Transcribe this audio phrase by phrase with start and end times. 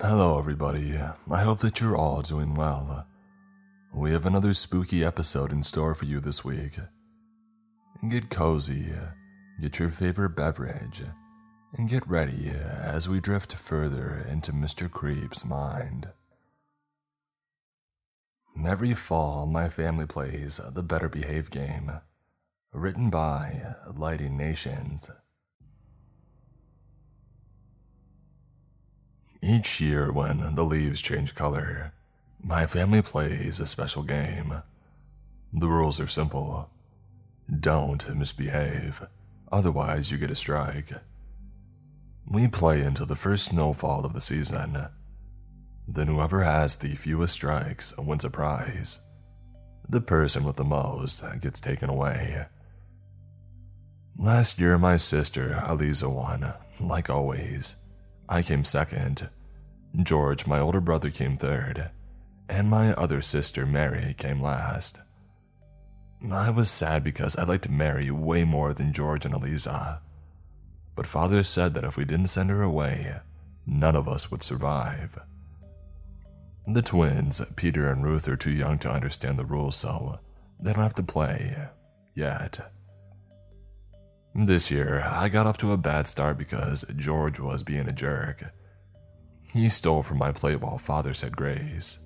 [0.00, 0.98] Hello, everybody.
[1.30, 3.06] I hope that you're all doing well.
[3.94, 6.78] We have another spooky episode in store for you this week.
[8.08, 8.86] Get cozy,
[9.60, 11.02] get your favorite beverage,
[11.74, 14.90] and get ready as we drift further into Mr.
[14.90, 16.08] Creep's mind.
[18.66, 21.92] Every fall, my family plays the Better Behave game,
[22.72, 25.08] written by Lighting Nations.
[29.46, 31.92] Each year, when the leaves change color,
[32.42, 34.62] my family plays a special game.
[35.52, 36.70] The rules are simple
[37.60, 39.06] don't misbehave,
[39.52, 40.92] otherwise, you get a strike.
[42.26, 44.86] We play until the first snowfall of the season.
[45.86, 49.00] Then, whoever has the fewest strikes wins a prize.
[49.86, 52.46] The person with the most gets taken away.
[54.16, 57.76] Last year, my sister, Eliza, won, like always.
[58.28, 59.28] I came second.
[60.02, 61.90] George, my older brother, came third.
[62.48, 65.00] And my other sister, Mary, came last.
[66.30, 70.00] I was sad because I liked Mary way more than George and Eliza.
[70.94, 73.16] But father said that if we didn't send her away,
[73.66, 75.18] none of us would survive.
[76.66, 80.18] The twins, Peter and Ruth, are too young to understand the rules, so
[80.60, 81.68] they don't have to play
[82.14, 82.58] yet.
[84.36, 88.42] This year, I got off to a bad start because George was being a jerk.
[89.52, 92.00] He stole from my plate while father said grace.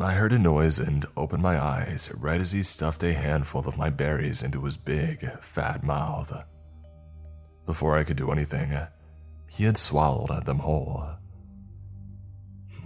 [0.00, 3.76] I heard a noise and opened my eyes right as he stuffed a handful of
[3.76, 6.32] my berries into his big, fat mouth.
[7.66, 8.74] Before I could do anything,
[9.46, 11.10] he had swallowed them whole.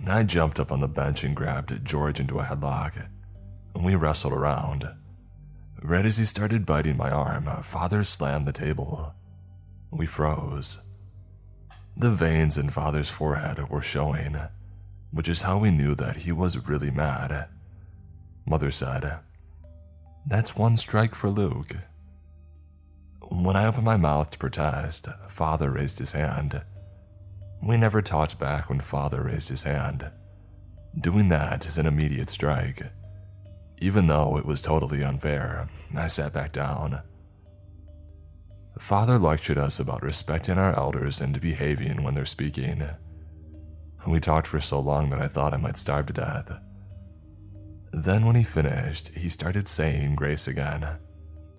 [0.06, 2.97] I jumped up on the bench and grabbed George into a headlock,
[3.77, 4.89] and we wrestled around.
[5.86, 9.12] Right as he started biting my arm, Father slammed the table.
[9.90, 10.78] We froze.
[11.94, 14.38] The veins in Father's forehead were showing,
[15.10, 17.48] which is how we knew that he was really mad.
[18.46, 19.18] Mother said,
[20.27, 21.77] That's one strike for Luke.
[23.20, 26.62] When I opened my mouth to protest, Father raised his hand.
[27.62, 30.11] We never talked back when Father raised his hand.
[30.98, 32.84] Doing that is an immediate strike.
[33.84, 37.02] Even though it was totally unfair, I sat back down.
[38.78, 42.83] Father lectured us about respecting our elders and behaving when they're speaking.
[44.06, 46.50] We talked for so long that I thought I might starve to death.
[47.92, 50.89] Then, when he finished, he started saying grace again.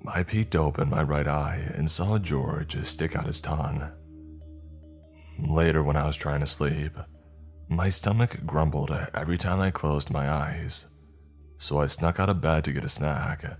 [0.08, 3.88] I peeked open my right eye and saw George stick out his tongue.
[5.38, 6.98] Later, when I was trying to sleep,
[7.70, 10.88] my stomach grumbled every time I closed my eyes
[11.58, 13.58] so I snuck out of bed to get a snack.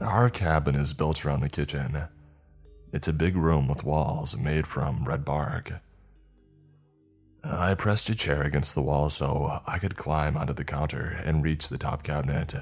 [0.00, 2.04] Our cabin is built around the kitchen.
[2.92, 5.72] It's a big room with walls made from red bark.
[7.44, 11.42] I pressed a chair against the wall so I could climb onto the counter and
[11.42, 12.54] reach the top cabinet.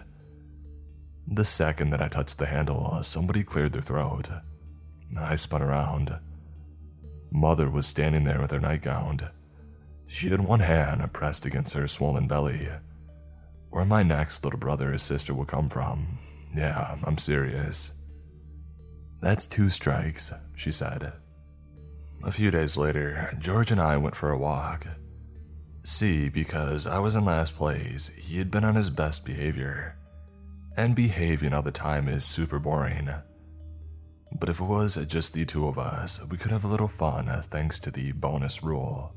[1.26, 4.30] The second that I touched the handle, somebody cleared their throat.
[5.18, 6.18] I spun around.
[7.30, 9.20] Mother was standing there with her nightgown.
[10.06, 12.68] She had one hand pressed against her swollen belly
[13.70, 16.18] where my next little brother or sister will come from.
[16.56, 17.92] Yeah, I'm serious.
[19.20, 21.12] That's two strikes, she said.
[22.24, 24.86] A few days later, George and I went for a walk.
[25.84, 29.96] See, because I was in last place, he had been on his best behavior.
[30.76, 33.08] And behaving all the time is super boring.
[34.38, 37.30] But if it was just the two of us, we could have a little fun
[37.44, 39.14] thanks to the bonus rule.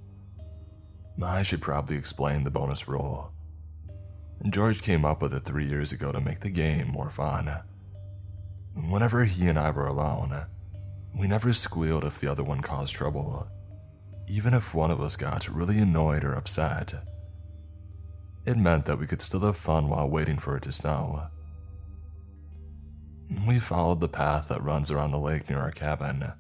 [1.22, 3.33] I should probably explain the bonus rule.
[4.50, 7.50] George came up with it three years ago to make the game more fun.
[8.76, 10.46] Whenever he and I were alone,
[11.18, 13.48] we never squealed if the other one caused trouble,
[14.28, 16.94] even if one of us got really annoyed or upset.
[18.46, 21.28] It meant that we could still have fun while waiting for it to snow.
[23.48, 26.34] We followed the path that runs around the lake near our cabin,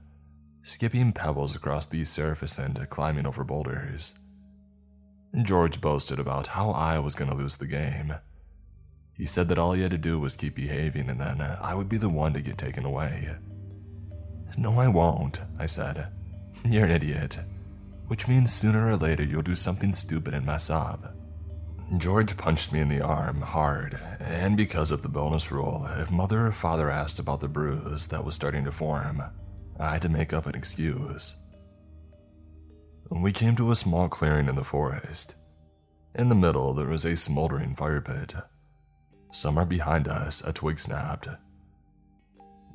[0.61, 4.15] skipping pebbles across the surface and climbing over boulders.
[5.41, 8.13] George boasted about how I was going to lose the game.
[9.13, 11.73] He said that all he had to do was keep behaving and then uh, I
[11.73, 13.29] would be the one to get taken away.
[14.57, 16.07] No, I won't, I said.
[16.65, 17.39] You're an idiot.
[18.07, 21.15] Which means sooner or later you'll do something stupid and mess up.
[21.97, 26.47] George punched me in the arm hard, and because of the bonus rule, if mother
[26.47, 29.21] or father asked about the bruise that was starting to form,
[29.79, 31.35] I had to make up an excuse.
[33.09, 35.35] We came to a small clearing in the forest.
[36.15, 38.35] In the middle, there was a smoldering fire pit.
[39.31, 41.27] Somewhere behind us, a twig snapped.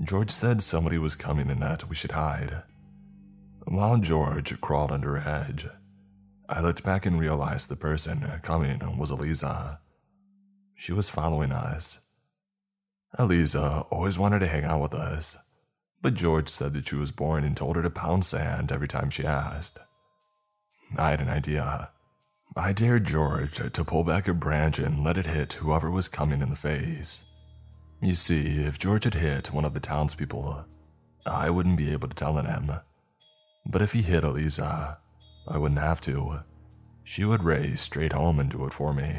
[0.03, 2.63] George said somebody was coming and that we should hide.
[3.65, 5.67] While George crawled under a hedge,
[6.49, 9.81] I looked back and realized the person coming was Eliza.
[10.75, 12.01] She was following us.
[13.19, 15.37] Eliza always wanted to hang out with us,
[16.01, 19.11] but George said that she was boring and told her to pound sand every time
[19.11, 19.79] she asked.
[20.97, 21.91] I had an idea.
[22.57, 26.41] I dared George to pull back a branch and let it hit whoever was coming
[26.43, 27.25] in the face.
[28.01, 30.65] You see, if George had hit one of the townspeople,
[31.27, 32.71] I wouldn't be able to tell on him.
[33.67, 34.99] But if he hit Eliza,
[35.47, 36.41] I wouldn't have to.
[37.05, 39.15] She would race straight home and do it for me.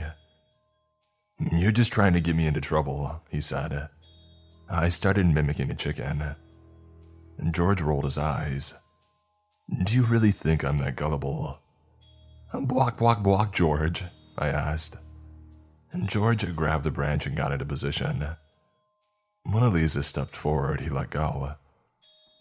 [1.51, 3.89] You're just trying to get me into trouble, he said.
[4.69, 6.35] I started mimicking a chicken.
[7.51, 8.73] George rolled his eyes.
[9.83, 11.59] Do you really think I'm that gullible?
[12.53, 14.03] Block, block, block, George,
[14.37, 14.97] I asked.
[15.91, 18.25] And George grabbed the branch and got into position.
[19.43, 21.53] When Eliza stepped forward, he let go.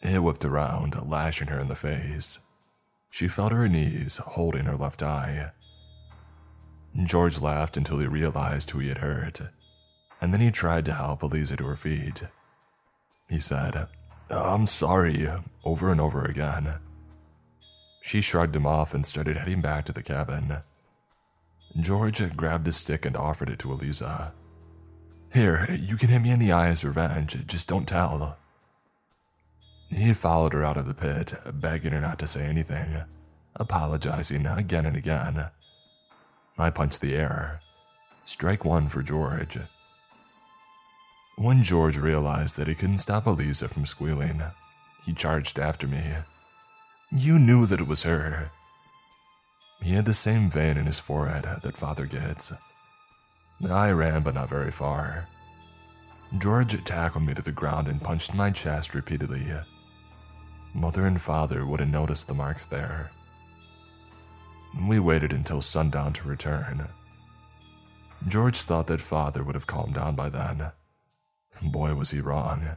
[0.03, 2.39] It whipped around, lashing her in the face.
[3.11, 5.51] She fell to her knees, holding her left eye.
[7.05, 9.41] George laughed until he realized who he had hurt,
[10.21, 12.25] and then he tried to help Eliza to her feet.
[13.29, 13.89] He said,
[14.31, 15.29] I'm sorry,
[15.65, 16.75] over and over again.
[18.09, 20.61] She shrugged him off and started heading back to the cabin.
[21.79, 24.33] George grabbed a stick and offered it to Eliza.
[25.35, 28.39] Here, you can hit me in the eye as revenge, just don't tell.
[29.91, 33.03] He followed her out of the pit, begging her not to say anything,
[33.57, 35.45] apologizing again and again.
[36.57, 37.61] I punched the air.
[38.25, 39.59] Strike one for George.
[41.37, 44.43] When George realized that he couldn't stop Eliza from squealing,
[45.05, 46.03] he charged after me.
[47.11, 48.51] You knew that it was her.
[49.81, 52.53] He had the same vein in his forehead that father gets.
[53.69, 55.27] I ran, but not very far.
[56.37, 59.47] George tackled me to the ground and punched my chest repeatedly.
[60.75, 63.11] Mother and father wouldn't notice the marks there.
[64.87, 66.89] We waited until sundown to return.
[68.27, 70.71] George thought that father would have calmed down by then.
[71.63, 72.77] Boy, was he wrong.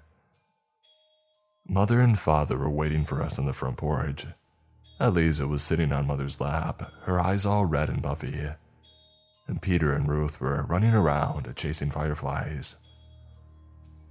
[1.67, 4.25] Mother and father were waiting for us on the front porch.
[4.99, 8.39] Eliza was sitting on mother's lap, her eyes all red and buffy.
[9.47, 12.75] And Peter and Ruth were running around, chasing fireflies.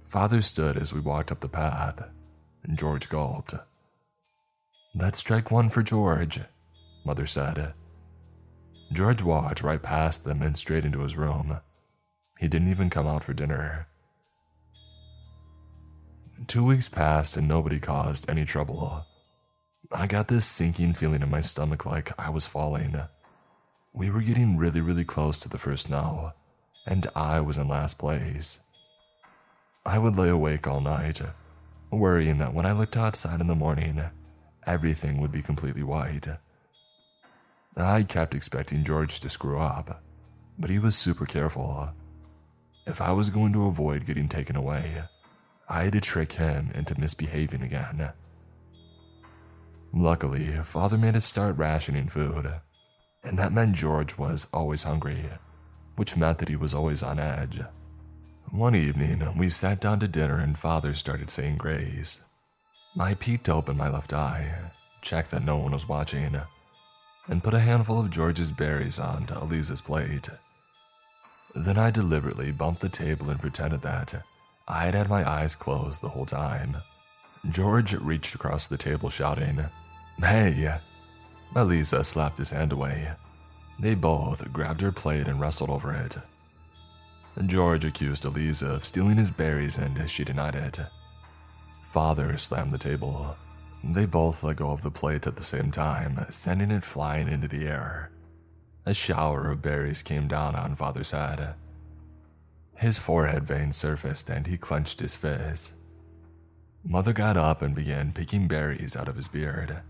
[0.07, 2.03] Father stood as we walked up the path,
[2.63, 3.53] and George gulped.
[4.93, 6.39] That's strike one for George,
[7.05, 7.73] Mother said.
[8.91, 11.59] George walked right past them and straight into his room.
[12.39, 13.87] He didn't even come out for dinner.
[16.47, 19.05] Two weeks passed and nobody caused any trouble.
[19.91, 22.99] I got this sinking feeling in my stomach like I was falling.
[23.93, 26.31] We were getting really, really close to the first snow,
[26.87, 28.61] and I was in last place.
[29.85, 31.21] I would lay awake all night,
[31.91, 34.01] worrying that when I looked outside in the morning,
[34.65, 36.27] everything would be completely white.
[37.75, 40.03] I kept expecting George to screw up,
[40.57, 41.89] but he was super careful.
[42.87, 45.03] If I was going to avoid getting taken away,
[45.71, 48.11] I had to trick him into misbehaving again.
[49.93, 52.53] Luckily, father made us start rationing food,
[53.23, 55.23] and that meant George was always hungry,
[55.95, 57.61] which meant that he was always on edge.
[58.51, 62.21] One evening, we sat down to dinner and father started saying grace.
[62.99, 64.53] I peeked open my left eye,
[65.01, 66.35] checked that no one was watching,
[67.29, 70.27] and put a handful of George's berries onto Eliza's plate.
[71.55, 74.21] Then I deliberately bumped the table and pretended that
[74.67, 76.77] I had had my eyes closed the whole time.
[77.49, 79.65] George reached across the table shouting,
[80.19, 80.79] Hey!
[81.55, 83.11] Eliza slapped his hand away.
[83.79, 86.17] They both grabbed her plate and wrestled over it.
[87.45, 90.79] George accused Eliza of stealing his berries and she denied it.
[91.83, 93.35] Father slammed the table.
[93.83, 97.47] They both let go of the plate at the same time, sending it flying into
[97.47, 98.11] the air.
[98.85, 101.55] A shower of berries came down on Father's head.
[102.81, 105.75] His forehead veins surfaced and he clenched his fist.
[106.83, 109.81] Mother got up and began picking berries out of his beard.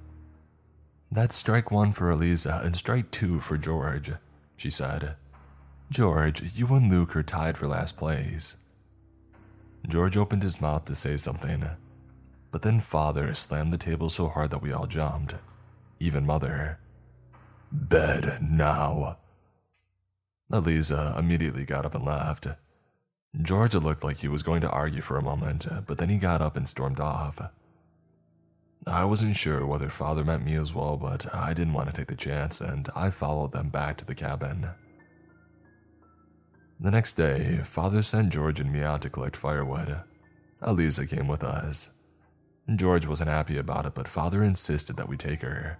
[1.09, 4.11] That's strike one for Eliza and strike two for George,
[4.57, 5.15] she said.
[5.89, 8.57] George, you and Luke are tied for last place.
[9.87, 11.63] George opened his mouth to say something,
[12.51, 15.35] but then father slammed the table so hard that we all jumped,
[16.01, 16.77] even mother.
[17.71, 19.17] Bed now.
[20.51, 22.47] Eliza immediately got up and left.
[23.39, 26.41] George looked like he was going to argue for a moment, but then he got
[26.41, 27.39] up and stormed off.
[28.85, 32.07] I wasn't sure whether father meant me as well, but I didn't want to take
[32.07, 34.67] the chance, and I followed them back to the cabin.
[36.79, 40.01] The next day, father sent George and me out to collect firewood.
[40.65, 41.91] Eliza came with us.
[42.75, 45.77] George wasn't happy about it, but father insisted that we take her.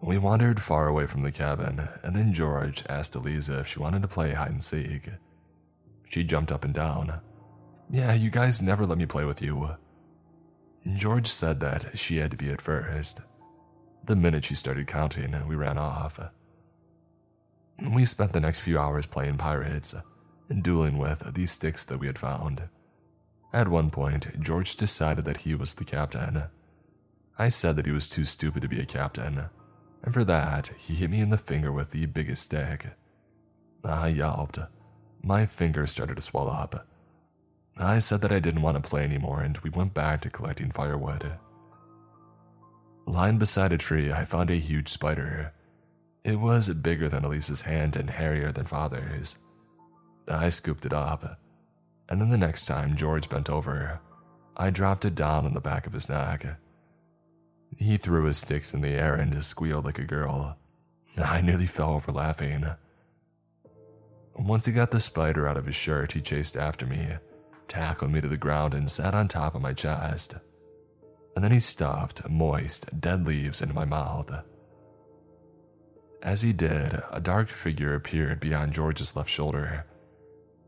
[0.00, 4.02] We wandered far away from the cabin, and then George asked Eliza if she wanted
[4.02, 5.08] to play hide and seek.
[6.08, 7.20] She jumped up and down.
[7.90, 9.76] Yeah, you guys never let me play with you.
[10.94, 13.20] George said that she had to be at first.
[14.04, 16.20] The minute she started counting, we ran off.
[17.82, 19.94] We spent the next few hours playing pirates
[20.48, 22.68] and dueling with these sticks that we had found.
[23.52, 26.44] At one point, George decided that he was the captain.
[27.38, 29.46] I said that he was too stupid to be a captain,
[30.02, 32.86] and for that, he hit me in the finger with the biggest stick.
[33.84, 34.58] I yelped.
[35.26, 36.86] My finger started to swell up.
[37.76, 40.70] I said that I didn't want to play anymore, and we went back to collecting
[40.70, 41.32] firewood.
[43.06, 45.52] Lying beside a tree, I found a huge spider.
[46.22, 49.38] It was bigger than Eliza's hand and hairier than father's.
[50.28, 51.40] I scooped it up,
[52.08, 53.98] and then the next time George bent over,
[54.56, 56.46] I dropped it down on the back of his neck.
[57.76, 60.56] He threw his sticks in the air and squealed like a girl.
[61.18, 62.64] I nearly fell over laughing.
[64.38, 67.08] Once he got the spider out of his shirt, he chased after me,
[67.68, 70.34] tackled me to the ground, and sat on top of my chest.
[71.34, 74.30] And then he stuffed moist, dead leaves into my mouth.
[76.22, 79.86] As he did, a dark figure appeared beyond George's left shoulder.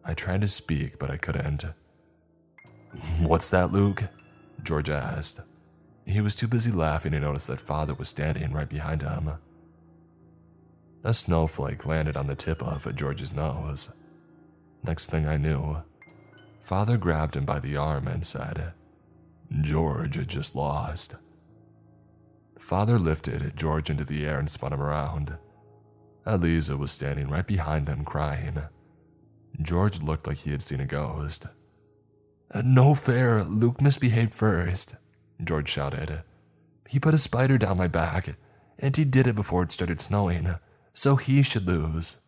[0.04, 1.64] I tried to speak, but I couldn't.
[3.20, 4.04] What's that, Luke?
[4.62, 5.40] George asked.
[6.06, 9.32] He was too busy laughing to notice that father was standing right behind him.
[11.04, 13.92] A snowflake landed on the tip of George's nose.
[14.82, 15.82] Next thing I knew,
[16.62, 18.72] father grabbed him by the arm and said,
[19.60, 21.16] George just lost.
[22.58, 25.38] Father lifted George into the air and spun him around.
[26.26, 28.58] Eliza was standing right behind them crying.
[29.62, 31.46] George looked like he had seen a ghost.
[32.62, 34.96] No fair, Luke misbehaved first,
[35.42, 36.22] George shouted.
[36.88, 38.36] He put a spider down my back,
[38.78, 40.54] and he did it before it started snowing,
[40.92, 42.18] so he should lose.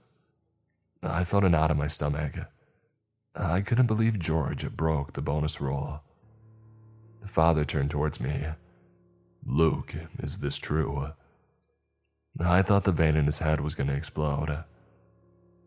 [1.03, 2.35] I felt a knot in my stomach.
[3.35, 6.03] I couldn't believe George broke the bonus rule.
[7.21, 8.45] The father turned towards me.
[9.47, 11.13] Luke, is this true?
[12.39, 14.65] I thought the vein in his head was going to explode.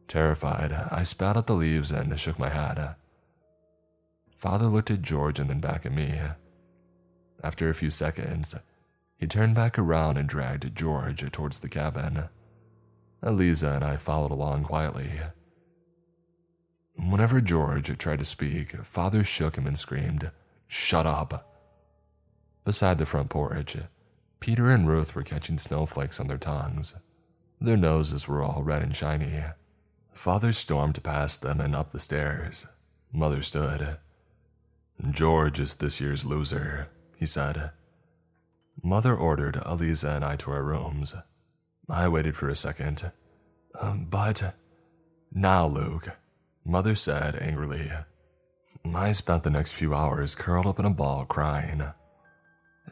[0.08, 2.96] Terrified, I spat out the leaves and shook my head.
[4.36, 6.20] Father looked at George and then back at me.
[7.44, 8.56] After a few seconds,
[9.18, 12.26] he turned back around and dragged George towards the cabin.
[13.26, 15.10] Eliza and I followed along quietly.
[16.96, 20.32] Whenever George tried to speak, Father shook him and screamed,
[20.68, 21.50] Shut up!
[22.66, 23.78] Beside the front porch,
[24.40, 26.96] Peter and Ruth were catching snowflakes on their tongues.
[27.60, 29.44] Their noses were all red and shiny.
[30.14, 32.68] Father stormed past them and up the stairs.
[33.12, 33.98] Mother stood.
[35.12, 37.72] George is this year's loser, he said.
[38.82, 41.16] Mother ordered Eliza and I to our rooms.
[41.90, 43.12] I waited for a second.
[43.80, 44.56] Um, but.
[45.32, 46.10] Now, Luke,
[46.64, 47.92] Mother said angrily.
[48.94, 51.84] I spent the next few hours curled up in a ball crying.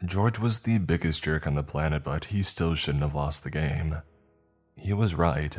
[0.04, 3.50] George was the biggest jerk on the planet, but he still shouldn't have lost the
[3.50, 3.96] game.
[4.76, 5.56] He was right.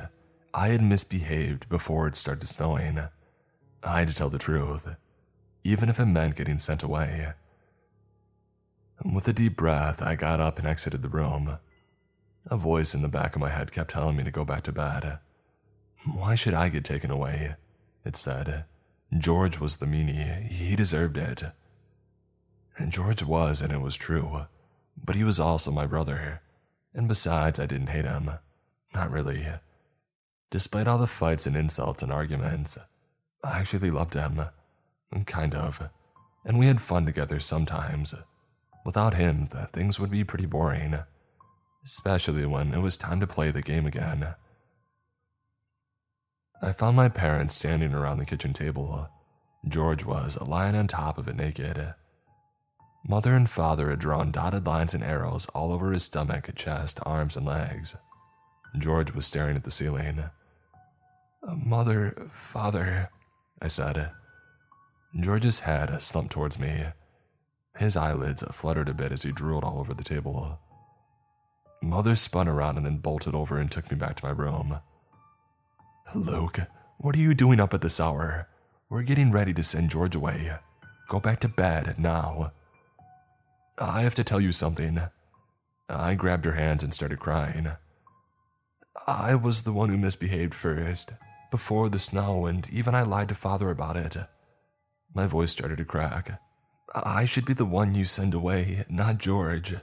[0.54, 3.00] I had misbehaved before it started snowing.
[3.84, 4.88] I had to tell the truth,
[5.64, 7.34] even if it meant getting sent away.
[9.06, 11.58] With a deep breath, I got up and exited the room.
[12.48, 14.72] A voice in the back of my head kept telling me to go back to
[14.72, 15.20] bed.
[16.06, 17.56] Why should I get taken away?
[18.04, 18.66] It said.
[19.18, 20.48] George was the meanie.
[20.48, 21.44] He deserved it.
[22.78, 24.46] And George was, and it was true.
[25.02, 26.42] But he was also my brother.
[26.94, 28.32] And besides, I didn't hate him.
[28.94, 29.46] Not really.
[30.50, 32.78] Despite all the fights and insults and arguments,
[33.44, 34.42] I actually loved him.
[35.26, 35.90] Kind of.
[36.44, 38.14] And we had fun together sometimes.
[38.84, 41.00] Without him, things would be pretty boring.
[41.84, 44.36] Especially when it was time to play the game again.
[46.62, 49.10] I found my parents standing around the kitchen table.
[49.68, 51.94] George was lying on top of it naked.
[53.06, 57.36] Mother and father had drawn dotted lines and arrows all over his stomach, chest, arms,
[57.36, 57.98] and legs.
[58.78, 60.24] George was staring at the ceiling.
[61.46, 63.10] Mother, father,
[63.62, 64.12] I said.
[65.20, 66.86] George's head slumped towards me.
[67.78, 70.60] His eyelids fluttered a bit as he drooled all over the table.
[71.84, 74.80] Mother spun around and then bolted over and took me back to my room.
[76.16, 76.60] Luke,
[76.98, 78.48] what are you doing up at this hour?
[78.90, 80.54] We're getting ready to send George away.
[81.10, 82.54] Go back to bed now.
[83.78, 85.02] I have to tell you something.
[85.90, 87.72] I grabbed her hands and started crying.
[89.06, 91.12] I was the one who misbehaved first,
[91.52, 94.16] before the snow, and even I lied to father about it.
[95.14, 96.40] My voice started to crack.
[96.96, 99.76] I should be the one you send away, not George.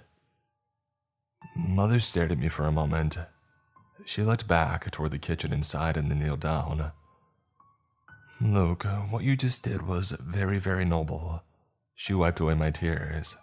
[1.56, 3.16] Mother stared at me for a moment.
[4.04, 6.92] She looked back toward the kitchen inside and then kneeled down.
[8.40, 11.42] Luke, what you just did was very, very noble.
[11.94, 13.36] She wiped away my tears.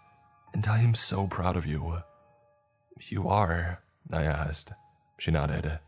[0.53, 2.01] And I am so proud of you.
[3.09, 3.83] You are?
[4.11, 4.73] I asked.
[5.19, 5.79] She nodded.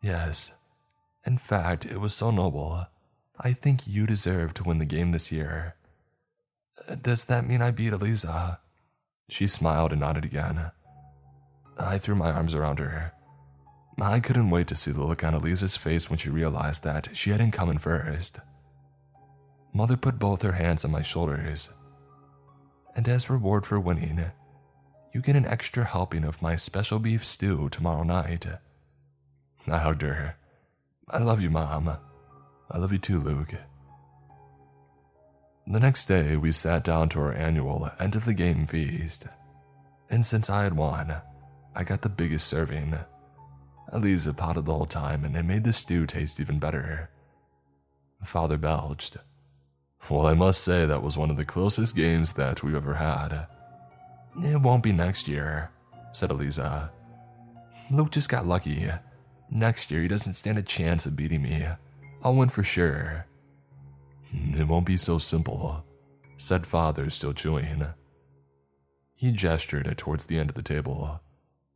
[0.00, 0.52] Yes.
[1.26, 2.86] In fact, it was so noble.
[3.40, 5.74] I think you deserve to win the game this year.
[7.02, 8.60] Does that mean I beat Eliza?
[9.28, 10.70] She smiled and nodded again.
[11.78, 13.12] I threw my arms around her.
[14.00, 17.30] I couldn't wait to see the look on Eliza's face when she realized that she
[17.30, 18.40] hadn't come in first.
[19.72, 21.72] Mother put both her hands on my shoulders.
[22.94, 24.24] And as reward for winning,
[25.12, 28.46] you get an extra helping of my special beef stew tomorrow night.
[29.66, 30.36] I hugged her.
[31.08, 31.96] I love you, Mom.
[32.70, 33.54] I love you too, Luke.
[35.66, 39.26] The next day, we sat down to our annual end of the game feast.
[40.08, 41.16] And since I had won,
[41.76, 42.98] I got the biggest serving.
[43.92, 47.10] Eliza potted the whole time, and it made the stew taste even better.
[48.24, 49.18] Father belched.
[50.08, 53.46] Well, I must say that was one of the closest games that we've ever had.
[54.42, 55.70] It won't be next year,
[56.12, 56.90] said Eliza.
[57.90, 58.88] Luke just got lucky.
[59.50, 61.66] Next year, he doesn't stand a chance of beating me.
[62.22, 63.26] I'll win for sure.
[64.32, 65.84] It won't be so simple,
[66.38, 67.84] said Father, still chewing.
[69.14, 71.20] He gestured towards the end of the table,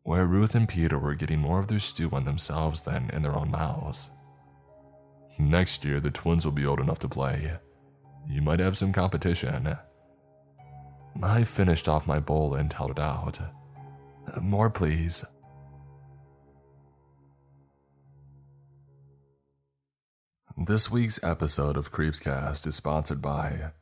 [0.02, 3.36] where Ruth and Peter were getting more of their stew on themselves than in their
[3.36, 4.10] own mouths.
[5.38, 7.58] Next year, the twins will be old enough to play.
[8.28, 9.76] You might have some competition.
[11.22, 13.38] I finished off my bowl and held it out.
[14.40, 15.24] More, please.
[20.56, 23.72] This week's episode of Creepscast is sponsored by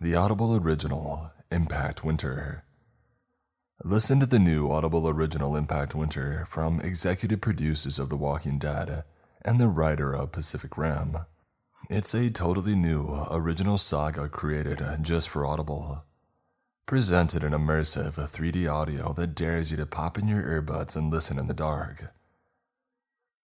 [0.00, 2.65] the Audible Original Impact Winter.
[3.84, 9.04] Listen to the new Audible Original Impact Winter from executive producers of The Walking Dead
[9.42, 11.18] and the writer of Pacific Rim.
[11.90, 16.06] It's a totally new, original saga created just for Audible.
[16.86, 21.38] Presented in immersive 3D audio that dares you to pop in your earbuds and listen
[21.38, 22.14] in the dark.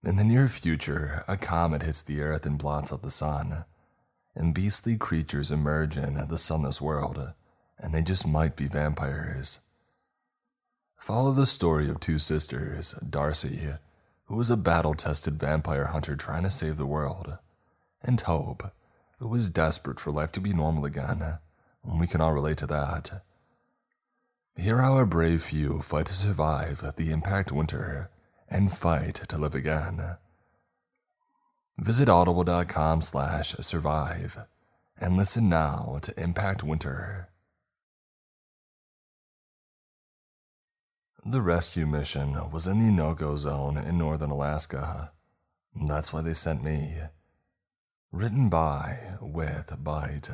[0.03, 3.67] In the near future, a comet hits the Earth and blots out the sun,
[4.35, 7.35] and beastly creatures emerge in the sunless world,
[7.79, 9.61] and they just might be vampires.
[11.03, 13.71] Follow the story of two sisters, Darcy,
[14.27, 17.39] who is a battle tested vampire hunter trying to save the world,
[18.05, 18.71] and Hope,
[19.19, 21.39] who is desperate for life to be normal again.
[21.83, 23.25] We can all relate to that.
[24.57, 28.09] Hear how a brave few fight to survive the impact winter
[28.49, 30.19] and fight to live again.
[31.81, 34.39] Visit audible.com slash survive
[35.01, 37.32] and listen now to Impact Winter.
[41.25, 45.13] The rescue mission was in the no-go zone in northern Alaska.
[45.87, 46.97] That's why they sent me.
[48.11, 50.31] Written by with Bite.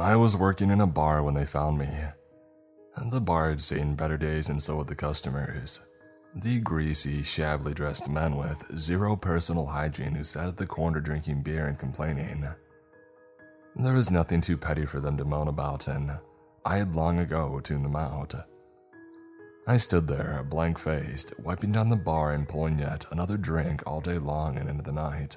[0.00, 1.88] I was working in a bar when they found me.
[3.10, 5.80] The bar had seen better days and so had the customers.
[6.34, 11.42] The greasy, shabbily dressed men with zero personal hygiene who sat at the corner drinking
[11.42, 12.46] beer and complaining.
[13.80, 16.18] There was nothing too petty for them to moan about, and
[16.64, 18.34] I had long ago tuned them out.
[19.68, 24.00] I stood there, blank faced, wiping down the bar and pulling yet another drink all
[24.00, 25.36] day long and into the night.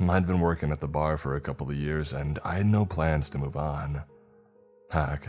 [0.00, 2.84] I'd been working at the bar for a couple of years and I had no
[2.84, 4.04] plans to move on.
[4.90, 5.26] Heck,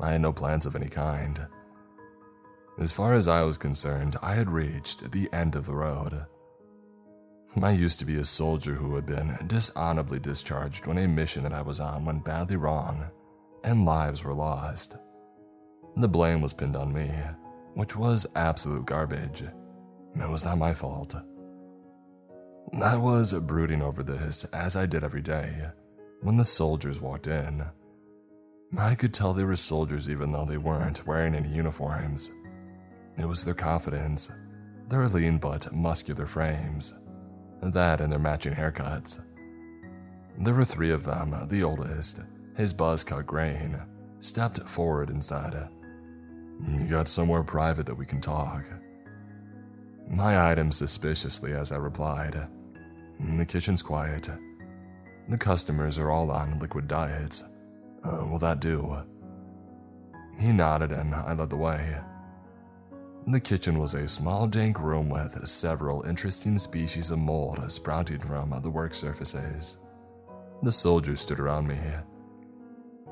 [0.00, 1.46] I had no plans of any kind.
[2.78, 6.26] As far as I was concerned, I had reached the end of the road.
[7.62, 11.52] I used to be a soldier who had been dishonorably discharged when a mission that
[11.52, 13.04] I was on went badly wrong,
[13.62, 14.96] and lives were lost.
[15.96, 17.10] The blame was pinned on me,
[17.74, 19.42] which was absolute garbage.
[19.42, 21.14] It was not my fault.
[22.82, 25.68] I was brooding over this, as I did every day,
[26.22, 27.64] when the soldiers walked in.
[28.76, 32.32] I could tell they were soldiers even though they weren't wearing any uniforms.
[33.16, 34.32] It was their confidence,
[34.88, 36.94] their lean but muscular frames,
[37.62, 39.20] that and their matching haircuts.
[40.38, 42.20] There were three of them, the oldest,
[42.56, 43.80] his buzz cut grain,
[44.20, 45.68] stepped forward and said,
[46.68, 48.64] You got somewhere private that we can talk.
[50.18, 52.48] I eyed him suspiciously as I replied,
[53.38, 54.28] The kitchen's quiet.
[55.28, 57.44] The customers are all on liquid diets.
[58.04, 58.98] Uh, will that do?
[60.38, 61.96] He nodded and I led the way.
[63.26, 68.54] The kitchen was a small, dank room with several interesting species of mold sprouting from
[68.60, 69.78] the work surfaces.
[70.62, 71.78] The soldiers stood around me.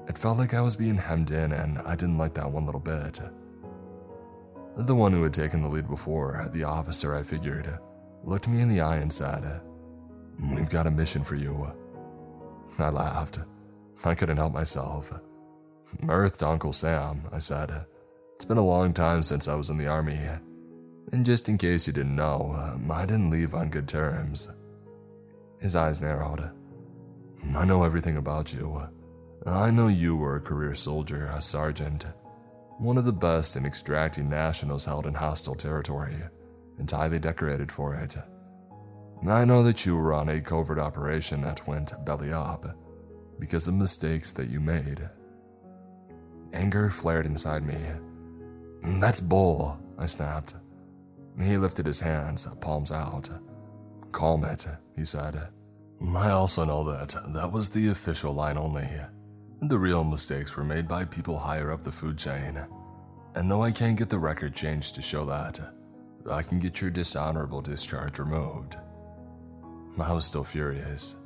[0.08, 2.80] It felt like I was being hemmed in, and I didn't like that one little
[2.80, 3.20] bit.
[4.76, 7.78] The one who had taken the lead before, the officer I figured,
[8.22, 9.62] looked me in the eye and said,
[10.54, 11.72] We've got a mission for you.
[12.78, 13.38] I laughed.
[14.04, 15.10] I couldn't help myself.
[16.06, 17.86] Earth to Uncle Sam, I said.
[18.42, 20.18] It's been a long time since I was in the army.
[21.12, 24.48] And just in case you didn't know, um, I didn't leave on good terms.
[25.60, 26.50] His eyes narrowed.
[27.54, 28.82] I know everything about you.
[29.46, 32.06] I know you were a career soldier, a sergeant,
[32.78, 36.16] one of the best in extracting nationals held in hostile territory,
[36.78, 38.16] and highly decorated for it.
[39.24, 42.66] I know that you were on a covert operation that went belly up
[43.38, 45.08] because of mistakes that you made.
[46.52, 47.78] Anger flared inside me.
[48.82, 50.54] Mm, that's bull, I snapped.
[51.40, 53.28] He lifted his hands, palms out.
[54.10, 54.66] Calm it,
[54.96, 55.48] he said.
[56.00, 58.88] Mm, I also know that that was the official line only.
[59.62, 62.58] The real mistakes were made by people higher up the food chain.
[63.34, 65.60] And though I can't get the record changed to show that,
[66.28, 68.76] I can get your dishonorable discharge removed.
[69.98, 71.16] I was still furious.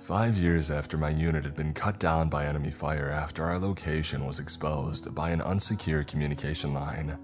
[0.00, 4.24] Five years after my unit had been cut down by enemy fire after our location
[4.24, 7.18] was exposed by an unsecure communication line,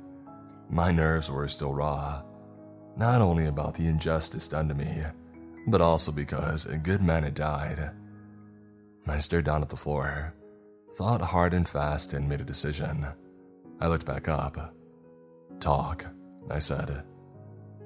[0.69, 2.23] my nerves were still raw.
[2.97, 5.03] Not only about the injustice done to me,
[5.69, 7.93] but also because a good man had died.
[9.07, 10.35] I stared down at the floor,
[10.95, 13.07] thought hard and fast, and made a decision.
[13.81, 14.75] I looked back up.
[15.61, 16.05] Talk,
[16.51, 17.05] I said.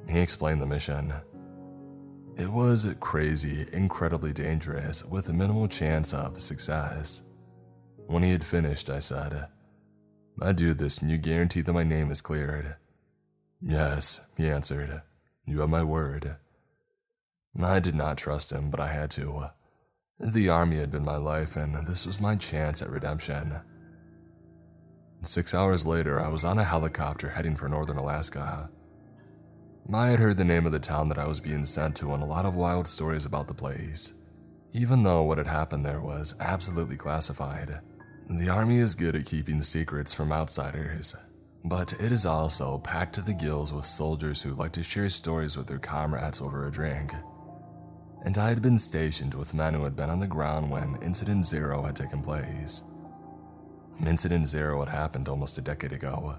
[0.08, 1.12] He explained the mission.
[2.40, 7.22] It was crazy, incredibly dangerous, with a minimal chance of success.
[8.06, 9.48] When he had finished, I said,
[10.40, 12.76] I do this and you guarantee that my name is cleared.
[13.60, 15.02] Yes, he answered.
[15.44, 16.38] You have my word.
[17.62, 19.50] I did not trust him, but I had to.
[20.18, 23.60] The army had been my life, and this was my chance at redemption.
[25.20, 28.70] Six hours later, I was on a helicopter heading for northern Alaska.
[29.92, 32.22] I had heard the name of the town that I was being sent to and
[32.22, 34.14] a lot of wild stories about the place,
[34.72, 37.80] even though what had happened there was absolutely classified.
[38.28, 41.16] The army is good at keeping secrets from outsiders,
[41.64, 45.56] but it is also packed to the gills with soldiers who like to share stories
[45.56, 47.12] with their comrades over a drink.
[48.24, 51.44] And I had been stationed with men who had been on the ground when Incident
[51.46, 52.84] Zero had taken place.
[54.06, 56.36] Incident Zero had happened almost a decade ago,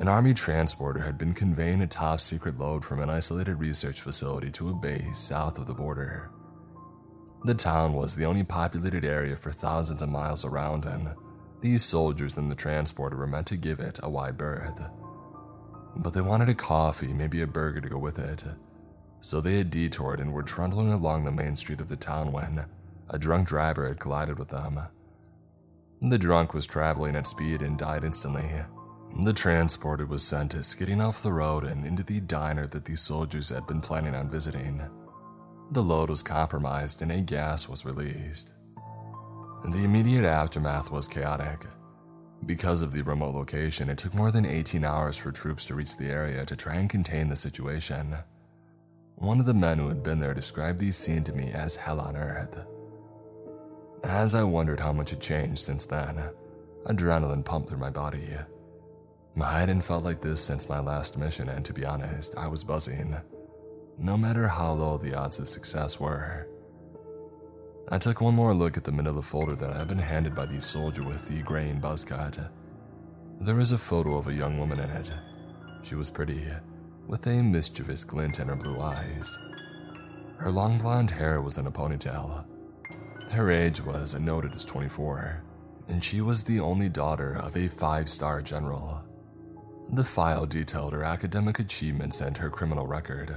[0.00, 4.50] an army transporter had been conveying a top secret load from an isolated research facility
[4.50, 6.30] to a base south of the border.
[7.44, 11.10] The town was the only populated area for thousands of miles around, and
[11.60, 14.80] these soldiers in the transporter were meant to give it a wide berth.
[15.96, 18.44] But they wanted a coffee, maybe a burger to go with it.
[19.20, 22.64] So they had detoured and were trundling along the main street of the town when
[23.10, 24.80] a drunk driver had collided with them.
[26.00, 28.48] The drunk was traveling at speed and died instantly.
[29.18, 33.50] The transporter was sent skidding off the road and into the diner that the soldiers
[33.50, 34.80] had been planning on visiting.
[35.72, 38.54] The load was compromised and a gas was released.
[39.64, 41.66] The immediate aftermath was chaotic.
[42.46, 45.96] Because of the remote location, it took more than 18 hours for troops to reach
[45.96, 48.16] the area to try and contain the situation.
[49.16, 52.00] One of the men who had been there described the scene to me as hell
[52.00, 52.58] on earth.
[54.02, 56.30] As I wondered how much had changed since then,
[56.86, 58.30] adrenaline pumped through my body.
[59.38, 62.64] I hadn't felt like this since my last mission, and to be honest, I was
[62.64, 63.16] buzzing.
[63.98, 66.48] No matter how low the odds of success were.
[67.88, 70.46] I took one more look at the manila folder that I had been handed by
[70.46, 72.38] the soldier with the graying buzz cut.
[73.40, 75.12] There was a photo of a young woman in it.
[75.82, 76.44] She was pretty,
[77.06, 79.38] with a mischievous glint in her blue eyes.
[80.36, 82.44] Her long blonde hair was in a ponytail.
[83.30, 85.42] Her age was noted as 24,
[85.88, 89.04] and she was the only daughter of a five star general.
[89.92, 93.34] The file detailed her academic achievements and her criminal record.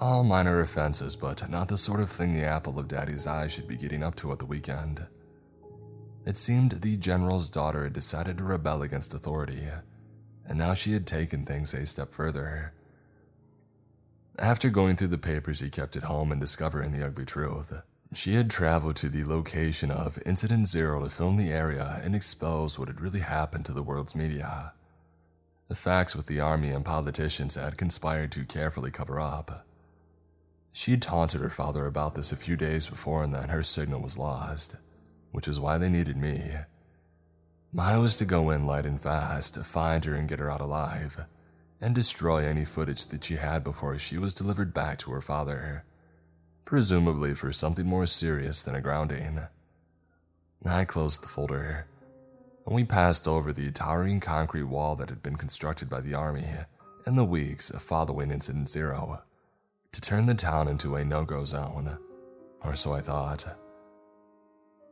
[0.00, 3.68] All minor offenses, but not the sort of thing the apple of daddy's eye should
[3.68, 5.06] be getting up to at the weekend.
[6.26, 9.68] It seemed the general's daughter had decided to rebel against authority,
[10.44, 12.72] and now she had taken things a step further.
[14.36, 17.72] After going through the papers he kept at home and discovering the ugly truth,
[18.12, 22.78] she had traveled to the location of Incident Zero to film the area and expose
[22.78, 24.72] what had really happened to the world's media
[25.68, 29.66] the facts with the army and politicians had conspired to carefully cover up.
[30.72, 34.16] She'd taunted her father about this a few days before and then her signal was
[34.16, 34.76] lost,
[35.30, 36.42] which is why they needed me.
[37.78, 40.62] I was to go in light and fast, to find her and get her out
[40.62, 41.26] alive,
[41.80, 45.84] and destroy any footage that she had before she was delivered back to her father,
[46.64, 49.40] presumably for something more serious than a grounding.
[50.64, 51.86] I closed the folder,
[52.68, 56.44] and we passed over the towering concrete wall that had been constructed by the army
[57.06, 59.22] in the weeks following Incident Zero
[59.92, 61.96] to turn the town into a no go zone,
[62.62, 63.56] or so I thought.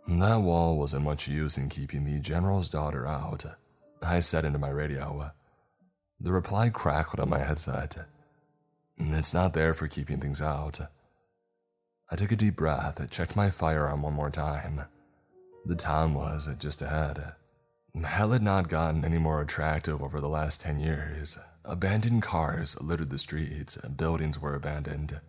[0.08, 3.44] That wall wasn't much use in keeping the general's daughter out,
[4.00, 5.32] I said into my radio.
[6.18, 8.06] The reply crackled on my headset.
[8.96, 10.80] It's not there for keeping things out.
[12.10, 14.84] I took a deep breath, checked my firearm one more time.
[15.66, 17.34] The town was just ahead.
[18.04, 21.38] Hell had not gotten any more attractive over the last 10 years.
[21.64, 25.20] Abandoned cars littered the streets, buildings were abandoned.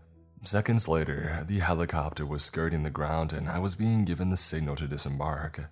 [0.44, 4.76] Seconds later, the helicopter was skirting the ground and I was being given the signal
[4.76, 5.70] to disembark.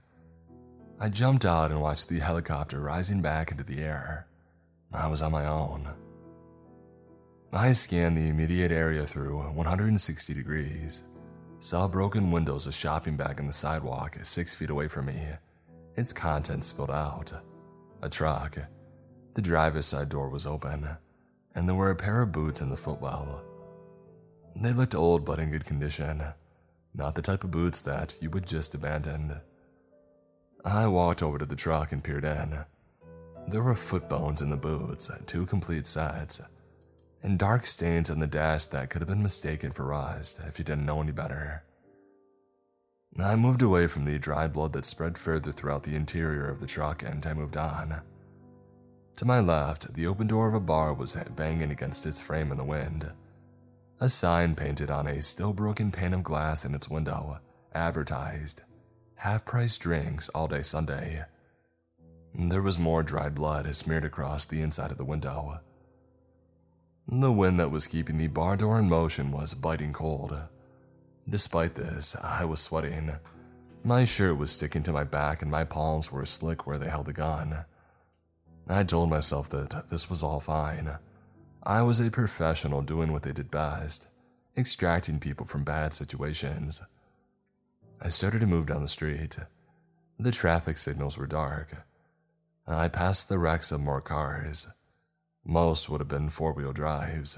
[1.00, 4.28] I jumped out and watched the helicopter rising back into the air.
[4.92, 5.90] I was on my own.
[7.54, 11.04] I scanned the immediate area through 160 degrees,
[11.60, 15.22] saw broken windows, a shopping bag in the sidewalk six feet away from me,
[15.96, 17.32] its contents spilled out,
[18.02, 18.58] a truck.
[19.34, 20.88] The driver's side door was open,
[21.56, 23.44] and there were a pair of boots in the footwell.
[24.56, 26.24] They looked old but in good condition,
[26.94, 29.42] not the type of boots that you would just abandon.
[30.64, 32.58] I walked over to the truck and peered in.
[33.48, 36.42] There were foot bones in the boots, two complete sets,
[37.22, 40.66] and dark stains on the dash that could have been mistaken for rust if you
[40.66, 41.64] didn't know any better.
[43.18, 46.68] I moved away from the dry blood that spread further throughout the interior of the
[46.68, 48.02] truck and I moved on.
[49.16, 52.58] To my left, the open door of a bar was banging against its frame in
[52.58, 53.10] the wind.
[54.02, 57.40] A sign painted on a still broken pane of glass in its window
[57.74, 58.64] advertised
[59.16, 61.24] half price drinks all day Sunday.
[62.38, 65.62] There was more dried blood smeared across the inside of the window.
[67.08, 70.38] The wind that was keeping the bar door in motion was biting cold.
[71.28, 73.12] Despite this, I was sweating.
[73.84, 77.08] My shirt was sticking to my back and my palms were slick where they held
[77.08, 77.66] the gun.
[78.70, 80.98] I told myself that this was all fine.
[81.64, 84.08] I was a professional doing what they did best,
[84.56, 86.82] extracting people from bad situations.
[88.02, 89.38] I started to move down the street.
[90.20, 91.86] The traffic signals were dark.
[92.68, 94.68] I passed the wrecks of more cars.
[95.44, 97.38] Most would have been four wheel drives,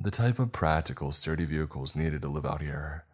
[0.00, 3.04] the type of practical, sturdy vehicles needed to live out here.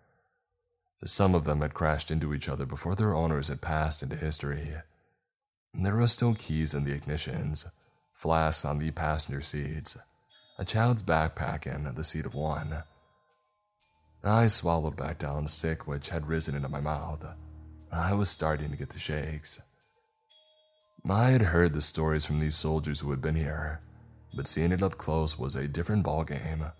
[1.04, 4.72] Some of them had crashed into each other before their owners had passed into history.
[5.74, 7.66] There were still keys in the ignitions,
[8.14, 9.98] flasks on the passenger seats,
[10.58, 12.84] a child's backpack in the seat of one.
[14.22, 17.26] I swallowed back down sick which had risen into my mouth.
[17.92, 19.60] I was starting to get the shakes.
[21.08, 23.80] I had heard the stories from these soldiers who had been here,
[24.34, 26.72] but seeing it up close was a different ballgame.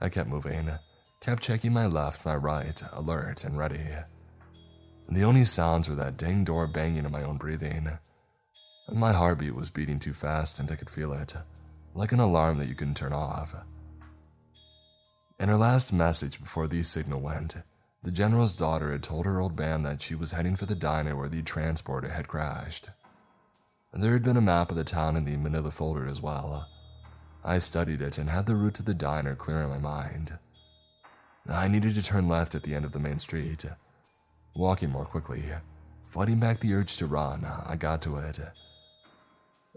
[0.00, 0.70] I kept moving,
[1.20, 3.84] kept checking my left, my right, alert and ready.
[5.08, 7.88] The only sounds were that dang door banging and my own breathing.
[8.92, 11.34] My heartbeat was beating too fast and I could feel it,
[11.94, 13.54] like an alarm that you couldn't turn off.
[15.40, 17.56] In her last message before the signal went,
[18.02, 21.16] the general's daughter had told her old man that she was heading for the diner
[21.16, 22.90] where the transporter had crashed.
[23.92, 26.68] There had been a map of the town in the manila folder as well.
[27.44, 30.38] I studied it and had the route to the diner clear in my mind.
[31.48, 33.64] I needed to turn left at the end of the main street.
[33.64, 33.74] Uh,
[34.54, 35.58] walking more quickly, uh,
[36.10, 38.38] fighting back the urge to run, I got to it.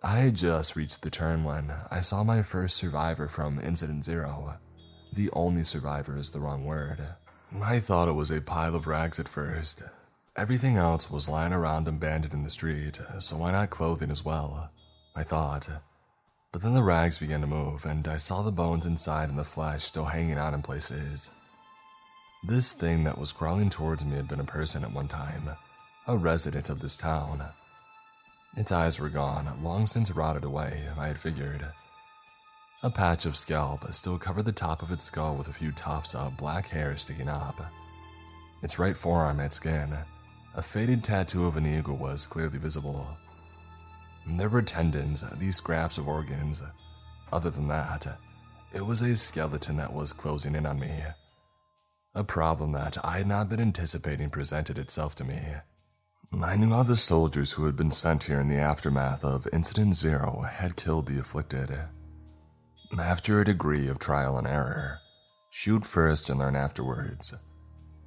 [0.04, 4.58] I had just reached the turn when I saw my first survivor from Incident Zero.
[5.14, 7.00] The only survivor is the wrong word.
[7.62, 9.84] I thought it was a pile of rags at first,
[10.38, 14.72] Everything else was lying around abandoned in the street, so why not clothing as well?
[15.14, 15.70] I thought.
[16.54, 19.44] But then the rags began to move, and I saw the bones inside and the
[19.44, 21.32] flesh still hanging out in places.
[22.43, 25.47] This thing that was crawling towards me had been a person at one time,
[26.08, 27.43] a resident of this town.
[28.58, 31.63] Its eyes were gone, long since rotted away, I had figured.
[32.82, 36.15] A patch of scalp still covered the top of its skull with a few tufts
[36.15, 37.62] of black hair sticking up.
[38.63, 39.95] Its right forearm had skin,
[40.56, 43.08] a faded tattoo of an eagle was clearly visible.
[44.25, 46.63] There were tendons, these scraps of organs.
[47.32, 48.17] Other than that,
[48.73, 51.04] it was a skeleton that was closing in on me.
[52.13, 55.39] A problem that I had not been anticipating presented itself to me.
[56.41, 59.95] I knew how the soldiers who had been sent here in the aftermath of Incident
[59.95, 61.71] Zero had killed the afflicted.
[62.97, 65.00] After a degree of trial and error,
[65.52, 67.34] shoot first and learn afterwards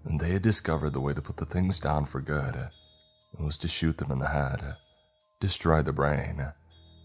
[0.05, 2.69] they had discovered the way to put the things down for good.
[3.41, 4.77] Was to shoot them in the head,
[5.41, 6.53] destroy the brain,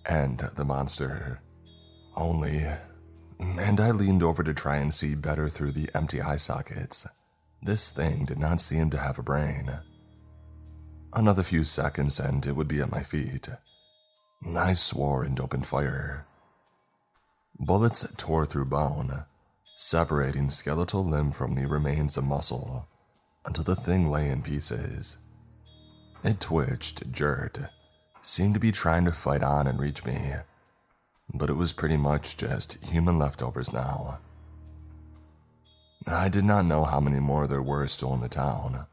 [0.06, 1.42] and the monster.
[2.16, 2.66] Only.
[3.40, 7.08] And I leaned over to try and see better through the empty eye sockets.
[7.62, 9.80] This thing did not seem to have a brain.
[11.14, 13.50] Another few seconds and it would be at my feet.
[14.56, 16.26] I swore and opened fire.
[17.60, 19.26] Bullets tore through bone,
[19.76, 22.88] separating skeletal limb from the remains of muscle
[23.46, 25.18] until the thing lay in pieces.
[26.24, 27.60] It twitched, jerked,
[28.22, 30.34] seemed to be trying to fight on and reach me,
[31.34, 34.20] but it was pretty much just human leftovers now.
[36.08, 38.86] I did not know how many more there were still in the town.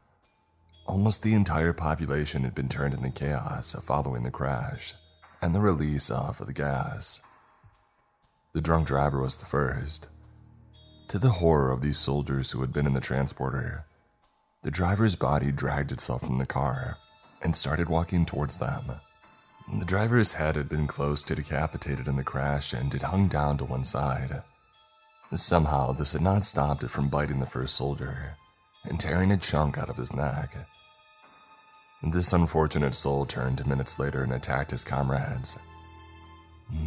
[0.85, 4.93] Almost the entire population had been turned into chaos following the crash
[5.41, 7.21] and the release of the gas.
[8.53, 10.09] The drunk driver was the first.
[11.09, 13.85] To the horror of these soldiers who had been in the transporter,
[14.63, 16.97] the driver's body dragged itself from the car
[17.41, 18.91] and started walking towards them.
[19.73, 23.57] The driver's head had been close to decapitated in the crash and it hung down
[23.57, 24.43] to one side.
[25.33, 28.37] Somehow, this had not stopped it from biting the first soldier
[28.85, 30.55] and tearing a chunk out of his neck.
[32.01, 35.57] This unfortunate soul turned minutes later and attacked his comrades.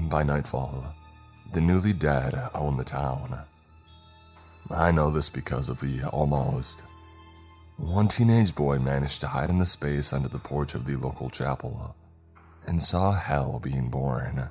[0.08, 0.94] By nightfall,
[1.52, 3.40] the newly dead owned the town.
[4.70, 6.84] I know this because of the almost.
[7.76, 11.28] One teenage boy managed to hide in the space under the porch of the local
[11.28, 11.94] chapel
[12.66, 14.48] and saw hell being born.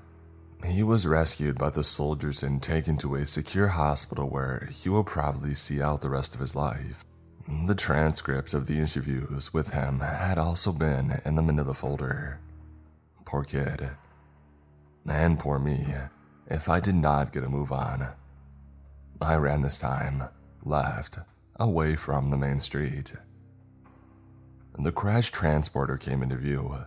[0.65, 5.05] He was rescued by the soldiers and taken to a secure hospital where he will
[5.05, 7.05] probably see out the rest of his life.
[7.65, 12.39] The transcripts of the interviews with him had also been in the manila folder.
[13.25, 13.91] Poor kid.
[15.07, 15.85] And poor me,
[16.47, 18.09] if I did not get a move on.
[19.21, 20.25] I ran this time,
[20.63, 21.19] left,
[21.59, 23.13] away from the main street.
[24.77, 26.83] The crash transporter came into view.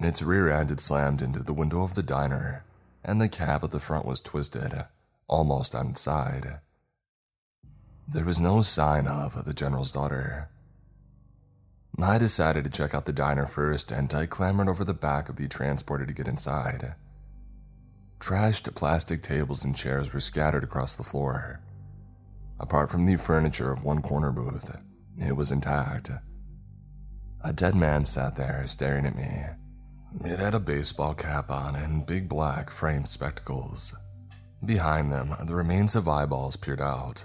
[0.00, 2.64] Its rear end had slammed into the window of the diner,
[3.04, 4.84] and the cab at the front was twisted,
[5.26, 6.60] almost on its side.
[8.08, 10.48] There was no sign of the general's daughter.
[11.98, 15.36] I decided to check out the diner first, and I clambered over the back of
[15.36, 16.94] the transporter to get inside.
[18.20, 21.60] Trashed plastic tables and chairs were scattered across the floor.
[22.60, 24.70] Apart from the furniture of one corner booth,
[25.18, 26.10] it was intact.
[27.42, 29.44] A dead man sat there staring at me.
[30.24, 33.94] It had a baseball cap on and big black framed spectacles.
[34.64, 37.24] Behind them, the remains of eyeballs peered out.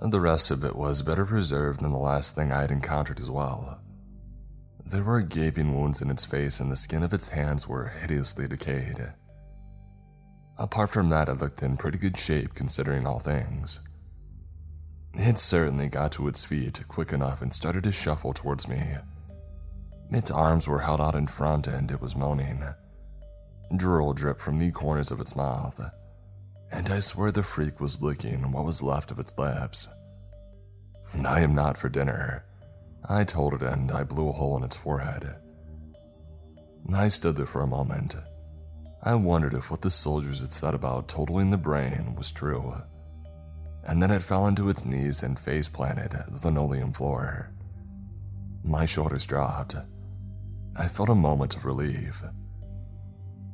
[0.00, 3.30] The rest of it was better preserved than the last thing I had encountered as
[3.30, 3.80] well.
[4.84, 8.48] There were gaping wounds in its face, and the skin of its hands were hideously
[8.48, 9.12] decayed.
[10.58, 13.80] Apart from that, it looked in pretty good shape considering all things.
[15.14, 18.96] It certainly got to its feet quick enough and started to shuffle towards me.
[20.12, 22.64] Its arms were held out in front and it was moaning.
[23.76, 25.80] Drool dripped from the corners of its mouth
[26.72, 29.88] and I swear the freak was licking what was left of its lips.
[31.24, 32.44] I am not for dinner,
[33.08, 35.34] I told it, and I blew a hole in its forehead.
[36.92, 38.16] I stood there for a moment.
[39.02, 42.74] I wondered if what the soldiers had said about totaling the brain was true.
[43.84, 47.50] And then it fell into its knees and face planted the linoleum floor.
[48.62, 49.76] My shoulders dropped.
[50.80, 52.24] I felt a moment of relief.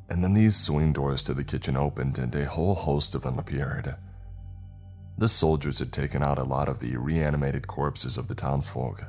[0.09, 3.37] And then these swing doors to the kitchen opened and a whole host of them
[3.37, 3.97] appeared.
[5.19, 9.03] The soldiers had taken out a lot of the reanimated corpses of the townsfolk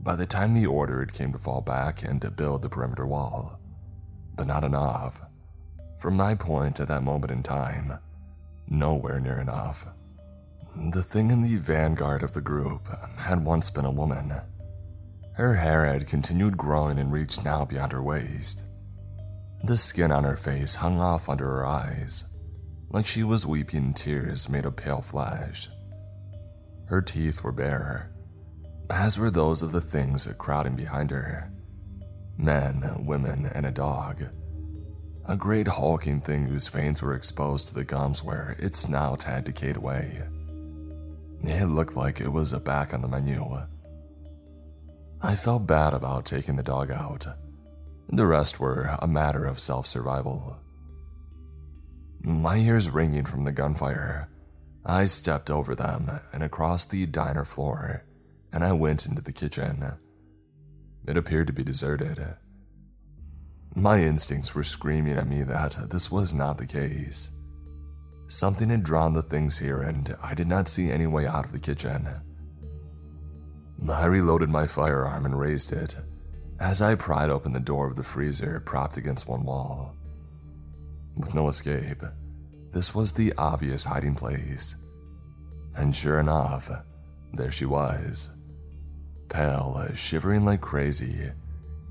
[0.00, 3.06] by the time the order had came to fall back and to build the perimeter
[3.06, 3.60] wall.
[4.34, 5.20] But not enough.
[5.98, 7.98] From my point at that moment in time,
[8.66, 9.86] nowhere near enough.
[10.90, 14.32] The thing in the vanguard of the group had once been a woman.
[15.38, 18.64] Her hair had continued growing and reached now beyond her waist.
[19.62, 22.24] The skin on her face hung off under her eyes,
[22.90, 25.68] like she was weeping tears made of pale flesh.
[26.86, 28.10] Her teeth were bare,
[28.90, 31.52] as were those of the things crowding behind her
[32.36, 34.24] men, women, and a dog.
[35.28, 39.44] A great hulking thing whose veins were exposed to the gums where its snout had
[39.44, 40.20] decayed away.
[41.44, 43.60] It looked like it was a back on the menu.
[45.20, 47.26] I felt bad about taking the dog out
[48.10, 50.56] the rest were a matter of self survival.
[52.22, 54.28] My ears ringing from the gunfire,
[54.84, 58.04] I stepped over them and across the diner floor,
[58.52, 59.98] and I went into the kitchen.
[61.06, 62.18] It appeared to be deserted.
[63.74, 67.30] My instincts were screaming at me that this was not the case.
[68.26, 71.52] Something had drawn the things here, and I did not see any way out of
[71.52, 72.08] the kitchen.
[73.86, 75.96] I reloaded my firearm and raised it
[76.60, 79.94] as I pried open the door of the freezer propped against one wall.
[81.16, 82.02] With no escape,
[82.72, 84.76] this was the obvious hiding place.
[85.76, 86.70] And sure enough,
[87.32, 88.30] there she was.
[89.28, 91.30] Pale, shivering like crazy,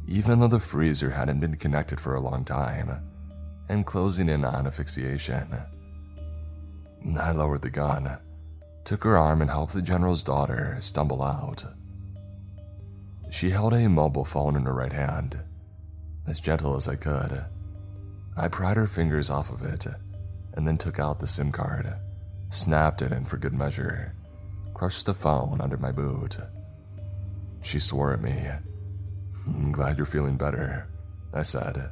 [0.07, 3.01] even though the freezer hadn't been connected for a long time
[3.69, 5.55] and closing in on asphyxiation.
[7.17, 8.17] I lowered the gun,
[8.87, 11.65] took her arm, and helped the general's daughter stumble out.
[13.29, 15.41] She held a mobile phone in her right hand,
[16.25, 17.43] as gentle as I could.
[18.37, 19.85] I pried her fingers off of it
[20.53, 21.93] and then took out the SIM card,
[22.49, 24.15] snapped it in for good measure,
[24.73, 26.37] crushed the phone under my boot.
[27.61, 28.39] She swore at me.
[29.47, 30.87] I'm glad you're feeling better,
[31.33, 31.91] I said.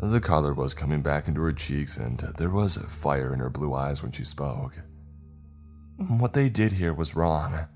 [0.00, 3.74] The color was coming back into her cheeks, and there was fire in her blue
[3.74, 4.76] eyes when she spoke.
[5.96, 7.66] What they did here was wrong.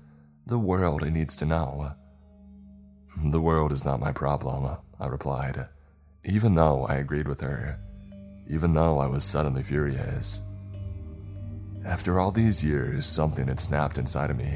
[0.45, 1.93] The world needs to know.
[3.23, 5.67] The world is not my problem, I replied,
[6.23, 7.79] even though I agreed with her,
[8.47, 10.41] even though I was suddenly furious.
[11.85, 14.53] After all these years, something had snapped inside of me.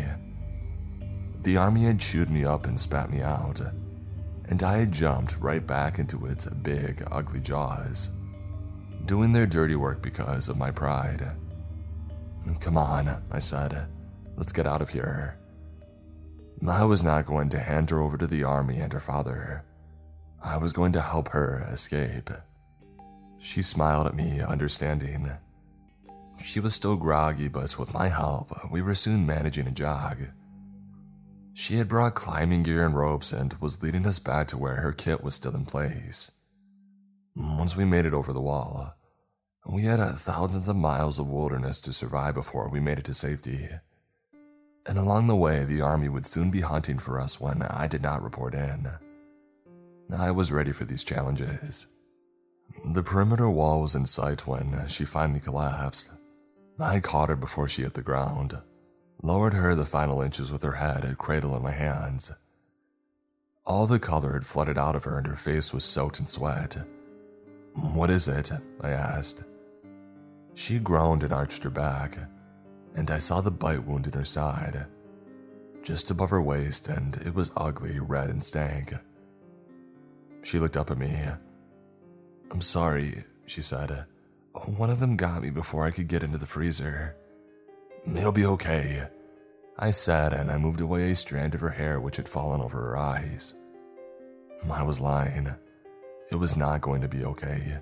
[1.41, 3.61] The army had chewed me up and spat me out
[4.51, 8.09] and I had jumped right back into its big, ugly jaws,
[9.05, 11.25] doing their dirty work because of my pride.
[12.59, 13.87] Come on, I said.
[14.35, 15.37] Let's get out of here.
[16.67, 19.63] I was not going to hand her over to the army and her father.
[20.43, 22.29] I was going to help her escape.
[23.39, 25.31] She smiled at me, understanding.
[26.43, 30.27] She was still groggy, but with my help, we were soon managing a jog.
[31.53, 34.93] She had brought climbing gear and ropes and was leading us back to where her
[34.93, 36.31] kit was still in place.
[37.35, 38.95] Once we made it over the wall,
[39.65, 43.69] we had thousands of miles of wilderness to survive before we made it to safety.
[44.85, 48.01] And along the way, the army would soon be hunting for us when I did
[48.01, 48.89] not report in.
[50.17, 51.87] I was ready for these challenges.
[52.85, 56.11] The perimeter wall was in sight when she finally collapsed.
[56.79, 58.57] I caught her before she hit the ground
[59.23, 62.31] lowered her the final inches with her head a cradle in my hands.
[63.65, 66.77] All the color had flooded out of her and her face was soaked in sweat.
[67.73, 68.51] What is it?
[68.81, 69.43] I asked.
[70.61, 72.19] She groaned and arched her back,
[72.93, 74.85] and I saw the bite wound in her side,
[75.81, 78.93] just above her waist, and it was ugly, red, and stank.
[80.43, 81.17] She looked up at me.
[82.51, 84.05] I'm sorry, she said.
[84.53, 87.15] One of them got me before I could get into the freezer.
[88.05, 89.07] It'll be okay,
[89.79, 92.79] I said, and I moved away a strand of her hair which had fallen over
[92.79, 93.55] her eyes.
[94.71, 95.55] I was lying.
[96.31, 97.79] It was not going to be okay.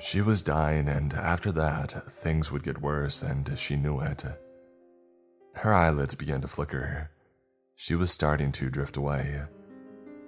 [0.00, 4.24] She was dying, and after that, things would get worse, and she knew it.
[5.56, 7.10] Her eyelids began to flicker.
[7.74, 9.42] She was starting to drift away.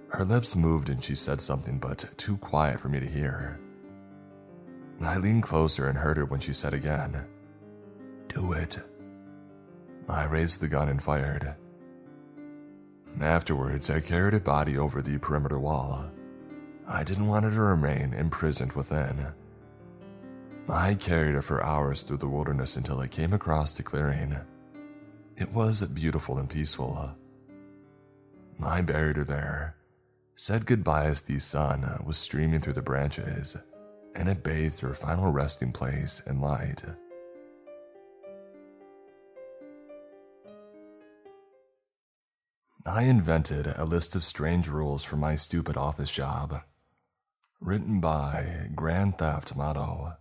[0.09, 3.59] Her lips moved and she said something, but too quiet for me to hear.
[5.01, 7.25] I leaned closer and heard her when she said again,
[8.29, 8.79] Do it.
[10.07, 11.57] I raised the gun and fired.
[13.21, 16.11] Afterwards, I carried a body over the perimeter wall.
[16.87, 19.29] I didn't want her to remain imprisoned within.
[20.69, 24.37] I carried her for hours through the wilderness until I came across the clearing.
[25.37, 27.17] It was beautiful and peaceful.
[28.63, 29.77] I buried her there,
[30.37, 33.57] said goodbye as the sun was streaming through the branches,
[34.15, 36.85] and it bathed her final resting place in light.
[42.87, 46.63] I invented a list of strange rules for my stupid office job.
[47.61, 50.15] Written by Grand Theft Motto.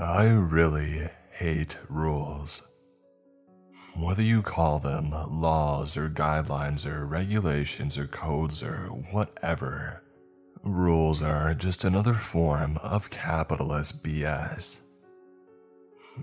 [0.00, 2.68] I really hate rules.
[3.96, 10.04] Whether you call them laws or guidelines or regulations or codes or whatever,
[10.62, 14.82] rules are just another form of capitalist BS.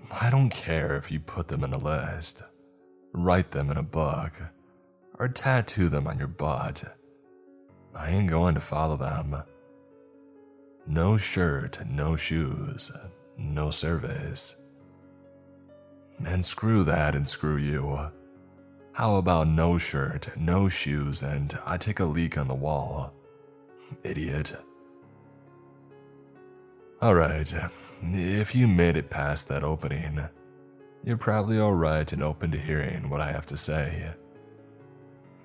[0.09, 2.43] I don't care if you put them in a list,
[3.11, 4.41] write them in a book,
[5.19, 6.95] or tattoo them on your butt.
[7.93, 9.35] I ain't going to follow them.
[10.87, 12.89] No shirt, no shoes,
[13.37, 14.55] no service.
[16.25, 18.09] And screw that and screw you.
[18.93, 23.13] How about no shirt, no shoes, and I take a leak on the wall?
[24.03, 24.55] Idiot.
[27.01, 27.53] Alright,
[28.01, 30.23] if you made it past that opening,
[31.03, 34.11] you're probably alright and open to hearing what I have to say.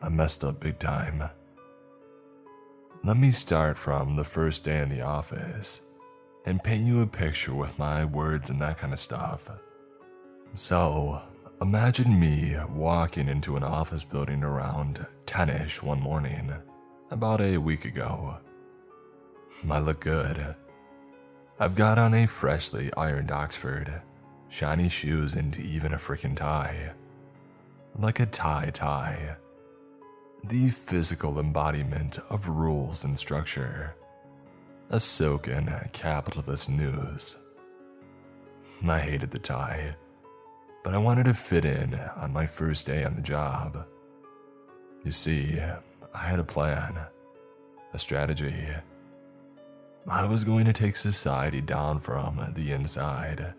[0.01, 1.29] I messed up big time.
[3.03, 5.83] Let me start from the first day in the office
[6.47, 9.51] and paint you a picture with my words and that kind of stuff.
[10.55, 11.23] So,
[11.61, 16.53] imagine me walking into an office building around 10 ish one morning,
[17.11, 18.39] about a week ago.
[19.69, 20.55] I look good
[21.63, 24.01] I've got on a freshly ironed Oxford,
[24.49, 26.93] shiny shoes, and even a frickin' tie.
[27.99, 29.37] like a tie tie.
[30.45, 33.95] The physical embodiment of rules and structure.
[34.93, 37.39] A silken capitalist news.
[38.89, 39.95] I hated the tie,
[40.83, 43.87] but I wanted to fit in on my first day on the job.
[45.05, 45.61] You see,
[46.13, 46.99] I had a plan,
[47.95, 48.53] a strategy.
[50.09, 53.55] I was going to take society down from the inside.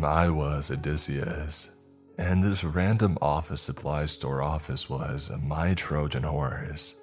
[0.00, 1.70] I was Odysseus,
[2.18, 6.94] and this random office supply store office was my Trojan horse.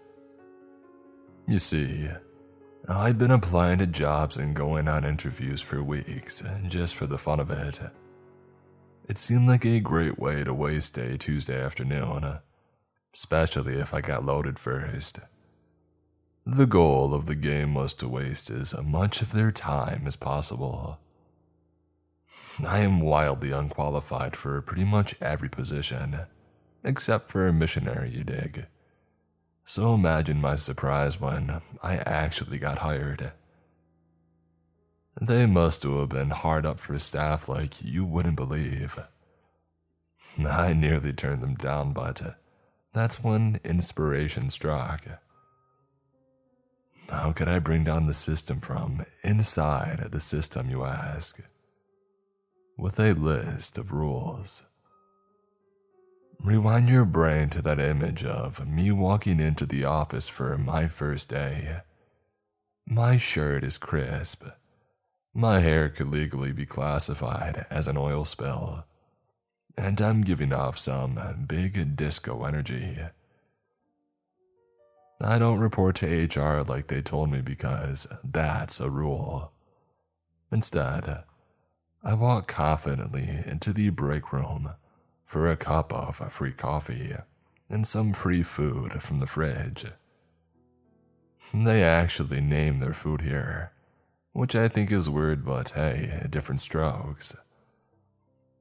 [1.46, 2.08] You see,
[2.88, 7.40] I'd been applying to jobs and going on interviews for weeks, just for the fun
[7.40, 7.80] of it.
[9.10, 12.40] It seemed like a great way to waste a Tuesday afternoon,
[13.14, 15.20] especially if I got loaded first.
[16.46, 21.00] The goal of the game was to waste as much of their time as possible.
[22.66, 26.22] I am wildly unqualified for pretty much every position,
[26.84, 28.66] except for a missionary, you dig.
[29.70, 33.34] So imagine my surprise when I actually got hired.
[35.20, 38.98] They must have been hard up for staff like you wouldn't believe.
[40.40, 42.38] I nearly turned them down, but
[42.94, 45.04] that's when inspiration struck.
[47.10, 51.42] How could I bring down the system from inside the system, you ask?
[52.78, 54.64] With a list of rules.
[56.44, 61.30] Rewind your brain to that image of me walking into the office for my first
[61.30, 61.82] day.
[62.86, 64.46] My shirt is crisp.
[65.34, 68.86] My hair could legally be classified as an oil spill.
[69.78, 72.98] And I'm giving off some big disco energy.
[75.20, 79.52] I don't report to HR like they told me because that's a rule.
[80.52, 81.24] Instead,
[82.04, 84.72] I walk confidently into the break room
[85.28, 87.14] for a cup of free coffee
[87.70, 89.86] and some free food from the fridge.
[91.54, 93.74] They actually name their food here,
[94.32, 97.36] which I think is weird, but hey, different strokes.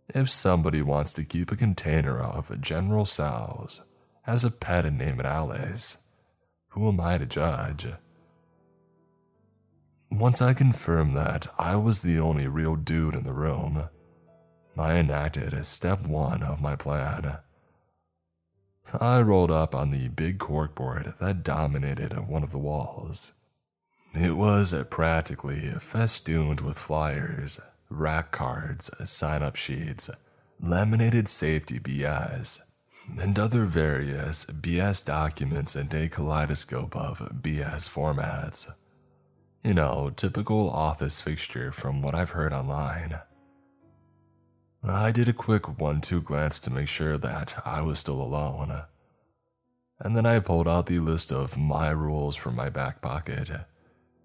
[0.09, 3.85] If somebody wants to keep a container of General Tso's
[4.27, 5.99] as a pet and name it Alice,
[6.71, 7.87] who am I to judge?
[10.11, 13.89] Once I confirmed that I was the only real dude in the room,
[14.79, 17.39] I enacted step one of my plan.
[19.01, 23.33] I rolled up on the big corkboard that dominated one of the walls.
[24.14, 27.61] It was practically festooned with flyers,
[27.91, 30.09] rack cards, sign up sheets,
[30.61, 32.61] laminated safety BS,
[33.18, 38.72] and other various BS documents and a kaleidoscope of BS formats.
[39.62, 43.18] You know, typical office fixture from what I've heard online.
[44.89, 48.70] I did a quick one two glance to make sure that I was still alone.
[48.70, 48.84] Uh,
[49.99, 53.51] and then I pulled out the list of my rules from my back pocket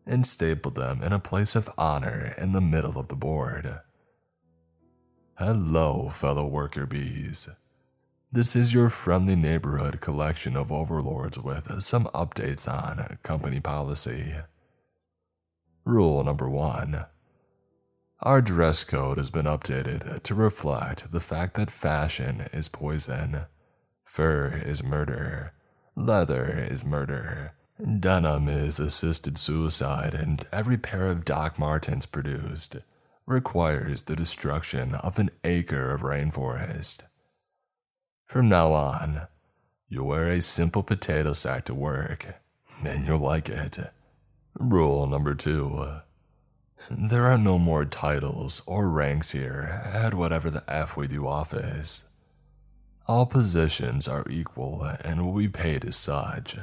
[0.06, 3.80] and stapled them in a place of honor in the middle of the board.
[5.38, 7.50] Hello, fellow worker bees.
[8.32, 14.36] This is your friendly neighborhood collection of overlords with some updates on company policy.
[15.86, 17.06] Rule number one
[18.24, 23.46] Our dress code has been updated to reflect the fact that fashion is poison,
[24.06, 25.54] fur is murder,
[25.96, 27.54] leather is murder,
[28.00, 32.78] denim is assisted suicide, and every pair of Doc Martens produced
[33.26, 37.06] requires the destruction of an acre of rainforest.
[38.28, 39.30] From now on,
[39.90, 42.40] you'll wear a simple potato sack to work,
[42.86, 43.80] and you'll like it.
[44.54, 46.02] Rule number two
[46.90, 52.06] there are no more titles or ranks here at whatever the F we do office.
[53.08, 56.58] All positions are equal and will be paid as such,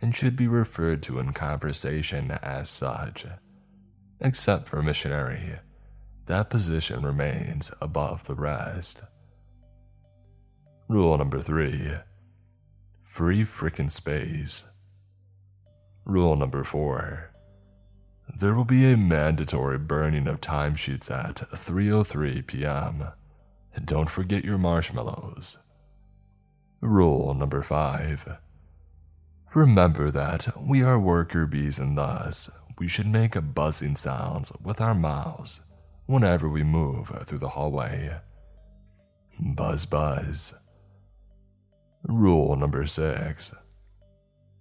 [0.00, 3.26] and should be referred to in conversation as such.
[4.20, 5.60] Except for missionary,
[6.26, 9.04] that position remains above the rest.
[10.88, 11.92] Rule number three
[13.02, 14.66] free frickin' space.
[16.04, 17.27] Rule number four
[18.36, 23.08] there will be a mandatory burning of timesheets at 3:03 p.m.
[23.74, 25.58] And don't forget your marshmallows.
[26.80, 28.38] Rule number 5.
[29.54, 34.94] Remember that we are worker bees and thus we should make buzzing sounds with our
[34.94, 35.62] mouths
[36.06, 38.18] whenever we move through the hallway.
[39.40, 40.54] Buzz buzz.
[42.04, 43.54] Rule number six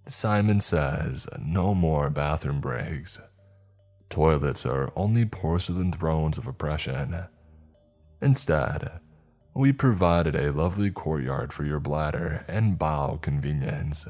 [0.08, 3.20] Simon says no more bathroom breaks.
[4.10, 7.26] Toilets are only porcelain thrones of oppression.
[8.22, 9.00] Instead,
[9.54, 14.08] we provided a lovely courtyard for your bladder and bowel convenience.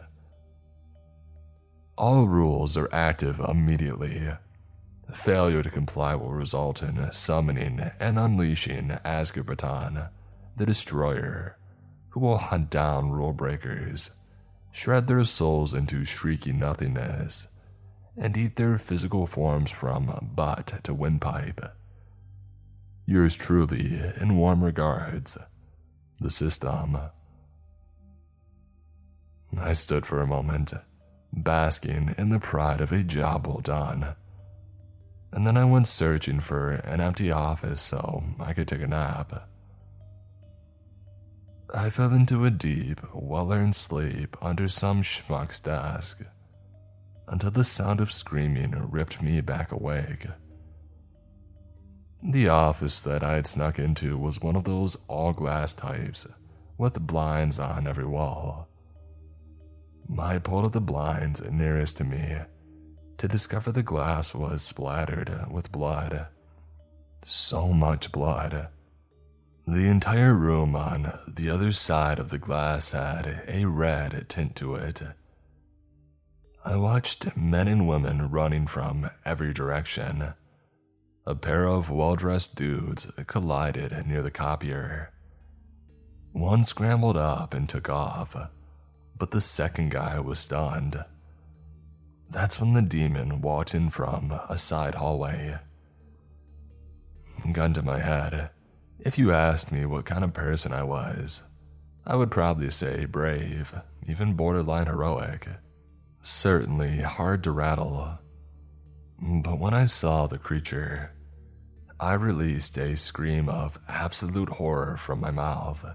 [1.97, 4.29] All rules are active immediately.
[5.13, 10.09] Failure to comply will result in summoning and unleashing Azkaban,
[10.57, 11.57] the Destroyer,
[12.09, 14.11] who will hunt down rule breakers,
[14.71, 17.47] shred their souls into shrieking nothingness,
[18.17, 21.61] and eat their physical forms from butt to windpipe.
[23.05, 25.37] Yours truly, in warm regards,
[26.19, 26.97] the system.
[29.59, 30.73] I stood for a moment
[31.31, 34.15] basking in the pride of a job well done.
[35.31, 39.49] And then I went searching for an empty office so I could take a nap.
[41.73, 46.23] I fell into a deep, well earned sleep under some schmuck's desk
[47.27, 50.25] until the sound of screaming ripped me back awake.
[52.23, 56.25] The office that I had snuck into was one of those all glass types
[56.77, 58.67] with blinds on every wall.
[60.17, 62.37] I pulled at the blinds nearest to me
[63.17, 66.27] to discover the glass was splattered with blood.
[67.23, 68.69] So much blood.
[69.67, 74.75] The entire room on the other side of the glass had a red tint to
[74.75, 75.01] it.
[76.67, 80.33] I watched men and women running from every direction.
[81.25, 85.11] A pair of well dressed dudes collided near the copier.
[86.33, 88.35] One scrambled up and took off
[89.17, 91.03] but the second guy was stunned.
[92.29, 95.57] That's when the demon walked in from a side hallway.
[97.51, 98.49] Gun to my head,
[98.99, 101.43] if you asked me what kind of person I was,
[102.05, 103.73] I would probably say brave,
[104.07, 105.47] even borderline heroic.
[106.27, 108.19] Certainly hard to rattle.
[109.17, 111.13] But when I saw the creature,
[112.01, 115.85] I released a scream of absolute horror from my mouth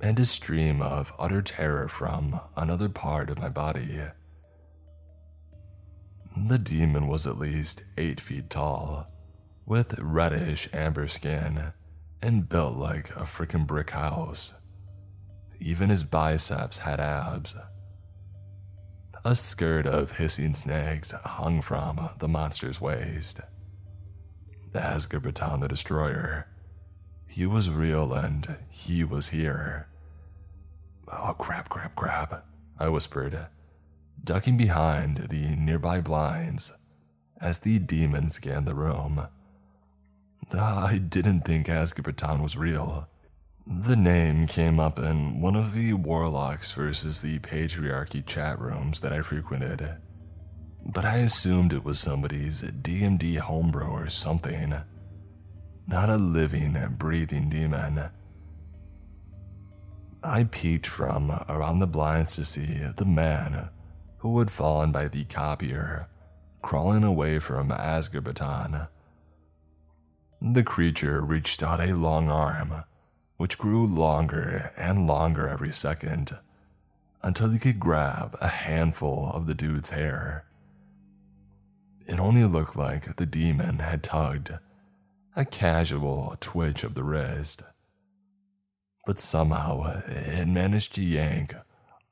[0.00, 4.00] and a stream of utter terror from another part of my body.
[6.34, 9.06] The demon was at least eight feet tall,
[9.66, 11.74] with reddish amber skin,
[12.22, 14.54] and built like a freaking brick house.
[15.60, 17.54] Even his biceps had abs.
[19.26, 23.40] A skirt of hissing snags hung from the monster's waist.
[24.72, 26.46] Azkaban the Destroyer
[27.26, 29.88] he was real and he was here.
[31.08, 32.46] Oh, crap, crap, crap,
[32.78, 33.48] I whispered,
[34.22, 36.72] ducking behind the nearby blinds
[37.40, 39.26] as the demon scanned the room.
[40.54, 43.08] Ah, I didn't think Azkaban was real.
[43.66, 49.12] The name came up in one of the Warlocks versus the Patriarchy chat rooms that
[49.12, 49.96] I frequented,
[50.84, 54.74] but I assumed it was somebody's D&D homebrew or something
[55.86, 58.10] not a living, breathing demon.
[60.22, 63.68] I peeked from around the blinds to see the man
[64.18, 66.08] who had fallen by the copier
[66.62, 68.88] crawling away from Azkaban.
[70.42, 72.82] The creature reached out a long arm,
[73.36, 76.36] which grew longer and longer every second,
[77.22, 80.44] until he could grab a handful of the dude's hair.
[82.06, 84.52] It only looked like the demon had tugged
[85.34, 87.62] a casual twitch of the wrist.
[89.04, 91.54] But somehow it managed to yank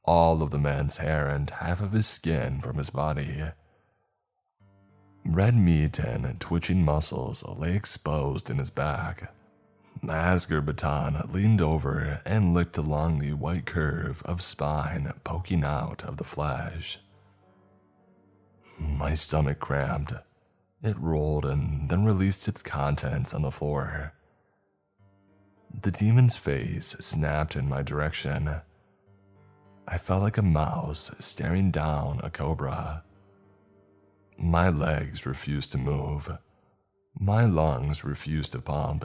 [0.05, 3.45] all of the man's hair and half of his skin from his body.
[5.25, 9.33] Red meat and twitching muscles lay exposed in his back.
[10.09, 16.25] Azkaban leaned over and licked along the white curve of spine poking out of the
[16.25, 16.99] flesh.
[18.79, 20.13] My stomach cramped
[20.85, 24.13] it rolled and then released its contents on the floor.
[25.83, 28.61] The demon's face snapped in my direction.
[29.89, 33.03] I felt like a mouse staring down a cobra.
[34.37, 36.37] My legs refused to move.
[37.19, 39.05] My lungs refused to pump.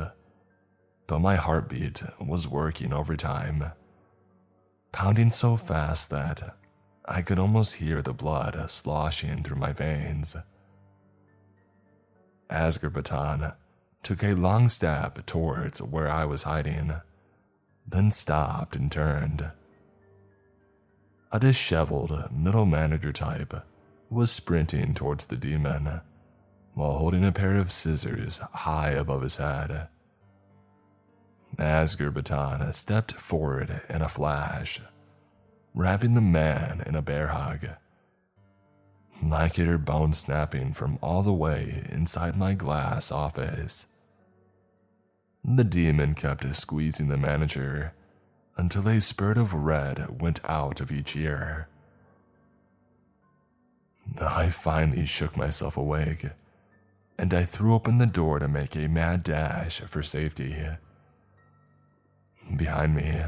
[1.09, 3.71] But my heartbeat was working overtime,
[4.91, 6.55] pounding so fast that
[7.03, 10.35] I could almost hear the blood sloshing through my veins.
[12.51, 13.55] Azkaban
[14.03, 16.93] took a long step towards where I was hiding,
[17.87, 19.49] then stopped and turned.
[21.31, 23.55] A disheveled middle manager type
[24.11, 26.01] was sprinting towards the demon
[26.75, 29.87] while holding a pair of scissors high above his head.
[31.57, 34.79] Azkaban stepped forward in a flash,
[35.73, 37.67] wrapping the man in a bear hug.
[39.31, 43.87] I could hear bones snapping from all the way inside my glass office.
[45.43, 47.93] The demon kept squeezing the manager
[48.57, 51.67] until a spurt of red went out of each ear.
[54.19, 56.25] I finally shook myself awake,
[57.17, 60.55] and I threw open the door to make a mad dash for safety.
[62.55, 63.23] Behind me,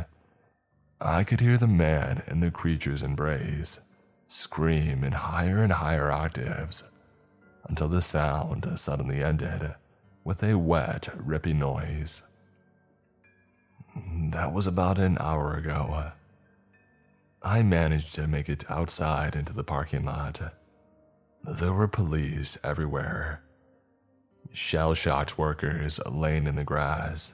[0.99, 3.80] I could hear the man and the creature's embrace
[4.28, 6.84] scream in higher and higher octaves
[7.65, 9.76] until the sound suddenly ended
[10.24, 12.24] with a wet, ripping noise.
[14.32, 16.11] That was about an hour ago.
[17.43, 20.41] I managed to make it outside into the parking lot.
[21.43, 23.41] There were police everywhere,
[24.53, 27.34] shell shocked workers laying in the grass,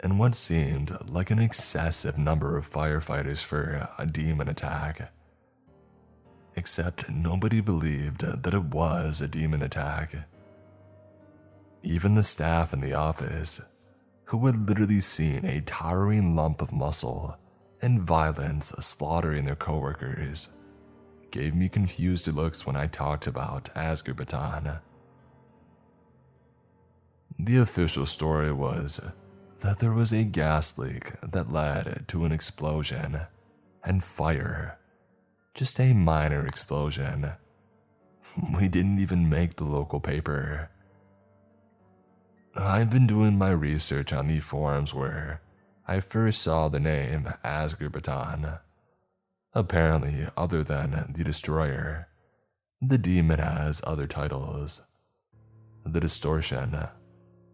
[0.00, 5.12] and what seemed like an excessive number of firefighters for a demon attack.
[6.56, 10.14] Except nobody believed that it was a demon attack.
[11.82, 13.60] Even the staff in the office,
[14.24, 17.38] who had literally seen a towering lump of muscle
[17.82, 20.48] and violence slaughtering their coworkers,
[21.30, 24.80] gave me confused looks when I talked about Azkaban.
[27.38, 29.00] The official story was
[29.60, 33.20] that there was a gas leak that led to an explosion
[33.84, 34.78] and fire.
[35.54, 37.32] Just a minor explosion.
[38.58, 40.70] We didn't even make the local paper.
[42.54, 45.40] I've been doing my research on the forums where
[45.86, 48.60] I first saw the name Azkaban.
[49.54, 52.08] Apparently, other than the Destroyer,
[52.82, 54.82] the demon has other titles
[55.84, 56.76] the Distortion,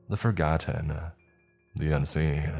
[0.08, 0.96] the Forgotten,
[1.74, 2.52] the Unseen.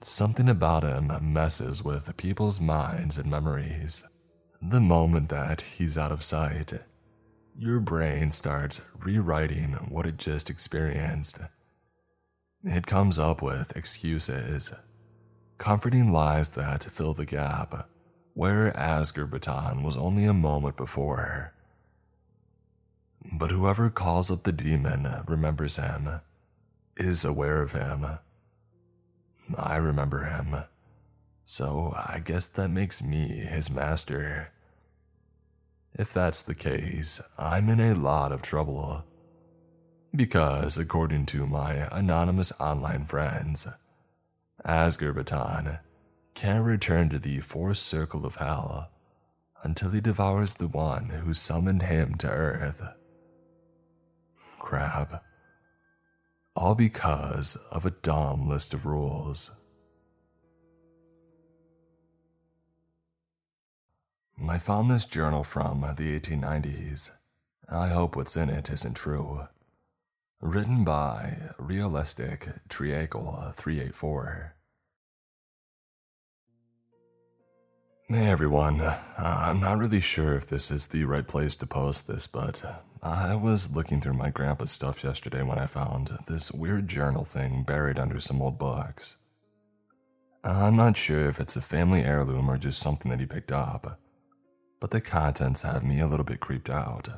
[0.00, 4.04] Something about him messes with people's minds and memories.
[4.60, 6.72] The moment that he's out of sight,
[7.56, 11.38] your brain starts rewriting what it just experienced.
[12.62, 14.72] It comes up with excuses,
[15.56, 17.88] comforting lies that fill the gap,
[18.34, 21.54] where Azkaban was only a moment before.
[23.32, 26.20] But whoever calls up the demon remembers him,
[26.98, 28.04] is aware of him.
[29.56, 30.64] I remember him,
[31.44, 34.52] so I guess that makes me his master.
[35.94, 39.04] If that's the case, I'm in a lot of trouble.
[40.14, 43.66] Because, according to my anonymous online friends,
[44.66, 45.80] Azkaban
[46.34, 48.90] can't return to the fourth circle of hell
[49.62, 52.82] until he devours the one who summoned him to Earth.
[54.58, 55.24] Crap.
[56.60, 59.52] All because of a dumb list of rules.
[64.48, 67.12] I found this journal from the 1890s.
[67.70, 69.46] I hope what's in it isn't true.
[70.40, 74.56] Written by Realistic Triangle 384.
[78.08, 82.08] Hey everyone, uh, I'm not really sure if this is the right place to post
[82.08, 86.88] this, but I was looking through my grandpa's stuff yesterday when I found this weird
[86.88, 89.16] journal thing buried under some old books.
[90.44, 94.00] I'm not sure if it's a family heirloom or just something that he picked up
[94.80, 97.08] but the contents have me a little bit creeped out.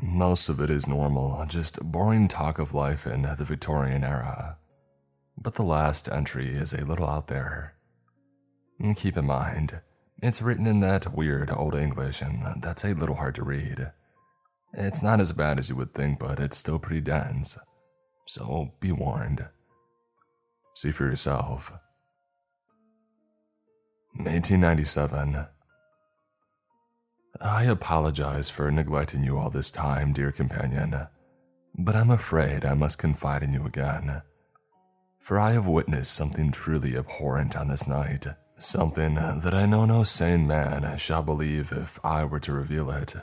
[0.00, 4.58] Most of it is normal, just boring talk of life in the Victorian era.
[5.36, 7.74] But the last entry is a little out there.
[8.96, 9.80] Keep in mind,
[10.22, 13.92] it's written in that weird Old English, and that's a little hard to read.
[14.76, 17.56] It's not as bad as you would think, but it's still pretty dense.
[18.26, 19.46] So be warned.
[20.74, 21.72] See for yourself.
[24.16, 25.46] 1897.
[27.40, 31.06] I apologize for neglecting you all this time, dear companion,
[31.76, 34.22] but I'm afraid I must confide in you again.
[35.20, 38.26] For I have witnessed something truly abhorrent on this night,
[38.58, 43.16] something that I know no sane man shall believe if I were to reveal it.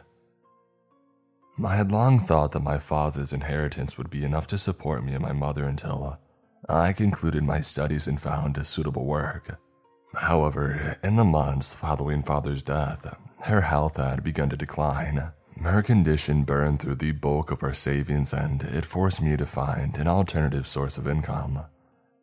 [1.63, 5.21] I had long thought that my father's inheritance would be enough to support me and
[5.21, 6.17] my mother until
[6.67, 9.59] uh, I concluded my studies and found a suitable work.
[10.15, 15.31] However, in the months following father's death, her health had begun to decline.
[15.61, 19.97] Her condition burned through the bulk of our savings, and it forced me to find
[19.97, 21.65] an alternative source of income,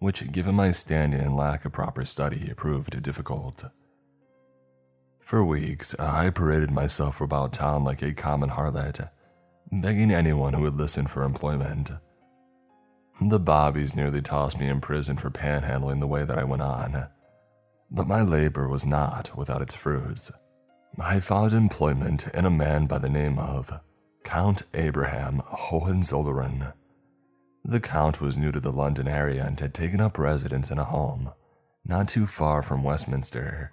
[0.01, 3.65] which, given my standing and lack of proper study, proved difficult.
[5.21, 9.11] For weeks, I paraded myself about town like a common harlot,
[9.71, 11.91] begging anyone who would listen for employment.
[13.21, 17.09] The bobbies nearly tossed me in prison for panhandling the way that I went on,
[17.91, 20.31] but my labor was not without its fruits.
[21.01, 23.73] I found employment in a man by the name of
[24.25, 26.73] Count Abraham Hohenzollern.
[27.65, 30.85] The Count was new to the London area and had taken up residence in a
[30.85, 31.33] home
[31.89, 33.73] not too far from Westminster.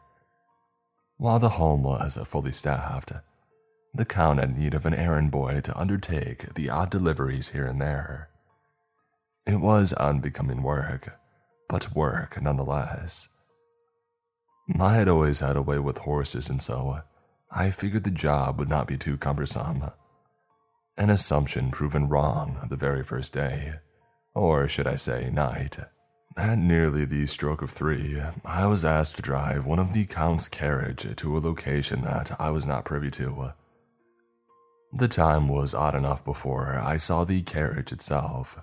[1.18, 3.12] While the home was a fully staffed,
[3.96, 7.80] the Count had need of an errand boy to undertake the odd deliveries here and
[7.80, 8.30] there.
[9.48, 11.18] It was unbecoming work,
[11.70, 13.30] but work nonetheless.
[14.80, 17.02] I had always had a way with horses, and so
[17.52, 19.91] I figured the job would not be too cumbersome.
[20.98, 23.76] An assumption proven wrong the very first day,
[24.34, 25.78] or should I say, night.
[26.36, 30.50] At nearly the stroke of three, I was asked to drive one of the Count's
[30.50, 33.54] carriage to a location that I was not privy to.
[34.98, 38.58] The time was odd enough before I saw the carriage itself.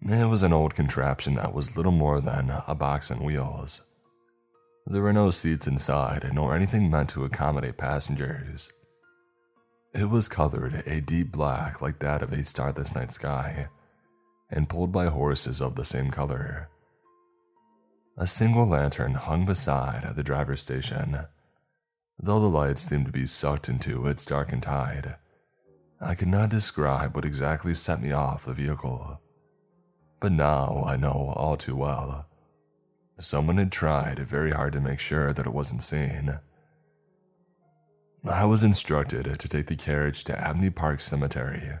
[0.00, 3.82] It was an old contraption that was little more than a box on wheels.
[4.86, 8.72] There were no seats inside, nor anything meant to accommodate passengers.
[9.92, 13.68] It was colored a deep black like that of a starless night sky
[14.48, 16.70] and pulled by horses of the same color.
[18.16, 21.26] A single lantern hung beside the driver's station,
[22.18, 25.16] though the lights seemed to be sucked into its darkened tide.
[26.00, 29.20] I could not describe what exactly set me off the vehicle,
[30.20, 32.26] but now I know all too well.
[33.18, 36.38] Someone had tried very hard to make sure that it wasn't seen.
[38.26, 41.78] I was instructed to take the carriage to Abney Park Cemetery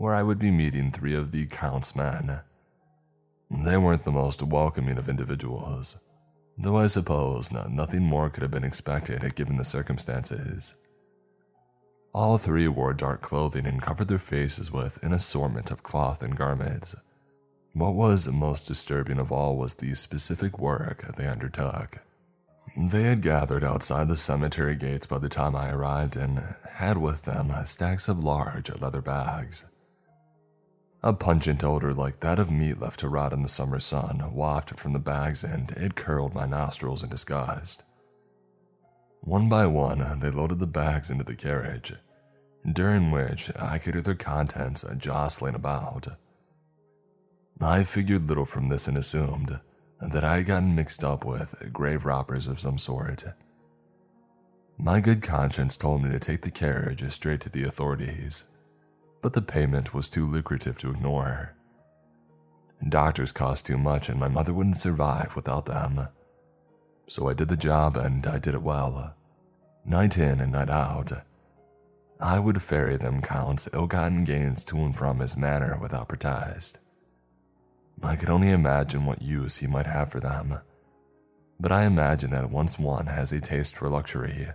[0.00, 2.40] where I would be meeting three of the Count's men.
[3.50, 6.00] They weren't the most welcoming of individuals,
[6.62, 10.74] though I suppose nothing more could have been expected given the circumstances.
[12.12, 16.36] All three wore dark clothing and covered their faces with an assortment of cloth and
[16.36, 16.96] garments.
[17.72, 21.98] What was most disturbing of all was the specific work they undertook.
[22.76, 27.22] They had gathered outside the cemetery gates by the time I arrived and had with
[27.22, 29.64] them stacks of large leather bags.
[31.02, 34.78] A pungent odor like that of meat left to rot in the summer sun wafted
[34.78, 37.84] from the bags, and it curled my nostrils in disgust.
[39.22, 41.94] One by one, they loaded the bags into the carriage,
[42.70, 46.08] during which I could hear their contents jostling about.
[47.62, 49.58] I figured little from this and assumed
[50.00, 53.24] that I had gotten mixed up with grave robbers of some sort.
[54.76, 58.44] My good conscience told me to take the carriage straight to the authorities
[59.22, 61.54] but the payment was too lucrative to ignore.
[62.88, 66.08] Doctors cost too much, and my mother wouldn't survive without them.
[67.06, 69.14] So I did the job, and I did it well.
[69.84, 71.12] Night in and night out.
[72.20, 76.80] I would ferry them Count's ill gotten gains to and from his manor without protest.
[78.02, 80.60] I could only imagine what use he might have for them.
[81.58, 84.48] But I imagine that once one has a taste for luxury,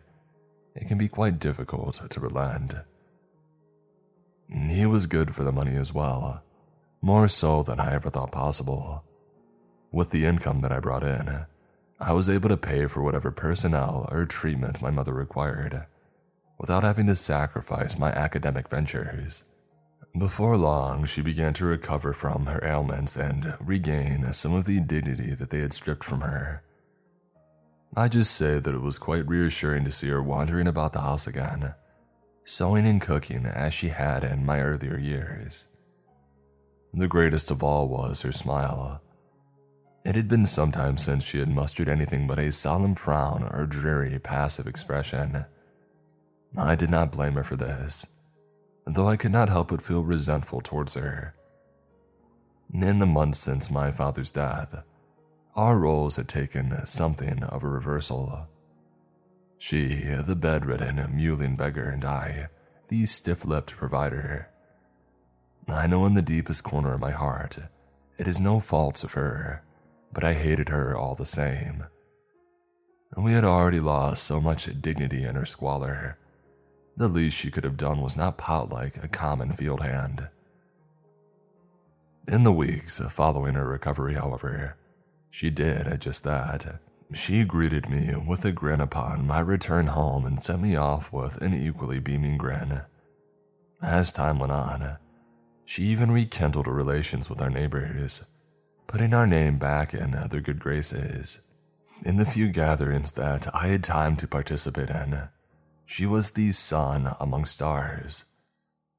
[0.75, 2.73] it can be quite difficult to relent.
[4.49, 6.39] He was good for the money as well, uh,
[7.01, 9.03] more so than I ever thought possible.
[9.91, 11.45] With the income that I brought in,
[11.99, 15.85] I was able to pay for whatever personnel or treatment my mother required,
[16.59, 19.45] without having to sacrifice my academic ventures.
[20.17, 25.33] Before long, she began to recover from her ailments and regain some of the dignity
[25.35, 26.63] that they had stripped from her.
[27.97, 31.27] I just say that it was quite reassuring to see her wandering about the house
[31.27, 31.73] again,
[32.45, 35.67] sewing and cooking as she had in my earlier years.
[36.93, 39.01] The greatest of all was her smile.
[40.05, 43.65] It had been some time since she had mustered anything but a solemn frown or
[43.65, 45.45] dreary, passive expression.
[46.55, 48.05] I did not blame her for this,
[48.85, 51.33] though I could not help but feel resentful towards her.
[52.71, 54.83] In the months since my father's death,
[55.55, 58.47] our roles had taken something of a reversal.
[59.57, 62.47] She, the bedridden, mewling beggar, and I,
[62.87, 64.49] the stiff lipped provider.
[65.67, 67.57] I know in the deepest corner of my heart,
[68.17, 69.63] it is no fault of her,
[70.13, 71.85] but I hated her all the same.
[73.17, 76.17] We had already lost so much dignity in her squalor.
[76.97, 80.27] The least she could have done was not pout like a common field hand.
[82.27, 84.75] In the weeks following her recovery, however,
[85.29, 86.79] she did just that.
[87.13, 91.37] She greeted me with a grin upon my return home and sent me off with
[91.37, 92.81] an equally beaming grin.
[93.81, 94.97] As time went on,
[95.65, 98.25] she even rekindled relations with our neighbors,
[98.87, 101.41] putting our name back in their good graces.
[102.03, 105.29] In the few gatherings that I had time to participate in,
[105.85, 108.25] she was the sun among stars,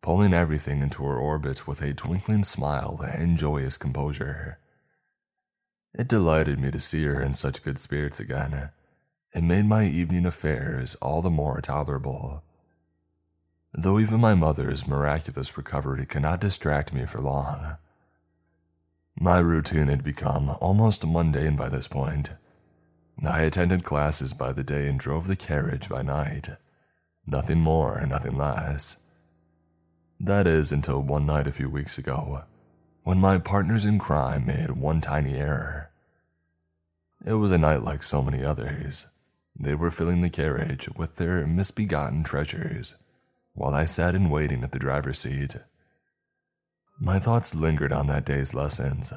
[0.00, 4.58] pulling everything into her orbit with a twinkling smile and joyous composure.
[5.96, 8.70] It delighted me to see her in such good spirits again.
[9.34, 12.44] It made my evening affairs all the more tolerable.
[13.72, 17.78] Though even my mother's miraculous recovery could not distract me for long,
[19.18, 22.32] My routine had become almost mundane by this point.
[23.24, 26.50] I attended classes by the day and drove the carriage by night.
[27.26, 28.96] Nothing more, nothing less.
[30.20, 32.44] That is until one night a few weeks ago,
[33.06, 35.88] when my partners in crime made one tiny error.
[37.24, 39.06] It was a night like so many others.
[39.56, 42.96] They were filling the carriage with their misbegotten treasures,
[43.54, 45.54] while I sat in waiting at the driver's seat.
[46.98, 49.12] My thoughts lingered on that day's lessons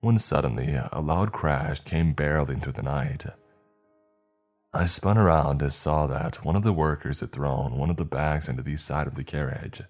[0.00, 3.26] when suddenly a loud crash came barreling through the night.
[4.74, 8.04] I spun around and saw that one of the workers had thrown one of the
[8.04, 9.82] bags into the side of the carriage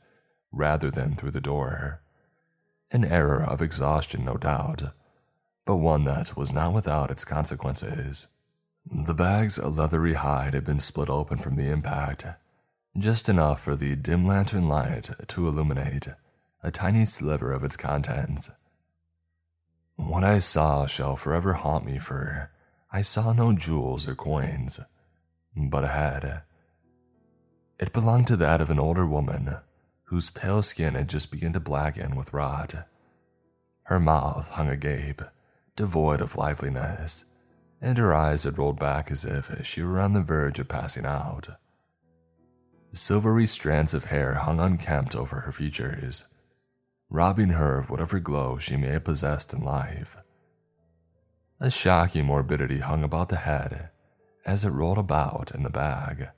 [0.53, 2.03] rather than through the door.
[2.93, 4.83] An error of exhaustion, no doubt,
[5.65, 8.27] but one that was not without its consequences.
[8.91, 12.27] The bag's leathery hide had been split open from the impact,
[12.99, 16.09] just enough for the dim lantern light to illuminate
[16.63, 18.51] a tiny sliver of its contents.
[19.95, 22.51] What I saw shall forever haunt me, for
[22.91, 24.81] I saw no jewels or coins,
[25.55, 26.43] but a head.
[27.79, 29.57] It belonged to that of an older woman
[30.11, 32.75] whose pale skin had just begun to blacken with rot.
[33.85, 35.23] Her mouth hung agape,
[35.77, 37.25] devoid of liveliness,
[37.81, 41.07] and her eyes had rolled back as if she were on the verge of passing
[41.07, 41.51] out.
[42.93, 46.25] Silvery strands of hair hung unkempt over her features,
[47.09, 50.17] robbing her of whatever glow she may have possessed in life.
[51.61, 53.91] A shocking morbidity hung about the head
[54.45, 56.31] as it rolled about in the bag,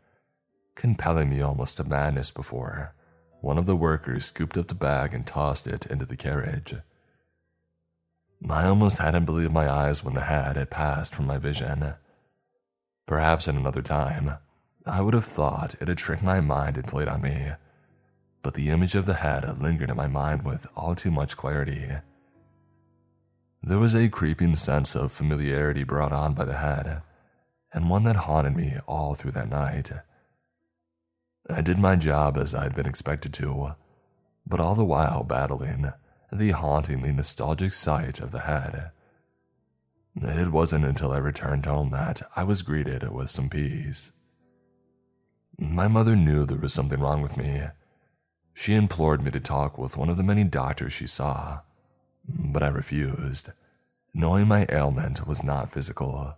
[0.74, 2.94] compelling me almost to madness before
[3.42, 6.76] one of the workers scooped up the bag and tossed it into the carriage.
[8.48, 11.94] I almost hadn't believed my eyes when the head had passed from my vision.
[13.04, 14.36] Perhaps at another time,
[14.86, 17.50] I would have thought it had tricked my mind and played on me,
[18.42, 21.88] but the image of the head lingered in my mind with all too much clarity.
[23.60, 27.02] There was a creeping sense of familiarity brought on by the head,
[27.72, 29.90] and one that haunted me all through that night.
[31.48, 33.74] I did my job as I had been expected to,
[34.46, 35.92] but all the while battling
[36.32, 38.90] the hauntingly nostalgic sight of the head.
[40.16, 44.12] It wasn't until I returned home that I was greeted with some peace.
[45.58, 47.62] My mother knew there was something wrong with me.
[48.54, 51.60] She implored me to talk with one of the many doctors she saw,
[52.26, 53.50] but I refused,
[54.14, 56.36] knowing my ailment was not physical.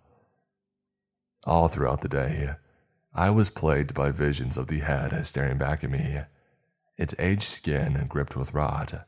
[1.46, 2.50] All throughout the day,
[3.14, 6.22] I was plagued by visions of the head staring back at me,
[6.96, 9.06] its aged skin gripped with rot,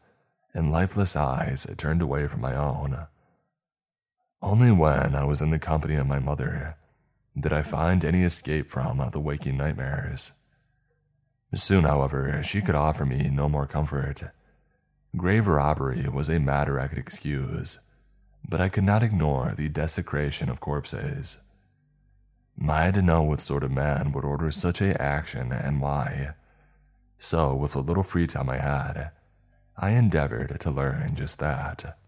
[0.54, 3.06] and lifeless eyes turned away from my own.
[4.40, 6.76] Only when I was in the company of my mother
[7.38, 10.32] did I find any escape from the waking nightmares.
[11.54, 14.22] Soon, however, she could offer me no more comfort.
[15.16, 17.80] Grave robbery was a matter I could excuse,
[18.48, 21.38] but I could not ignore the desecration of corpses.
[22.68, 26.34] I had to know what sort of man would order such a action and why.
[27.18, 29.10] So, with what little free time I had,
[29.76, 31.98] I endeavored to learn just that.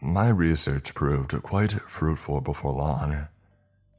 [0.00, 3.28] My research proved quite fruitful before long.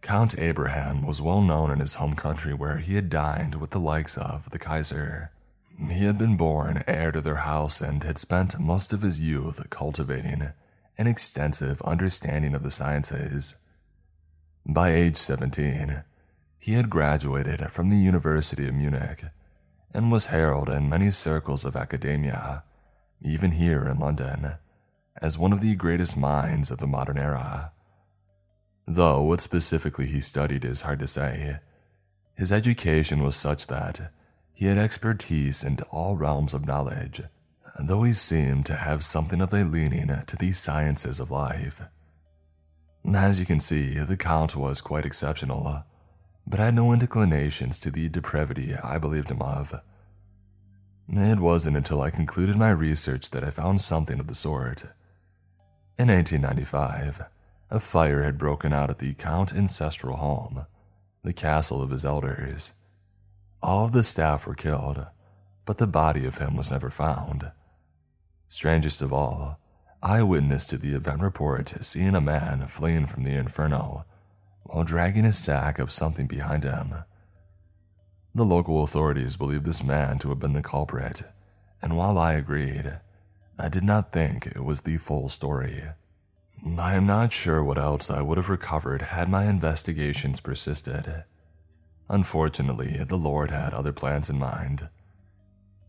[0.01, 3.79] Count Abraham was well known in his home country where he had dined with the
[3.79, 5.31] likes of the Kaiser.
[5.77, 9.69] He had been born heir to their house and had spent most of his youth
[9.69, 10.49] cultivating
[10.97, 13.55] an extensive understanding of the sciences.
[14.71, 16.03] By age 17,
[16.59, 19.23] he had graduated from the University of Munich
[19.95, 22.63] and was heralded in many circles of academia
[23.19, 24.57] even here in London,
[25.19, 27.71] as one of the greatest minds of the modern era.
[28.85, 31.57] Though what specifically he studied is hard to say,
[32.35, 34.11] his education was such that
[34.53, 37.23] he had expertise into all realms of knowledge,
[37.79, 41.81] though he seemed to have something of a leaning to the sciences of life.
[43.05, 45.81] As you can see, the Count was quite exceptional, uh,
[46.45, 49.81] but had no inclinations to the depravity I believed him of.
[51.07, 54.83] It wasn't until I concluded my research that I found something of the sort.
[55.97, 57.23] In 1895,
[57.71, 60.65] a fire had broken out at the Count ancestral home,
[61.23, 62.73] the castle of his elders.
[63.61, 65.05] All of the staff were killed,
[65.65, 67.51] but the body of him was never found.
[68.47, 69.59] Strangest of all,
[70.01, 74.05] I witnessed to the event report seeing a man fleeing from the inferno
[74.63, 76.95] while dragging a sack of something behind him.
[78.33, 81.23] The local authorities believed this man to have been the culprit,
[81.81, 82.99] and while I agreed,
[83.57, 85.83] I did not think it was the full story.
[86.77, 91.23] I am not sure what else I would have recovered had my investigations persisted.
[92.07, 94.87] Unfortunately, the Lord had other plans in mind.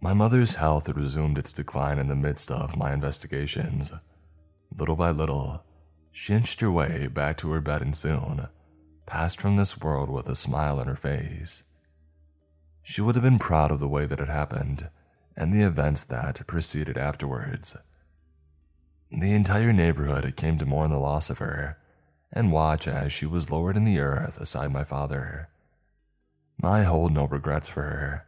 [0.02, 3.92] My mother's health had resumed its decline in the midst of my investigations.
[4.74, 5.62] Little by little,
[6.10, 8.48] she inched her way back to her bed and soon
[9.04, 11.64] passed from this world with a smile on her face.
[12.82, 14.88] She would have been proud of the way that it happened
[15.36, 17.76] and the events that proceeded afterwards.
[19.10, 21.78] The entire neighborhood came to mourn the loss of her
[22.32, 25.48] and watch as she was lowered in the earth beside my father.
[26.62, 28.26] I hold no regrets for her,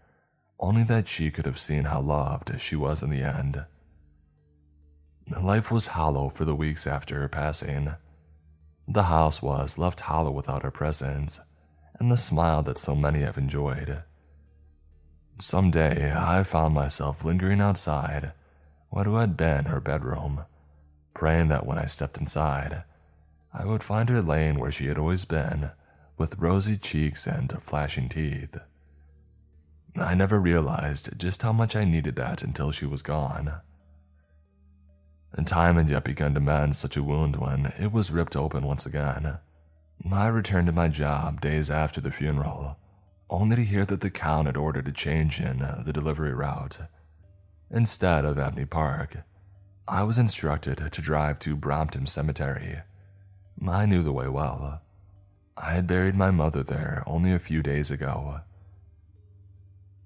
[0.62, 3.64] only that she could have seen how loved she was in the end.
[5.40, 7.92] Life was hollow for the weeks after her passing.
[8.86, 11.40] The house was left hollow without her presence
[11.98, 14.02] and the smile that so many have enjoyed.
[15.38, 18.32] Some day I found myself lingering outside
[18.90, 20.44] what had been her bedroom,
[21.14, 22.84] praying that when I stepped inside,
[23.52, 25.70] I would find her laying where she had always been,
[26.16, 28.58] with rosy cheeks and flashing teeth.
[29.96, 33.60] I never realized just how much I needed that until she was gone.
[35.32, 38.64] And time had yet begun to mend such a wound when it was ripped open
[38.64, 39.38] once again.
[40.10, 42.76] I returned to my job days after the funeral,
[43.30, 46.80] only to hear that the count had ordered a change in the delivery route.
[47.70, 49.18] Instead of Abney Park,
[49.88, 52.78] I was instructed to drive to Brompton Cemetery.
[53.66, 54.82] I knew the way well.
[55.56, 58.40] I had buried my mother there only a few days ago.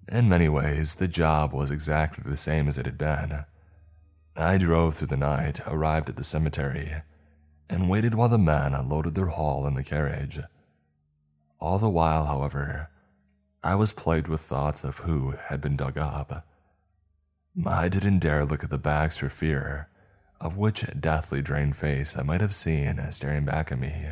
[0.08, 3.44] In many ways, the job was exactly the same as it had been.
[4.36, 7.02] I drove through the night, arrived at the cemetery,
[7.68, 10.40] and waited while the men unloaded their haul in the carriage.
[11.58, 12.90] All the while, however,
[13.64, 16.46] I was plagued with thoughts of who had been dug up.
[17.64, 19.88] I didn't dare look at the backs for fear
[20.40, 24.10] of which deathly drained face I might have seen staring back at me.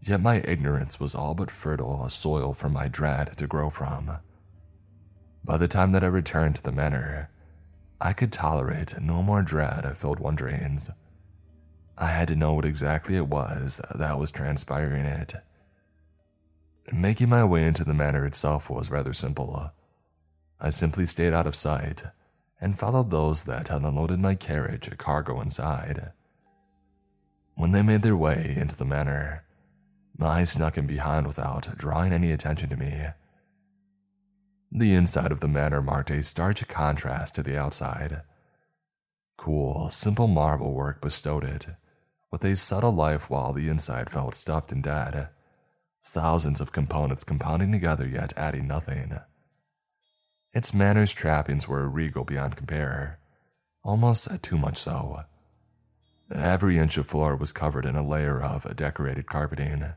[0.00, 4.18] Yet my ignorance was all but fertile soil for my dread to grow from.
[5.44, 7.28] By the time that I returned to the manor,
[8.00, 10.90] I could tolerate no more dread of filled wonderings.
[11.98, 15.34] I had to know what exactly it was that was transpiring it.
[16.92, 19.70] Making my way into the manor itself was rather simple.
[20.60, 22.04] I simply stayed out of sight
[22.60, 26.12] and followed those that had unloaded my carriage cargo inside.
[27.54, 29.44] When they made their way into the manor,
[30.18, 33.08] I snuck in behind without drawing any attention to me.
[34.76, 38.22] The inside of the manor marked a stark contrast to the outside.
[39.36, 41.68] Cool, simple marble work bestowed it
[42.32, 45.28] with a subtle life while the inside felt stuffed and dead.
[46.04, 49.20] Thousands of components compounding together yet adding nothing.
[50.52, 53.20] Its manor's trappings were regal beyond compare,
[53.84, 55.20] almost too much so.
[56.34, 59.92] Every inch of floor was covered in a layer of a decorated carpeting.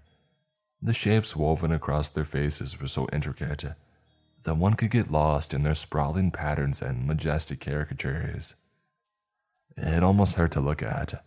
[0.79, 3.73] The shapes woven across their faces were so intricate
[4.47, 8.55] that one could get lost in their sprawling patterns and majestic caricatures.
[9.75, 11.21] It almost hurt to look at,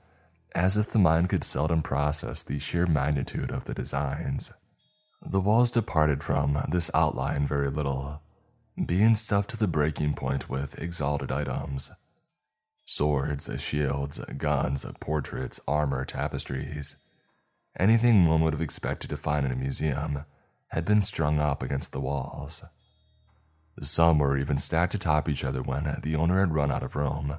[0.54, 4.52] as if the mind could seldom process the sheer magnitude of the designs.
[5.20, 8.22] The walls departed from this outline very little,
[8.86, 11.90] being stuffed to the breaking point with exalted items
[12.86, 16.96] swords, shields, guns, portraits, armor, tapestries.
[17.78, 20.24] Anything one would have expected to find in a museum
[20.68, 22.64] had been strung up against the walls.
[23.81, 27.39] Some were even stacked atop each other when the owner had run out of room,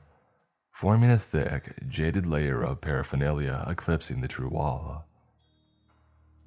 [0.71, 5.05] forming a thick, jaded layer of paraphernalia eclipsing the true wall.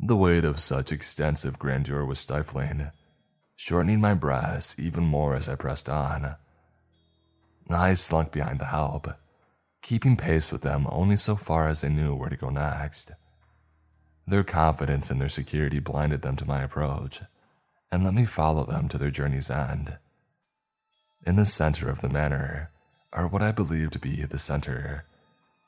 [0.01, 2.91] The weight of such extensive grandeur was stifling,
[3.55, 6.35] shortening my breath even more as I pressed on.
[7.71, 9.09] I slunk behind the help,
[9.81, 13.13] keeping pace with them only so far as they knew where to go next.
[14.27, 17.23] Their confidence in their security blinded them to my approach
[17.95, 19.99] and let me follow them to their journey's end.
[21.25, 22.73] In the center of the manor,
[23.13, 25.05] or what I believe to be the center,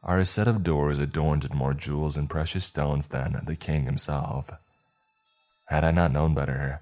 [0.03, 3.85] are a set of doors adorned in more jewels and precious stones than the king
[3.85, 4.51] himself.
[5.66, 6.81] Had I not known better,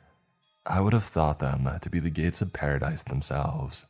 [0.64, 3.84] I would have thought them to be the gates of paradise themselves.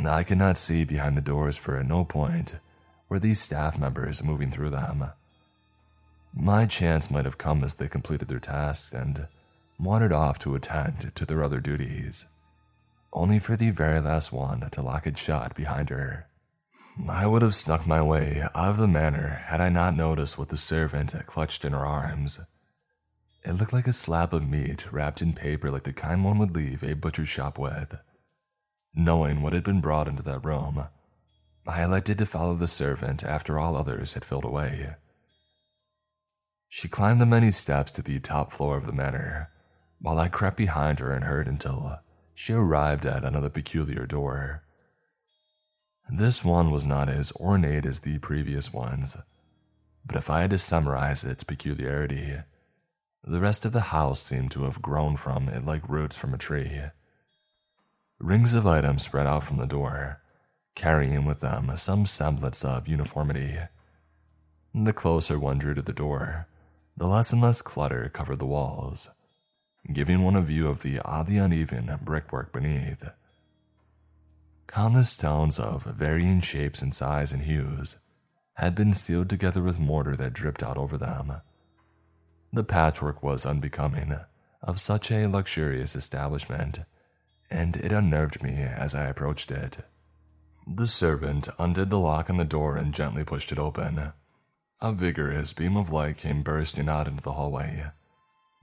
[0.00, 2.54] I could not see behind the doors for at no point
[3.08, 5.10] were these staff members moving through them.
[6.32, 9.26] My chance might have come as they completed their tasks and
[9.82, 12.26] wandered off to attend to their other duties,
[13.12, 16.26] only for the very last one to lock it shut behind her.
[17.08, 20.48] I would have snuck my way out of the manor had I not noticed what
[20.50, 22.40] the servant had clutched in her arms.
[23.42, 26.54] It looked like a slab of meat wrapped in paper like the kind one would
[26.54, 27.94] leave a butcher shop with.
[28.94, 30.88] Knowing what had been brought into that room,
[31.66, 34.94] I elected to follow the servant after all others had filled away.
[36.68, 39.50] She climbed the many steps to the top floor of the manor,
[40.00, 42.00] while I crept behind her and heard until
[42.34, 44.62] she arrived at another peculiar door.
[46.08, 49.16] This one was not as ornate as the previous ones,
[50.04, 52.38] but if I had to summarize its peculiarity,
[53.22, 56.38] the rest of the house seemed to have grown from it like roots from a
[56.38, 56.80] tree.
[58.18, 60.22] Rings of items spread out from the door,
[60.74, 63.58] carrying with them some semblance of uniformity.
[64.74, 66.48] The closer one drew to the door,
[66.96, 69.10] the less and less clutter covered the walls,
[69.92, 73.04] giving one a view of the oddly uneven brickwork beneath.
[74.66, 77.98] Countless stones of varying shapes and size and hues
[78.54, 81.40] had been sealed together with mortar that dripped out over them.
[82.52, 84.16] The patchwork was unbecoming
[84.62, 86.80] of such a luxurious establishment,
[87.50, 89.78] and it unnerved me as I approached it.
[90.66, 94.12] The servant undid the lock on the door and gently pushed it open.
[94.80, 97.86] A vigorous beam of light came bursting out into the hallway,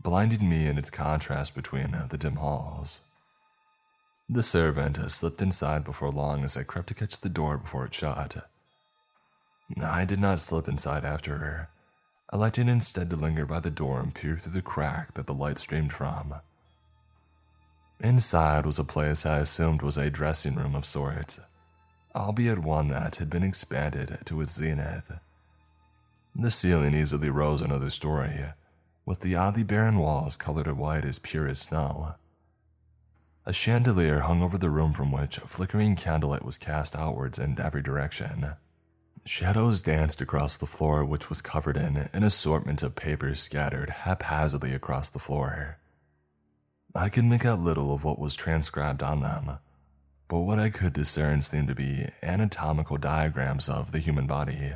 [0.08, 3.02] blinding me in its contrast between uh, the dim halls.
[4.30, 7.94] The servant slipped inside before long as I crept to catch the door before it
[7.94, 8.38] shut.
[9.78, 11.68] I did not slip inside after her,
[12.30, 15.34] I electing instead to linger by the door and peer through the crack that the
[15.34, 16.36] light streamed from.
[18.00, 21.42] Inside was a place I assumed was a dressing room of sorts,
[22.16, 25.12] albeit one that had been expanded to its zenith.
[26.34, 28.46] The ceiling easily rose another story,
[29.08, 32.16] with the oddly barren walls colored a white as pure as snow.
[33.46, 37.58] A chandelier hung over the room from which a flickering candlelight was cast outwards in
[37.58, 38.52] every direction.
[39.24, 44.74] Shadows danced across the floor, which was covered in an assortment of papers scattered haphazardly
[44.74, 45.78] across the floor.
[46.94, 49.60] I could make out little of what was transcribed on them,
[50.28, 54.74] but what I could discern seemed to be anatomical diagrams of the human body.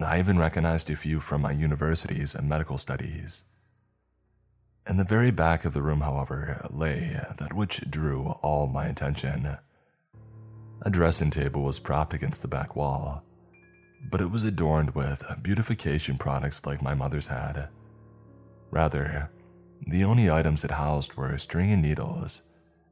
[0.00, 3.44] I even recognized a few from my university's medical studies.
[4.88, 9.56] In the very back of the room, however, lay that which drew all my attention.
[10.82, 13.24] A dressing table was propped against the back wall,
[14.10, 17.68] but it was adorned with beautification products like my mother's had.
[18.70, 19.30] Rather,
[19.86, 22.42] the only items it housed were string and needles,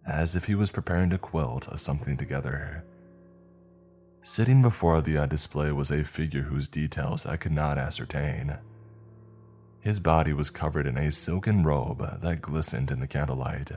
[0.07, 2.85] as if he was preparing to quilt something together.
[4.27, 8.59] Sitting before the uh, display was a figure whose details I could not ascertain.
[9.79, 13.71] His body was covered in a silken robe that glistened in the candlelight,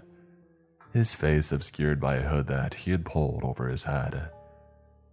[0.92, 4.32] his face obscured by a hood that he had pulled over his head.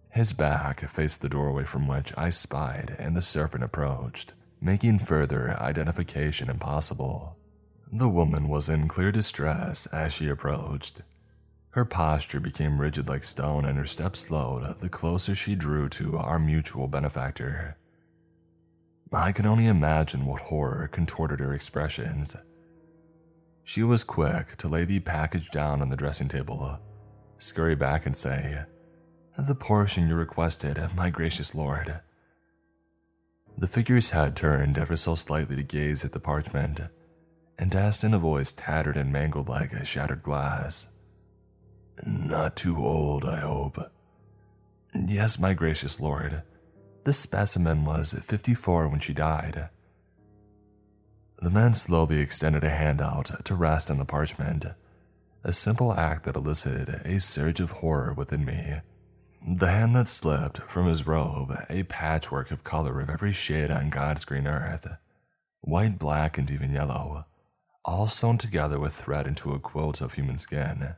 [0.09, 5.55] His back faced the doorway from which I spied and the servant approached, making further
[5.61, 7.37] identification impossible.
[7.91, 11.03] The woman was in clear distress as she approached.
[11.77, 16.17] Her posture became rigid like stone and her steps slowed the closer she drew to
[16.17, 17.77] our mutual benefactor.
[19.13, 22.35] I can only imagine what horror contorted her expressions.
[23.63, 26.79] She was quick to lay the package down on the dressing table,
[27.37, 28.63] scurry back and say,
[29.37, 31.99] The portion you requested, my gracious lord.
[33.55, 36.81] The figure's head turned ever so slightly to gaze at the parchment,
[37.59, 40.87] and asked in a voice tattered and mangled like shattered glass,
[42.05, 43.91] Not too old, I hope.
[44.93, 46.43] Yes, my gracious lord.
[47.03, 49.69] This specimen was 54 when she died.
[51.41, 54.65] The man slowly extended a hand out to rest on the parchment,
[55.43, 58.81] a simple act that elicited a surge of horror within me.
[59.47, 63.89] The hand that slipped from his robe, a patchwork of color of every shade on
[63.89, 64.87] God's green earth
[65.61, 67.25] white, black, and even yellow,
[67.83, 70.95] all sewn together with thread into a quilt of human skin.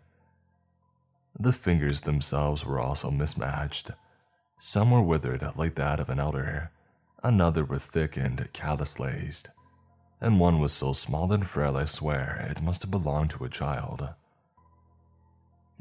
[1.38, 3.92] The fingers themselves were also mismatched
[4.62, 6.72] some were withered like that of an elder,
[7.24, 9.50] another were thick and callous laced,
[10.20, 13.50] and one was so small and frail I swear it must have belonged to a
[13.50, 14.10] child.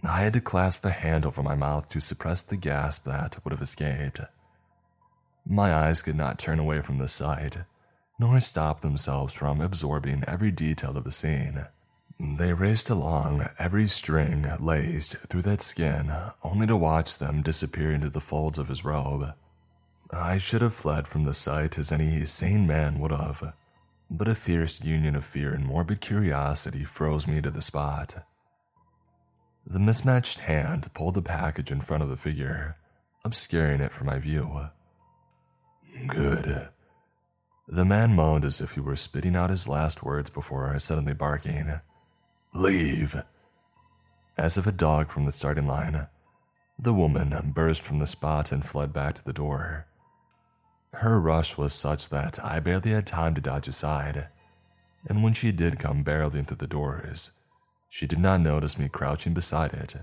[0.05, 3.51] I had to clasp the hand over my mouth to suppress the gasp that would
[3.51, 4.21] have escaped.
[5.45, 7.59] My eyes could not turn away from the sight,
[8.17, 11.67] nor stop themselves from absorbing every detail of the scene.
[12.21, 16.13] They raced along, every string laced through that skin,
[16.43, 19.35] only to watch them disappear into the folds of his robe.
[20.11, 23.53] I should have fled from the sight as any sane man would have,
[24.11, 28.27] but a fierce union of fear and morbid curiosity froze me to the spot.
[29.65, 32.79] The mismatched hand pulled the package in front of the figure,
[33.25, 34.71] obscuring it from my view.
[36.07, 36.69] Good.
[37.69, 41.81] The man moaned as if he were spitting out his last words before suddenly barking.
[42.53, 43.23] Leave.
[44.37, 46.07] As if a dog from the starting line,
[46.79, 49.87] the woman burst from the spot and fled back to the door.
[50.95, 54.29] Her rush was such that I barely had time to dodge aside,
[55.07, 57.33] and when she did come barreling through the doors,
[57.89, 59.97] she did not notice me crouching beside it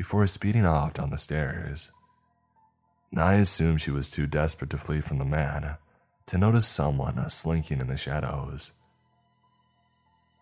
[0.00, 1.92] before speeding off down the stairs,
[3.16, 5.76] I assumed she was too desperate to flee from the man
[6.26, 8.72] to notice someone slinking in the shadows.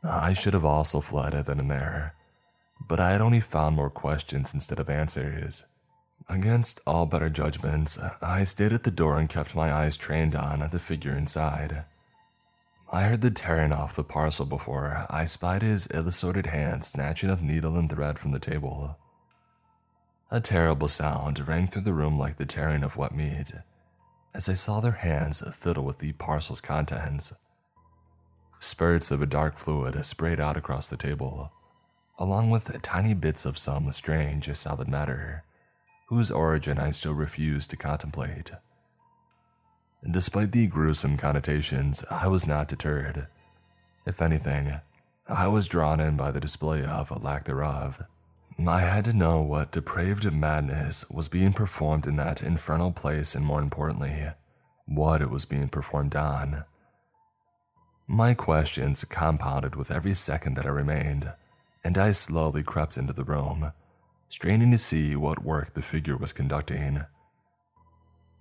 [0.05, 2.15] Uh, I should have also fled then and there,
[2.87, 5.65] but I had only found more questions instead of answers.
[6.29, 10.63] Against all better judgments, I stayed at the door and kept my eyes trained on
[10.63, 11.85] at the figure inside.
[12.93, 17.41] I heard the tearing off the parcel before I spied his ill-assorted hand snatching up
[17.41, 18.97] needle and thread from the table.
[20.31, 23.53] A terrible sound rang through the room like the tearing of wet meat,
[24.35, 27.33] as I saw their hands fiddle with the parcel's contents.
[28.61, 31.53] Spurts of a dark fluid sprayed out across the table,
[32.19, 35.45] along with tiny bits of some strange solid matter,
[36.09, 38.51] whose origin I still refused to contemplate.
[40.11, 43.29] Despite the gruesome connotations, I was not deterred.
[44.07, 44.81] If anything,
[45.29, 48.03] I was drawn in by the display of a lack thereof.
[48.67, 53.47] I had to know what depraved madness was being performed in that infernal place, and
[53.47, 54.29] more importantly,
[54.87, 56.65] what it was being performed on.
[58.11, 61.31] My questions compounded with every second that I remained,
[61.85, 63.73] and I slowly crept into the room,
[64.31, 67.03] straining to see what work the figure was conducting.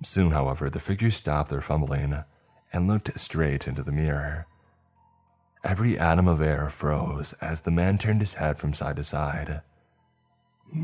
[0.02, 2.24] Soon, however, the figure stopped their fumbling
[2.72, 4.48] and looked straight into the mirror.
[5.66, 9.64] Every atom of air froze as the man turned his head from side to side.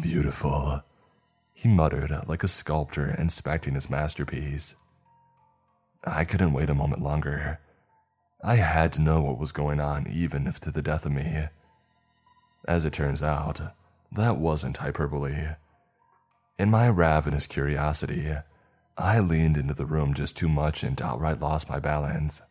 [0.02, 0.84] Beautiful,
[1.54, 4.76] he muttered like a sculptor inspecting his masterpiece.
[6.04, 7.60] I couldn't wait a moment longer.
[8.46, 11.48] I had to know what was going on, even if to the death of me.
[12.68, 13.62] As it turns out,
[14.12, 15.56] that wasn't hyperbole.
[16.60, 18.36] In my ravenous curiosity,
[18.98, 22.42] I leaned into the room just too much and outright lost my balance.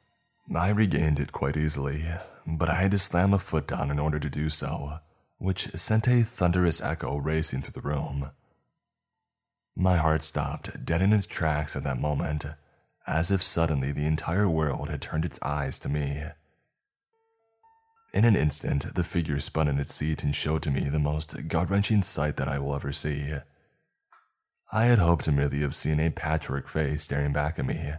[0.55, 2.05] I regained it quite easily,
[2.47, 4.99] but I had to slam a foot down in order to do so,
[5.37, 8.31] which sent a thunderous echo racing through the room.
[9.77, 12.47] My heart stopped dead in its tracks at that moment,
[13.07, 16.25] as if suddenly the entire world had turned its eyes to me.
[18.13, 21.49] In an instant, the figure spun in its seat and showed to me the most
[21.49, 23.35] gut wrenching sight that I will ever see.
[24.71, 27.95] I had hoped to merely have seen a patchwork face staring back at me,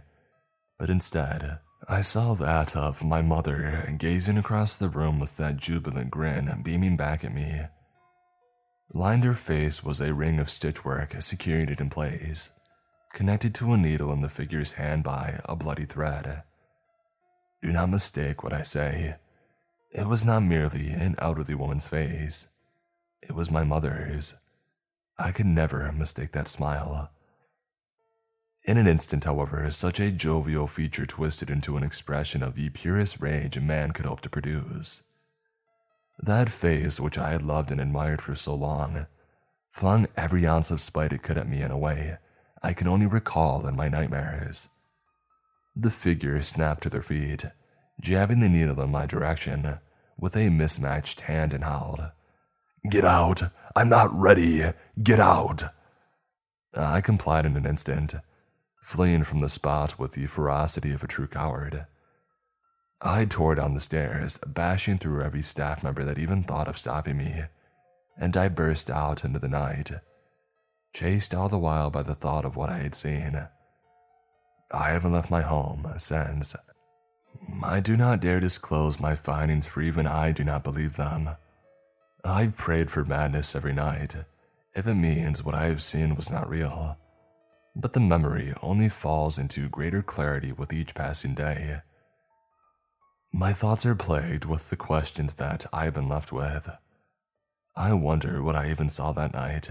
[0.78, 1.58] but instead,
[1.88, 6.96] I saw that of my mother gazing across the room with that jubilant grin beaming
[6.96, 7.62] back at me.
[8.92, 12.50] Lined her face was a ring of stitchwork securing it in place,
[13.14, 16.42] connected to a needle in the figure's hand by a bloody thread.
[17.62, 19.14] Do not mistake what I say.
[19.92, 22.48] It was not merely an elderly woman's face,
[23.22, 24.34] it was my mother's.
[25.16, 27.10] I could never mistake that smile.
[28.64, 33.20] In an instant, however, such a jovial feature twisted into an expression of the purest
[33.20, 35.04] rage a man could hope to produce.
[36.18, 39.06] That face, which I had loved and admired for so long,
[39.70, 42.18] flung every ounce of spite it could at me in a way
[42.64, 44.70] I can only recall in my nightmares.
[45.76, 47.44] The figure snapped to their feet,
[48.00, 49.80] jabbing the needle in my direction
[50.18, 52.00] with a mismatched hand and howled.
[52.88, 53.42] Get out!
[53.76, 54.64] I'm not ready!
[55.02, 55.64] Get out!
[56.74, 58.14] Uh, I complied in an instant,
[58.80, 61.84] fleeing from the spot with the ferocity of a true coward.
[63.02, 67.18] I tore down the stairs, bashing through every staff member that even thought of stopping
[67.18, 67.42] me,
[68.16, 69.90] and I burst out into the night,
[70.94, 73.48] chased all the while by the thought of what I had seen.
[74.70, 76.54] I haven't left my home since.
[77.62, 81.30] I do not dare disclose my findings, for even I do not believe them.
[82.24, 84.16] I've prayed for madness every night,
[84.74, 86.96] if it means what I have seen was not real.
[87.76, 91.80] But the memory only falls into greater clarity with each passing day.
[93.32, 96.70] My thoughts are plagued with the questions that I have been left with.
[97.76, 99.70] I wonder what I even saw that night.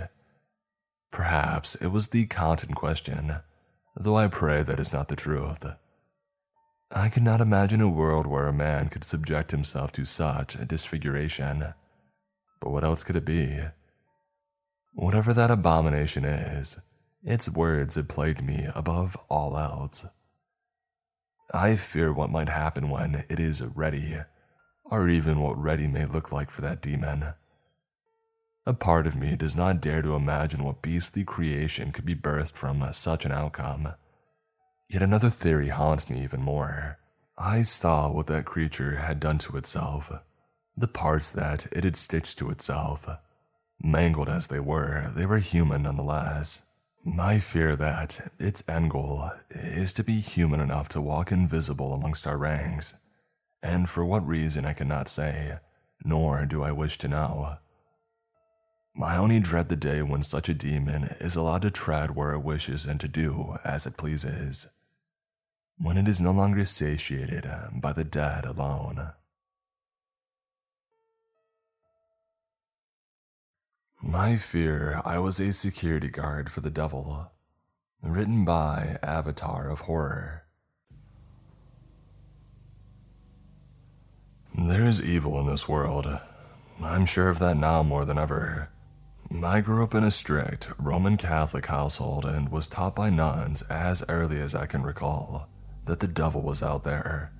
[1.14, 3.35] Perhaps it was the content question,
[3.95, 5.64] though I pray that is not the truth.
[6.91, 10.65] I could not imagine a world where a man could subject himself to such a
[10.65, 11.76] disfiguration.
[12.60, 13.60] But what else could it be?
[14.95, 16.80] Whatever that abomination is,
[17.23, 20.07] its words had plagued me above all else.
[21.53, 24.18] I fear what might happen when it is ready,
[24.84, 27.35] or even what ready may look like for that demon.
[28.65, 32.56] A part of me does not dare to imagine what beastly creation could be birthed
[32.56, 33.94] from such an outcome.
[34.90, 36.99] Yet another theory haunts me even more.
[37.38, 40.11] I saw what that creature had done to itself
[40.76, 43.07] the parts that it had stitched to itself.
[43.81, 46.64] Mangled as they were, they were human nonetheless.
[47.19, 52.26] I fear that its end goal is to be human enough to walk invisible amongst
[52.26, 52.95] our ranks,
[53.61, 55.60] and for what reason I cannot say,
[56.03, 57.57] nor do I wish to know.
[59.02, 62.40] I only dread the day when such a demon is allowed to tread where it
[62.40, 64.68] wishes and to do as it pleases,
[65.80, 69.11] when it is no longer satiated um, by the dead alone.
[74.02, 77.32] My fear I was a security guard for the devil.
[78.02, 80.44] Written by Avatar of Horror.
[84.56, 86.20] There is evil in this world.
[86.82, 88.70] I'm sure of that now more than ever.
[89.41, 94.03] I grew up in a strict Roman Catholic household and was taught by nuns as
[94.07, 95.49] early as I can recall
[95.85, 97.34] that the devil was out there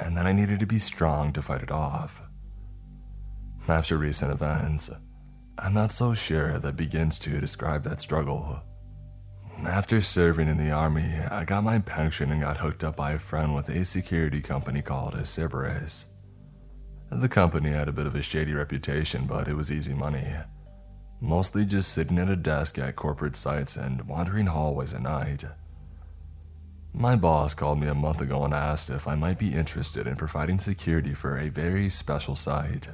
[0.00, 2.22] and that I needed to be strong to fight it off.
[3.68, 4.90] After recent events,
[5.58, 8.60] I'm not so sure that begins to describe that struggle.
[9.64, 13.18] After serving in the army, I got my pension and got hooked up by a
[13.18, 16.06] friend with a security company called Cerberus.
[17.10, 20.26] The company had a bit of a shady reputation, but it was easy money.
[21.20, 25.44] Mostly just sitting at a desk at corporate sites and wandering hallways at night.
[26.94, 30.16] My boss called me a month ago and asked if I might be interested in
[30.16, 32.88] providing security for a very special site.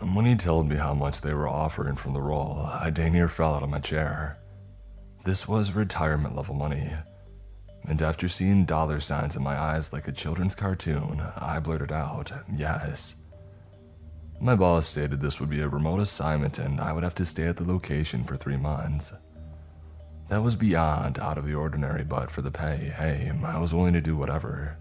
[0.00, 3.28] When he told me how much they were offering from the role, I dang near
[3.28, 4.38] fell out of my chair.
[5.24, 6.92] This was retirement level money.
[7.86, 12.30] And after seeing dollar signs in my eyes like a children's cartoon, I blurted out,
[12.54, 13.16] yes.
[14.40, 17.46] My boss stated this would be a remote assignment and I would have to stay
[17.46, 19.12] at the location for three months.
[20.28, 23.94] That was beyond out of the ordinary, but for the pay, hey, I was willing
[23.94, 24.76] to do whatever.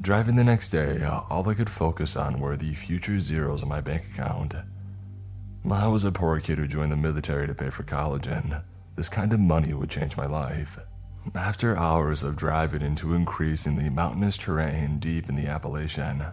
[0.00, 3.80] Driving the next day, all I could focus on were the future zeros in my
[3.80, 4.54] bank account.
[5.70, 8.62] I was a poor kid who joined the military to pay for college, and
[8.96, 10.78] this kind of money would change my life.
[11.34, 16.24] After hours of driving into increasingly mountainous terrain deep in the Appalachian,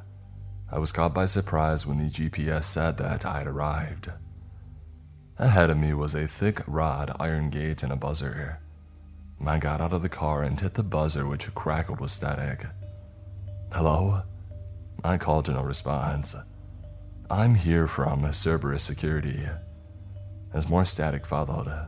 [0.72, 4.12] I was caught by surprise when the GPS said that I had arrived.
[5.38, 8.60] Ahead of me was a thick rod iron gate and a buzzer.
[9.46, 12.66] I got out of the car and hit the buzzer, which crackled with static.
[13.72, 14.24] Hello?
[15.04, 16.36] I called to no response.
[17.32, 19.48] I'm here from Cerberus Security.
[20.54, 21.88] As more static followed,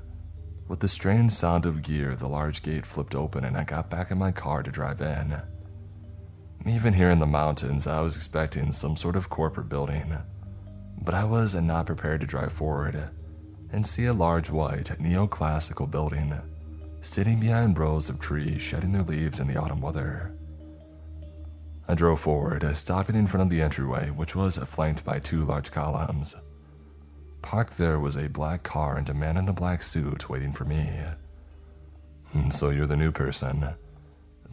[0.67, 4.09] with the strange sound of gear, the large gate flipped open and I got back
[4.09, 5.41] in my car to drive in.
[6.65, 10.15] Even here in the mountains, I was expecting some sort of corporate building,
[11.01, 13.09] but I was not prepared to drive forward
[13.71, 16.39] and see a large white neoclassical building
[17.01, 20.35] sitting behind rows of trees shedding their leaves in the autumn weather.
[21.87, 25.71] I drove forward, stopping in front of the entryway, which was flanked by two large
[25.71, 26.35] columns.
[27.41, 30.63] Parked there was a black car and a man in a black suit waiting for
[30.63, 30.87] me.
[32.31, 33.73] Hmm, so you're the new person.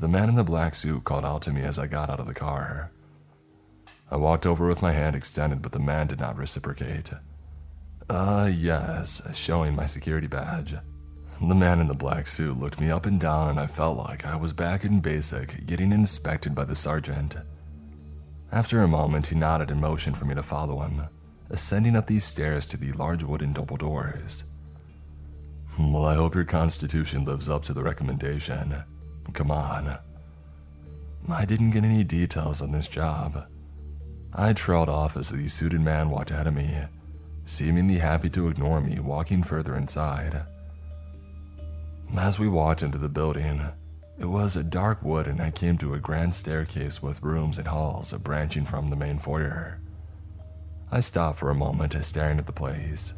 [0.01, 2.27] The man in the black suit called out to me as I got out of
[2.27, 2.93] the car.
[4.11, 7.11] I walked over with my hand extended, but the man did not reciprocate.
[8.09, 10.75] Uh, yes, showing my security badge.
[11.41, 14.25] The man in the black suit looked me up and down, and I felt like
[14.25, 17.37] I was back in basic, getting inspected by the sergeant.
[18.51, 21.03] After a moment, he nodded and motioned for me to follow him,
[21.51, 24.45] ascending up these stairs to the large wooden double doors.
[25.79, 28.83] Well, I hope your constitution lives up to the recommendation.
[29.33, 29.99] Come on.
[31.29, 33.47] I didn't get any details on this job.
[34.33, 36.85] I trailed off as the suited man walked ahead of me,
[37.45, 40.43] seemingly happy to ignore me, walking further inside.
[42.17, 43.63] As we walked into the building,
[44.19, 47.69] it was a dark wood and I came to a grand staircase with rooms and
[47.69, 49.81] halls branching from the main foyer.
[50.91, 53.13] I stopped for a moment staring at the place.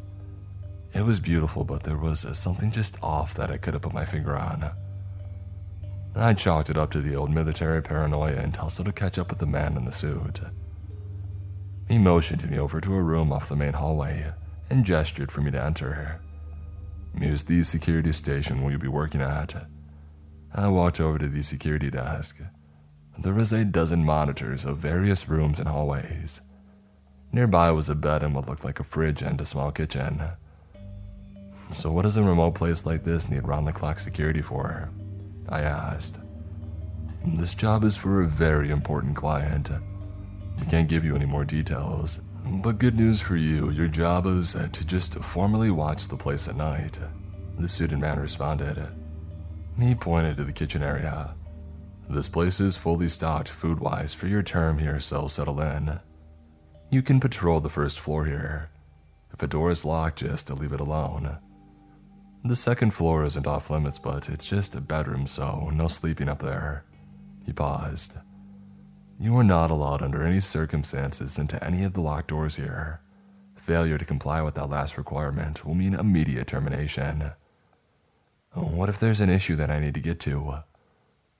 [0.93, 4.37] It was beautiful, but there was something just off that I couldn't put my finger
[4.37, 4.71] on.
[6.15, 9.39] I chalked it up to the old military paranoia and tussled to catch up with
[9.39, 10.41] the man in the suit.
[11.87, 14.33] He motioned me over to a room off the main hallway
[14.69, 16.21] and gestured for me to enter.
[17.17, 19.65] Here's the security station will you be working at?
[20.53, 22.41] I walked over to the security desk.
[23.17, 26.41] There was a dozen monitors of various rooms and hallways.
[27.31, 30.21] Nearby was a bed and what looked like a fridge and a small kitchen.
[31.71, 34.89] So, what does a remote place like this need round the clock security for?
[35.51, 36.17] I asked.
[37.25, 39.69] This job is for a very important client.
[39.69, 44.53] I can't give you any more details, but good news for you, your job is
[44.53, 46.99] to just formally watch the place at night.
[47.59, 48.87] The student man responded.
[49.79, 51.35] He pointed to the kitchen area.
[52.09, 55.99] This place is fully stocked food wise for your term here, so settle in.
[56.89, 58.69] You can patrol the first floor here.
[59.33, 61.37] If a door is locked, just leave it alone.
[62.43, 66.39] The second floor isn't off limits, but it's just a bedroom, so no sleeping up
[66.39, 66.83] there.
[67.45, 68.13] He paused.
[69.19, 73.01] You are not allowed under any circumstances into any of the locked doors here.
[73.55, 77.31] Failure to comply with that last requirement will mean immediate termination.
[78.53, 80.63] What if there's an issue that I need to get to?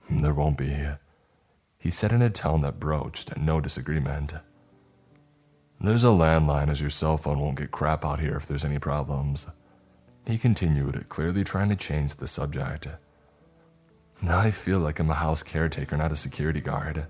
[0.08, 0.86] There won't be.
[1.80, 4.36] He said in a tone that broached no disagreement.
[5.80, 8.78] There's a landline as your cell phone won't get crap out here if there's any
[8.78, 9.48] problems.
[10.26, 12.88] He continued, clearly trying to change the subject.
[14.22, 17.08] Now I feel like I'm a house caretaker, not a security guard.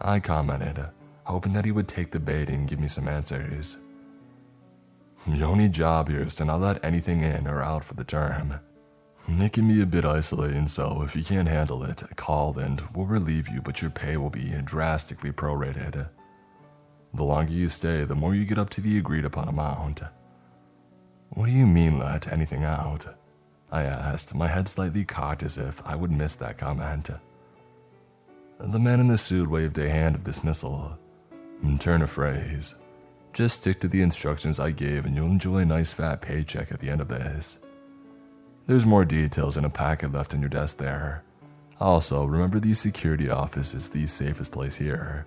[0.00, 0.86] I commented,
[1.24, 3.78] hoping that he would take the bait and give me some answers.
[5.26, 8.60] Your only job here is to not let anything in or out for the term.
[9.26, 13.48] Making me a bit isolating, so if you can't handle it, call and we'll relieve
[13.48, 16.08] you, but your pay will be drastically prorated.
[17.14, 20.02] The longer you stay, the more you get up to the agreed upon amount.
[21.30, 23.06] What do you mean, let anything out?
[23.72, 27.10] I asked, my head slightly cocked as if I would miss that comment.
[28.60, 30.96] The man in the suit waved a hand of dismissal.
[31.62, 32.76] Mm, turn a phrase.
[33.32, 36.78] Just stick to the instructions I gave and you'll enjoy a nice fat paycheck at
[36.78, 37.58] the end of this.
[38.66, 41.24] There's more details in a packet left on your desk there.
[41.80, 45.26] Also, remember the security office is the safest place here.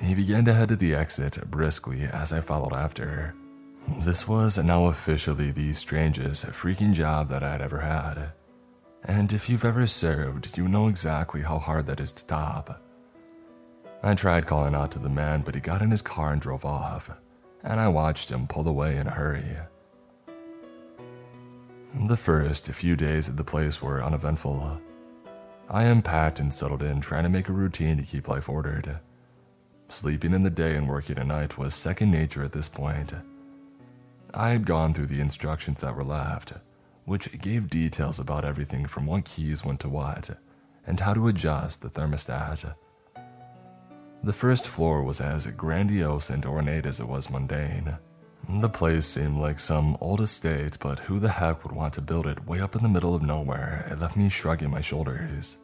[0.00, 3.34] He began to head to the exit briskly as I followed after.
[3.88, 8.32] This was now officially the strangest freaking job that I'd ever had.
[9.04, 12.82] And if you've ever served, you know exactly how hard that is to top.
[14.02, 16.64] I tried calling out to the man, but he got in his car and drove
[16.64, 17.10] off,
[17.62, 19.56] and I watched him pull away in a hurry.
[21.94, 24.80] The first few days at the place were uneventful.
[25.70, 29.00] I unpacked and settled in, trying to make a routine to keep life ordered.
[29.88, 33.14] Sleeping in the day and working at night was second nature at this point.
[34.38, 36.52] I had gone through the instructions that were left,
[37.06, 40.28] which gave details about everything from what keys went to what,
[40.86, 42.74] and how to adjust the thermostat.
[44.22, 47.96] The first floor was as grandiose and ornate as it was mundane.
[48.46, 52.26] The place seemed like some old estate, but who the heck would want to build
[52.26, 53.88] it way up in the middle of nowhere?
[53.90, 55.56] It left me shrugging my shoulders.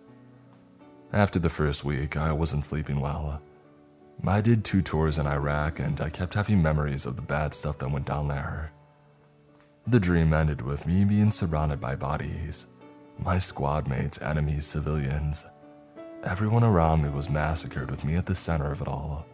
[1.12, 3.42] After the first week, I wasn't sleeping well.
[4.26, 7.78] I did two tours in Iraq, and I kept having memories of the bad stuff
[7.78, 8.72] that went down there.
[9.86, 12.66] The dream ended with me being surrounded by bodies
[13.18, 15.44] my squad mates, enemies, civilians.
[16.24, 19.26] Everyone around me was massacred with me at the center of it all.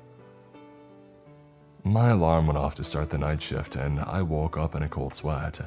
[1.84, 4.88] My alarm went off to start the night shift, and I woke up in a
[4.88, 5.60] cold sweat.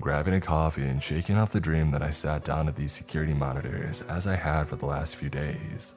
[0.00, 3.34] Grabbing a coffee and shaking off the dream that I sat down at these security
[3.34, 5.94] monitors as I had for the last few days.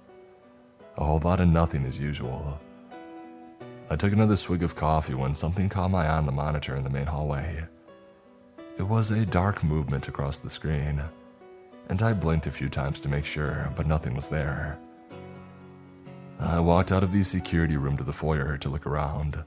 [0.97, 2.59] A whole lot of nothing as usual.
[3.89, 6.83] I took another swig of coffee when something caught my eye on the monitor in
[6.83, 7.63] the main hallway.
[8.77, 11.03] It was a dark movement across the screen,
[11.87, 14.79] and I blinked a few times to make sure, but nothing was there.
[16.39, 19.43] I walked out of the security room to the foyer to look around,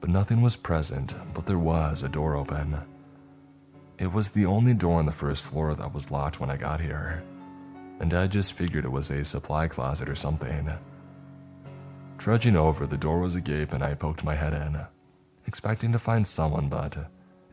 [0.00, 2.78] but nothing was present, but there was a door open.
[3.98, 6.80] It was the only door on the first floor that was locked when I got
[6.80, 7.22] here,
[8.00, 10.70] and I just figured it was a supply closet or something.
[12.18, 14.80] Trudging over, the door was agape and I poked my head in,
[15.46, 16.96] expecting to find someone, but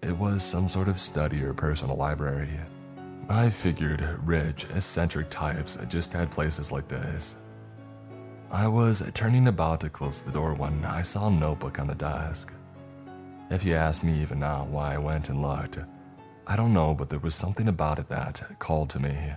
[0.01, 2.49] it was some sort of study or personal library.
[3.29, 7.37] I figured rich, eccentric types just had places like this.
[8.51, 11.95] I was turning about to close the door when I saw a notebook on the
[11.95, 12.53] desk.
[13.49, 15.79] If you ask me even now why I went and looked,
[16.47, 19.33] I don't know, but there was something about it that called to me.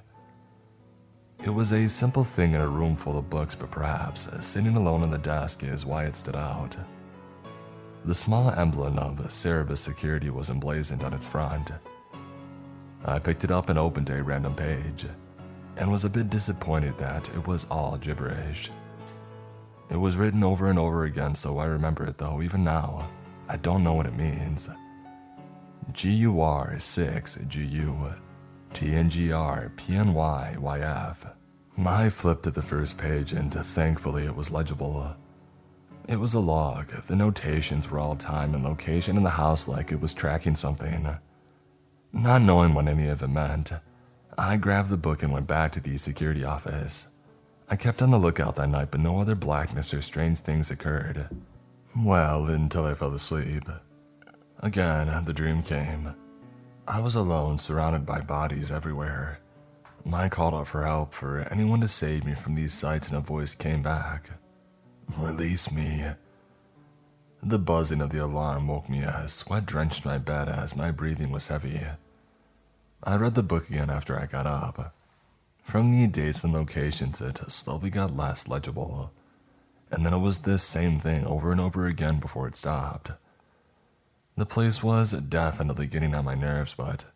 [1.44, 5.02] It was a simple thing in a room full of books, but perhaps sitting alone
[5.02, 6.76] on the desk is why it stood out.
[8.04, 11.70] The small emblem of Cerberus Security was emblazoned on its front.
[13.04, 15.06] I picked it up and opened a random page,
[15.76, 18.70] and was a bit disappointed that it was all gibberish.
[19.90, 23.08] It was written over and over again, so I remember it though, even now.
[23.48, 24.68] I don't know what it means.
[25.92, 28.27] GUR 6 GU TNGR
[28.72, 31.34] PNY YF.
[31.86, 35.14] I flipped to the first page and thankfully it was legible.
[36.08, 36.88] It was a log.
[37.06, 41.08] The notations were all time and location in the house like it was tracking something.
[42.12, 43.72] Not knowing what any of it meant,
[44.36, 47.08] I grabbed the book and went back to the security office.
[47.68, 51.28] I kept on the lookout that night, but no other blackness or strange things occurred.
[51.96, 53.64] Well, until I fell asleep.
[54.60, 56.14] Again, the dream came.
[56.88, 59.40] I was alone, surrounded by bodies everywhere.
[60.10, 63.20] I called out for help for anyone to save me from these sights, and a
[63.20, 64.30] voice came back
[65.14, 66.02] Release me.
[67.42, 71.30] The buzzing of the alarm woke me as sweat drenched my bed as my breathing
[71.30, 71.82] was heavy.
[73.04, 74.94] I read the book again after I got up.
[75.62, 79.12] From the dates and locations, it slowly got less legible.
[79.90, 83.12] And then it was this same thing over and over again before it stopped,
[84.38, 87.06] The place was definitely getting on my nerves, but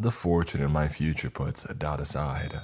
[0.00, 2.58] the fortune in my future puts a doubt aside.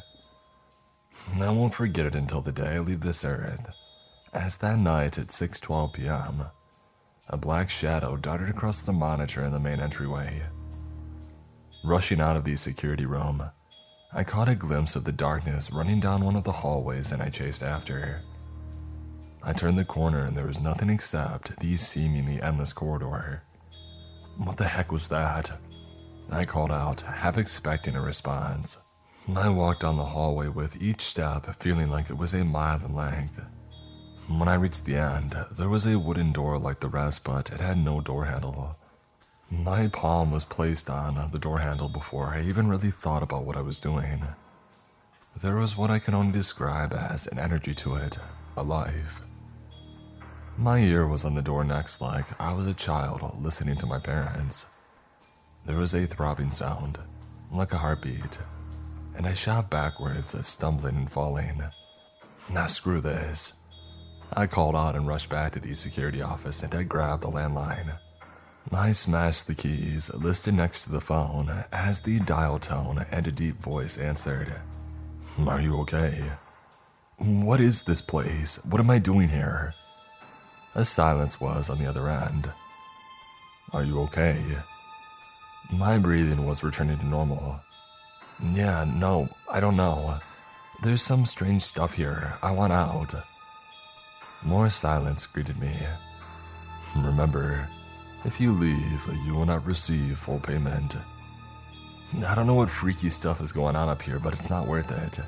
[1.38, 3.68] I won't forget it until the day I leave this earth,
[4.32, 6.44] as that night at 6:12 p.m.,
[7.28, 10.44] a black shadow darted across the monitor in the main entryway.
[11.84, 13.50] Rushing out of the security room,
[14.14, 17.28] I caught a glimpse of the darkness running down one of the hallways and I
[17.28, 18.22] chased after.
[19.42, 23.42] I turned the corner and there was nothing except the seemingly endless corridor.
[24.42, 25.50] What the heck was that?
[26.32, 28.78] I called out, half expecting a response.
[29.36, 32.94] I walked down the hallway with each step feeling like it was a mile in
[32.94, 33.38] length.
[34.30, 37.60] When I reached the end, there was a wooden door like the rest, but it
[37.60, 38.76] had no door handle.
[39.50, 43.58] My palm was placed on the door handle before I even really thought about what
[43.58, 44.24] I was doing.
[45.42, 48.18] There was what I can only describe as an energy to it,
[48.56, 49.20] a life.
[50.60, 53.98] My ear was on the door next, like I was a child listening to my
[53.98, 54.66] parents.
[55.64, 56.98] There was a throbbing sound,
[57.50, 58.38] like a heartbeat,
[59.16, 61.62] and I shot backwards, stumbling and falling.
[62.52, 63.54] Now, screw this.
[64.34, 67.98] I called out and rushed back to the security office and I grabbed the landline.
[68.70, 73.32] I smashed the keys listed next to the phone as the dial tone and a
[73.32, 74.52] deep voice answered.
[75.38, 76.22] Are you okay?
[77.16, 78.62] What is this place?
[78.66, 79.74] What am I doing here?
[80.74, 82.52] A silence was on the other end.
[83.72, 84.40] Are you okay?
[85.72, 87.60] My breathing was returning to normal.
[88.52, 90.18] Yeah, no, I don't know.
[90.82, 92.34] There's some strange stuff here.
[92.42, 93.14] I want out.
[94.44, 95.76] More silence greeted me.
[96.96, 97.68] Remember,
[98.24, 100.96] if you leave, you will not receive full payment.
[102.26, 104.90] I don't know what freaky stuff is going on up here, but it's not worth
[104.90, 105.20] it.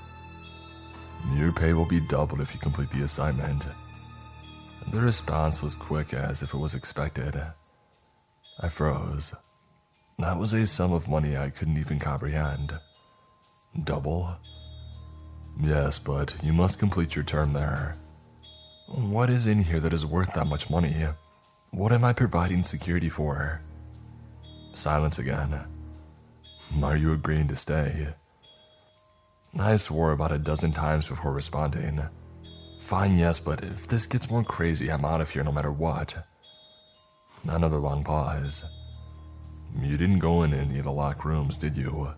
[1.34, 3.66] Your pay will be doubled if you complete the assignment.
[4.90, 7.40] The response was quick as if it was expected.
[8.60, 9.34] I froze.
[10.18, 12.74] That was a sum of money I couldn't even comprehend.
[13.84, 14.36] Double?
[15.60, 17.96] Yes, but you must complete your term there.
[18.88, 21.06] What is in here that is worth that much money?
[21.70, 23.60] What am I providing security for?
[24.74, 25.58] Silence again.
[26.82, 28.08] Are you agreeing to stay?
[29.58, 32.02] I swore about a dozen times before responding.
[32.92, 36.14] Fine, yes, but if this gets more crazy, I'm out of here no matter what.
[37.44, 38.66] Another long pause.
[39.80, 42.10] You didn't go in any of the locked rooms, did you?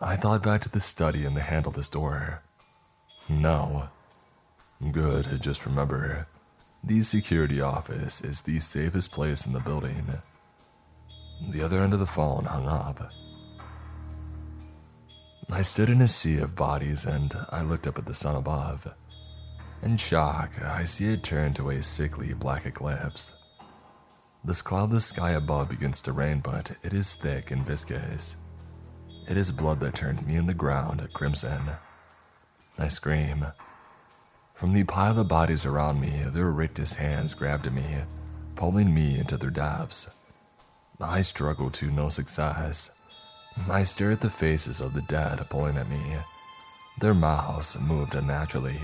[0.00, 2.44] I thought back to the study and the handle this door.
[3.28, 3.88] No.
[4.92, 6.28] Good, just remember,
[6.84, 10.06] the security office is the safest place in the building.
[11.50, 13.10] The other end of the phone hung up.
[15.50, 18.94] I stood in a sea of bodies and I looked up at the sun above.
[19.82, 23.32] In shock, I see it turn to a sickly black eclipse.
[24.44, 28.34] This cloudless sky above begins to rain, but it is thick and viscous.
[29.28, 31.60] It is blood that turns me in the ground crimson.
[32.78, 33.46] I scream.
[34.54, 37.98] From the pile of bodies around me, their rictus hands grabbed at me,
[38.56, 40.08] pulling me into their depths.
[41.00, 42.90] I struggle to no success.
[43.70, 46.16] I stare at the faces of the dead pulling at me.
[47.00, 48.80] Their mouths moved unnaturally,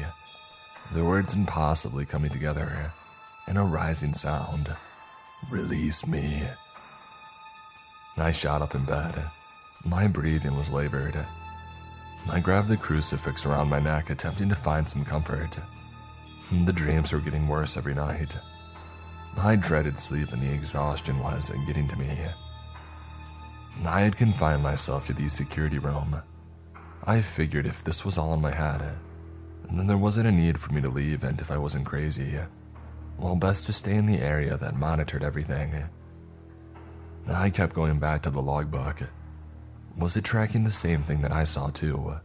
[0.93, 2.93] their words impossibly coming together
[3.49, 4.75] in a rising sound.
[5.51, 6.45] Release me.
[8.17, 9.25] I shot up in bed.
[9.85, 11.17] My breathing was labored.
[12.31, 15.59] I grabbed the crucifix around my neck, attempting to find some comfort.
[16.51, 18.37] The dreams were getting worse every night.
[19.37, 22.17] I dreaded sleep, and the exhaustion was getting to me.
[23.85, 26.23] I had confined myself to the security room.
[27.05, 28.97] I figured if this was all in my head,
[29.71, 32.47] then there wasn't a need for me to leave, and if I wasn't crazy, uh,
[33.19, 35.75] well, best to stay in the area that monitored everything.
[35.75, 35.89] Uh.
[37.33, 39.03] I kept going back to the logbook.
[39.03, 39.07] Uh,
[39.97, 42.17] was it tracking the same thing that I saw too?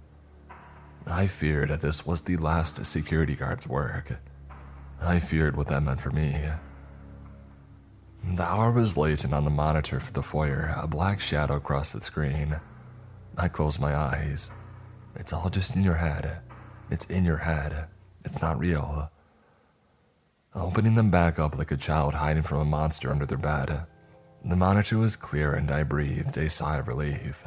[1.08, 4.20] I feared that this was the last security guard's work.
[5.02, 6.36] I feared what that meant for me.
[8.36, 11.94] The hour was late, and on the monitor for the foyer, a black shadow crossed
[11.94, 12.60] the screen.
[13.38, 14.52] I closed my eyes.
[15.16, 16.40] It's all just in your head.
[16.90, 17.88] It's in your head.
[18.26, 19.10] It's not real
[20.56, 23.86] opening them back up like a child hiding from a monster under their bed.
[24.46, 27.44] The monitor was clear and I breathed a sigh of relief.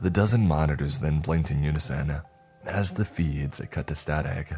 [0.00, 2.20] The dozen monitors then blinked in unison
[2.64, 4.52] as the feeds cut to static.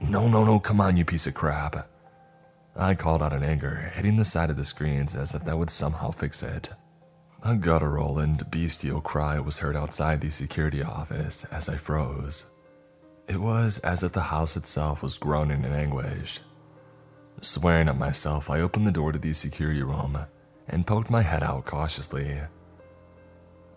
[0.00, 1.88] No, no, no, come on, you piece of crap.
[2.76, 5.70] I called out in anger, hitting the side of the screens as if that would
[5.70, 6.70] somehow fix it.
[7.42, 12.50] A guttural and bestial cry was heard outside the security office as I froze.
[13.28, 16.40] It was as if the house itself was groaning in anguish.
[17.40, 20.18] Swearing at myself, I opened the door to the security room
[20.68, 22.38] and poked my head out cautiously.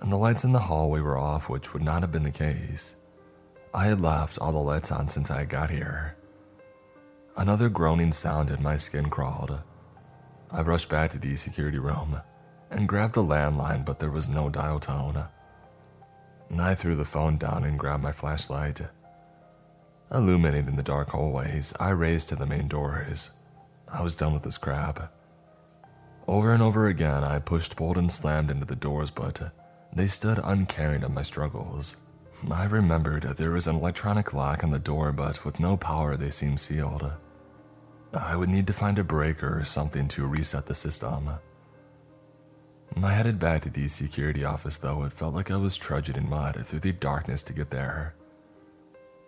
[0.02, 2.98] And the lights in the hallway were off, which would not have been the case.
[3.74, 6.18] I had left all the lights on since I got here.
[7.38, 9.62] Another groaning sound and my skin crawled.
[10.52, 12.22] I rushed back to the security room
[12.74, 15.26] and grabbed the landline, but there was no dial tone.
[16.58, 18.82] I threw the phone down and grabbed my flashlight.
[20.12, 23.32] Illuminating the dark hallways, I raced to the main doors.
[23.88, 25.12] I was done with this crap.
[26.28, 29.52] Over and over again, I pushed, pulled, and slammed into the doors, but
[29.94, 31.98] they stood uncaring of my struggles.
[32.52, 36.30] I remembered there was an electronic lock on the door, but with no power, they
[36.30, 37.12] seemed sealed.
[38.14, 41.30] I would need to find a breaker or something to reset the system.
[43.02, 46.30] I headed back to the security office, though it felt like I was trudging in
[46.30, 48.14] mud through the darkness to get there.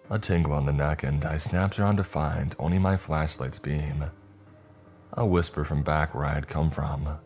[0.10, 4.06] A tingle on the neck, and I snapped around to find only my flashlight's beam.
[5.14, 7.18] A whisper from back where I had come from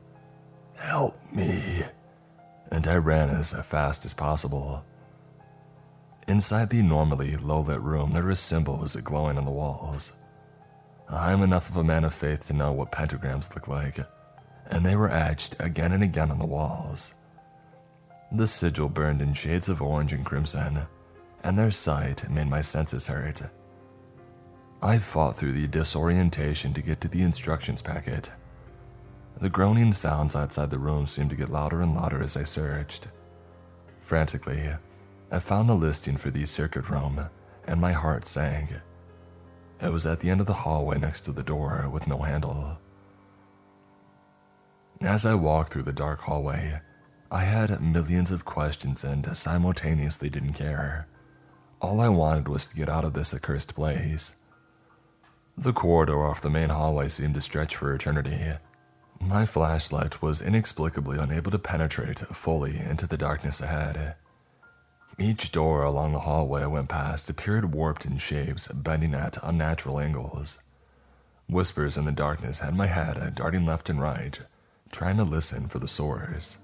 [0.76, 1.84] Help me!
[2.72, 4.86] And I ran as fast as possible.
[6.28, 10.14] Inside the normally low lit room, there were symbols glowing on the walls.
[11.10, 13.99] I am enough of a man of faith to know what pentagrams look like
[14.69, 17.15] and they were etched again and again on the walls.
[18.31, 20.81] The sigil burned in shades of orange and crimson,
[21.43, 23.41] and their sight made my senses hurt.
[24.81, 28.31] I fought through the disorientation to get to the instructions packet.
[29.41, 33.07] The groaning sounds outside the room seemed to get louder and louder as I searched.
[34.01, 34.69] Frantically,
[35.31, 37.29] I found the listing for the circuit room,
[37.67, 38.73] and my heart sank.
[39.81, 42.77] It was at the end of the hallway next to the door with no handle.
[45.01, 46.81] As I walked through the dark hallway,
[47.31, 51.07] I had millions of questions and simultaneously didn't care.
[51.81, 54.35] All I wanted was to get out of this accursed place.
[55.57, 58.53] The corridor off the main hallway seemed to stretch for eternity.
[59.21, 64.15] My flashlight was inexplicably unable to penetrate fully into the darkness ahead.
[65.17, 69.99] Each door along the hallway I went past appeared warped in shapes, bending at unnatural
[69.99, 70.61] angles.
[71.47, 74.39] Whispers in the darkness had my head darting left and right,
[74.91, 76.57] trying to listen for the source.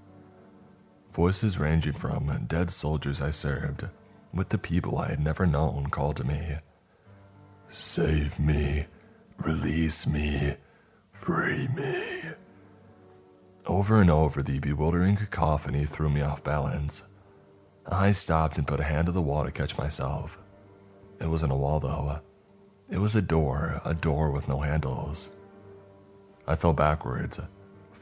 [1.14, 3.88] Voices ranging from dead soldiers I served
[4.34, 6.58] with the people I had never known called to me
[7.68, 8.86] Save me,
[9.38, 10.56] release me,
[11.14, 12.04] free me.
[13.66, 17.04] Over and over, the bewildering cacophony threw me off balance.
[17.88, 20.38] I stopped and put a hand to the wall to catch myself.
[21.20, 22.20] It wasn't a wall, though.
[22.90, 25.32] It was a door, a door with no handles.
[26.48, 27.40] I fell backwards,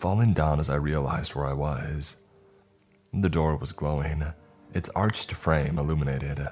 [0.04, 2.18] falling down as I realized where I was.
[3.14, 4.34] The door was glowing,
[4.74, 6.46] its arched frame illuminated.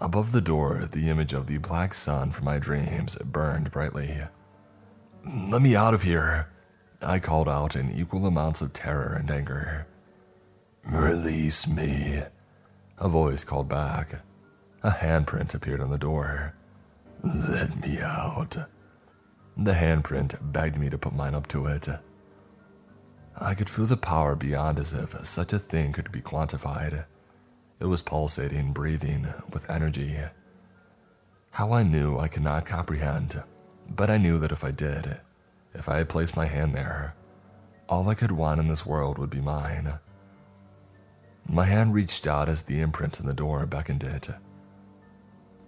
[0.00, 4.16] Above the door, the image of the black sun from my dreams burned brightly.
[5.50, 6.48] Let me out of here,
[7.02, 9.86] I called out in equal amounts of terror and anger.
[10.86, 12.22] Release me,
[12.96, 14.22] a voice called back.
[14.82, 16.54] A handprint appeared on the door.
[17.22, 18.56] Let me out.
[19.54, 21.90] The handprint begged me to put mine up to it.
[23.38, 27.06] I could feel the power beyond as if such a thing could be quantified.
[27.80, 30.16] It was pulsating, breathing with energy.
[31.50, 33.42] How I knew I could not comprehend,
[33.88, 35.20] but I knew that if I did,
[35.74, 37.14] if I had placed my hand there,
[37.88, 39.94] all I could want in this world would be mine.
[41.48, 44.28] My hand reached out as the imprint in the door beckoned it.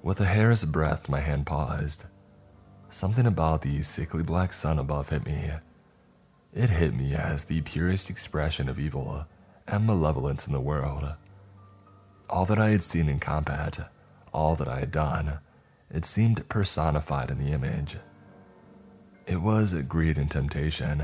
[0.02, 2.04] With a hair's breadth, my hand paused.
[2.88, 5.50] Something about the sickly black sun above hit me
[6.54, 9.26] it hit me as the purest expression of evil
[9.66, 11.04] and malevolence in the world.
[12.30, 13.90] All that I had seen in combat,
[14.32, 15.38] all that I had done,
[15.90, 17.96] it seemed personified in the image.
[19.26, 21.02] It was greed and temptation,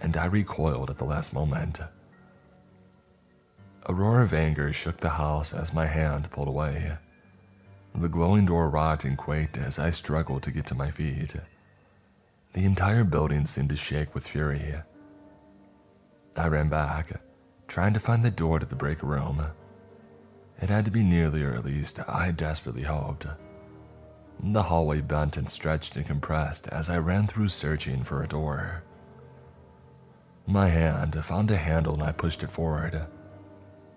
[0.00, 1.80] and I recoiled at the last moment.
[3.86, 6.92] A roar of anger shook the house as my hand pulled away.
[7.94, 11.34] The glowing door rocked and quaked as I struggled to get to my feet.
[12.56, 14.58] The entire building seemed to shake with fury.
[14.58, 14.86] here.
[16.38, 17.20] I ran back,
[17.68, 19.44] trying to find the door to the break room.
[20.62, 23.26] It had to be nearly, or at least I desperately hoped.
[24.42, 28.82] The hallway bent and stretched and compressed as I ran through searching for a door.
[30.46, 33.06] My hand found a handle and I pushed it forward.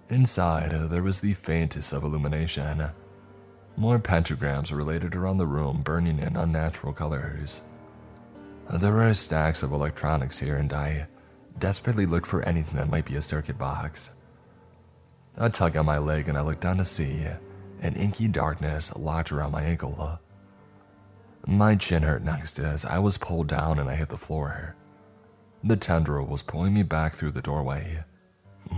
[0.10, 2.90] Inside, there was the faintest of illumination.
[3.78, 7.62] More pentagrams were related around the room, burning in unnatural colors.
[8.72, 11.08] There were stacks of electronics here, and I
[11.58, 14.12] desperately looked for anything that might be a circuit box.
[15.38, 17.26] A tug on my leg, and I looked down to see
[17.82, 20.20] an inky darkness locked around my ankle.
[21.48, 24.76] My chin hurt next as I was pulled down and I hit the floor.
[25.64, 28.04] The tendril was pulling me back through the doorway.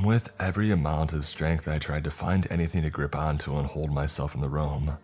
[0.03, 3.91] With every amount of strength, I tried to find anything to grip onto and hold
[3.91, 4.97] myself in the room.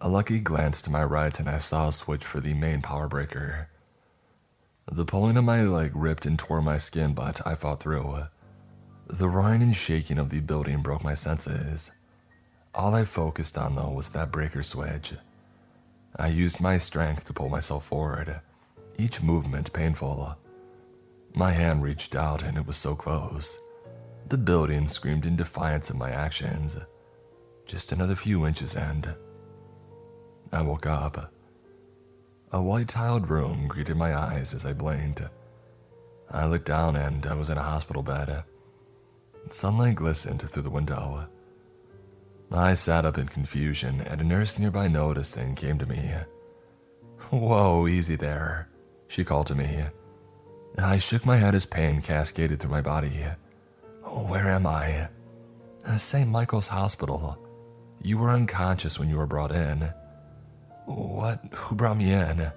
[0.00, 3.08] A lucky glance to my right, and I saw a switch for the main power
[3.08, 3.68] breaker.
[4.90, 8.24] The pulling of my leg ripped and tore my skin, but I fought through.
[9.06, 11.90] The roaring and shaking of the building broke my senses.
[12.74, 15.14] All I focused on, though, was that breaker switch.
[16.16, 18.40] I used my strength to pull myself forward,
[18.98, 20.36] each movement painful.
[21.34, 23.58] My hand reached out, and it was so close.
[24.28, 26.76] The building screamed in defiance of my actions.
[27.66, 29.14] Just another few inches, and
[30.52, 31.32] I woke up.
[32.52, 35.22] A white tiled room greeted my eyes as I blinked.
[36.30, 38.44] I looked down, and I was in a hospital bed.
[39.50, 41.28] Sunlight glistened through the window.
[42.52, 46.12] I sat up in confusion, and a nurse nearby noticed and came to me.
[47.30, 48.68] Whoa, easy there,
[49.06, 49.84] she called to me.
[50.76, 53.24] I shook my head as pain cascaded through my body.
[54.02, 55.08] Where am I?
[55.86, 56.28] Uh, St.
[56.28, 57.38] Michael's Hospital.
[58.02, 59.92] You were unconscious when you were brought in.
[60.86, 61.40] What?
[61.54, 62.50] Who brought me in?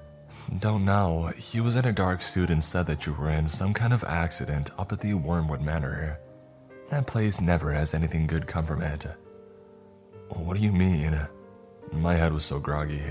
[0.60, 1.28] Don't know.
[1.38, 4.04] He was in a dark suit and said that you were in some kind of
[4.04, 6.20] accident up at the Wormwood Manor.
[6.90, 9.06] That place never has anything good come from it.
[10.30, 11.20] What do you mean?
[11.92, 13.02] My head was so groggy.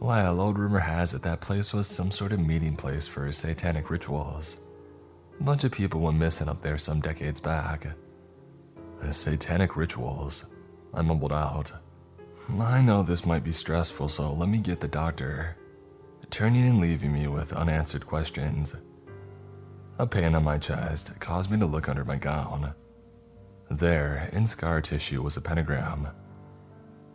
[0.00, 3.90] Well, old rumor has it that place was some sort of meeting place for satanic
[3.90, 4.58] rituals.
[5.40, 7.86] A bunch of people went missing up there some decades back.
[9.10, 10.54] Satanic rituals,
[10.94, 11.72] I mumbled out.
[12.56, 15.56] I know this might be stressful, so let me get the doctor.
[16.30, 18.74] Turning and leaving me with unanswered questions.
[19.98, 22.74] A pain on my chest caused me to look under my gown.
[23.70, 26.08] There, in scar tissue, was a pentagram.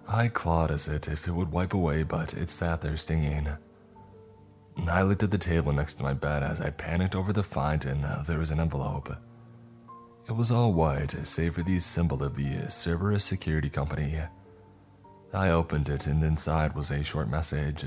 [0.07, 3.47] I clawed at it if it would wipe away, but it sat there stinging.
[4.87, 7.85] I looked at the table next to my bed as I panicked over the find,
[7.85, 9.15] and uh, there was an envelope.
[10.27, 14.19] It was all white, save for the symbol of the Cerberus Security Company.
[15.33, 17.85] I opened it, and inside was a short message.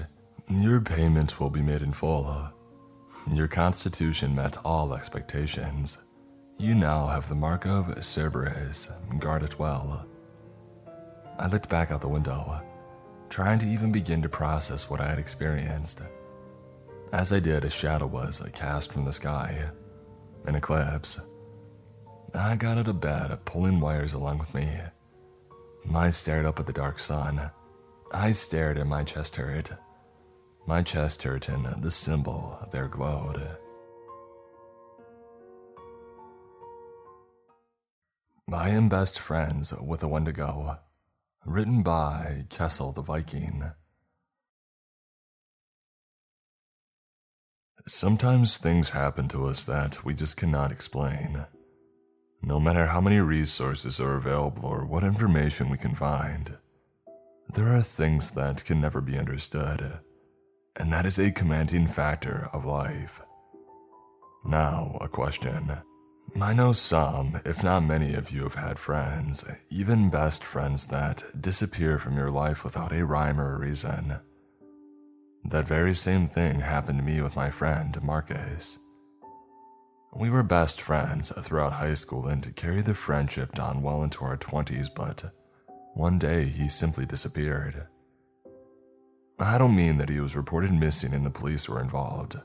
[0.48, 2.50] Your payment will be made in full.
[3.32, 5.98] Your constitution met all expectations.
[6.58, 8.90] You now have the mark of Cerberus.
[9.18, 10.06] Guard it well.
[11.38, 12.62] I looked back out the window,
[13.28, 16.02] trying to even begin to process what I had experienced.
[17.12, 19.70] As I did, a shadow was cast from the sky,
[20.46, 21.20] an eclipse.
[22.34, 24.68] I got out of bed, pulling wires along with me.
[25.94, 27.50] I stared up at the dark sun.
[28.12, 29.72] I stared and my chest hurt.
[30.66, 33.56] My chest hurt and the symbol there glowed.
[38.52, 40.78] I am best friends with a Wendigo.
[41.44, 43.72] Written by Kessel the Viking.
[47.88, 51.46] Sometimes things happen to us that we just cannot explain.
[52.46, 56.56] No matter how many resources are available or what information we can find,
[57.52, 59.98] there are things that can never be understood,
[60.76, 63.20] and that is a commanding factor of life.
[64.44, 65.72] Now, a question.
[66.40, 71.24] I know some, if not many of you have had friends, even best friends, that
[71.40, 74.20] disappear from your life without a rhyme or a reason.
[75.46, 78.78] That very same thing happened to me with my friend, Marcus.
[80.18, 84.38] We were best friends throughout high school and carried the friendship on well into our
[84.38, 85.30] 20s, but
[85.92, 87.86] one day he simply disappeared.
[89.38, 92.36] I don't mean that he was reported missing and the police were involved.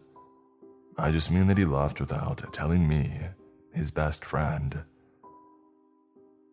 [0.98, 3.22] I just mean that he left without telling me
[3.73, 4.84] his best friend.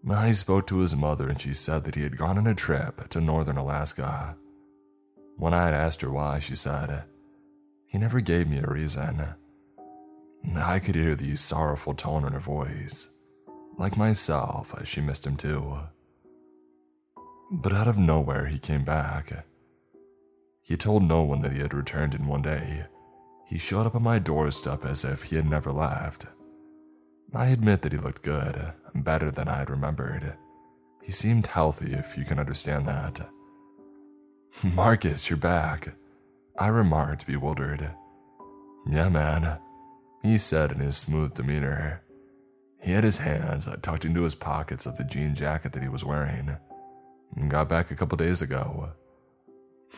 [0.09, 3.09] I spoke to his mother and she said that he had gone on a trip
[3.09, 4.37] to northern Alaska.
[5.37, 7.03] When I had asked her why, she said,
[7.89, 9.35] He never gave me a reason.
[10.57, 13.09] I could hear the sorrowful tone in her voice.
[13.77, 15.79] Like myself, she missed him too.
[17.51, 19.45] But out of nowhere, he came back.
[20.63, 22.85] He told no one that he had returned in one day.
[23.47, 26.27] He showed up on my doorstep as if he had never left.
[27.35, 30.35] I admit that he looked good, better than I had remembered.
[31.03, 33.21] He seemed healthy, if you can understand that.
[34.75, 35.95] Marcus, you're back,
[36.59, 37.91] I remarked, bewildered.
[38.91, 39.59] Yeah, man,
[40.23, 42.03] he said in his smooth demeanor.
[42.81, 46.05] He had his hands tucked into his pockets of the jean jacket that he was
[46.05, 46.57] wearing.
[47.49, 48.91] Got back a couple days ago.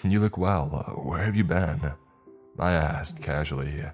[0.03, 0.69] You look well.
[1.05, 1.93] Where have you been?
[2.59, 3.85] I asked casually.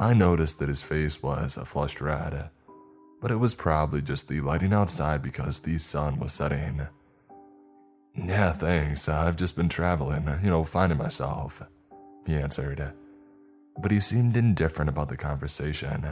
[0.00, 2.50] I noticed that his face was a flushed red,
[3.20, 6.86] but it was probably just the lighting outside because the sun was setting.
[8.14, 9.08] Yeah, thanks.
[9.08, 11.62] I've just been traveling, you know, finding myself,
[12.26, 12.92] he answered.
[13.80, 16.04] But he seemed indifferent about the conversation.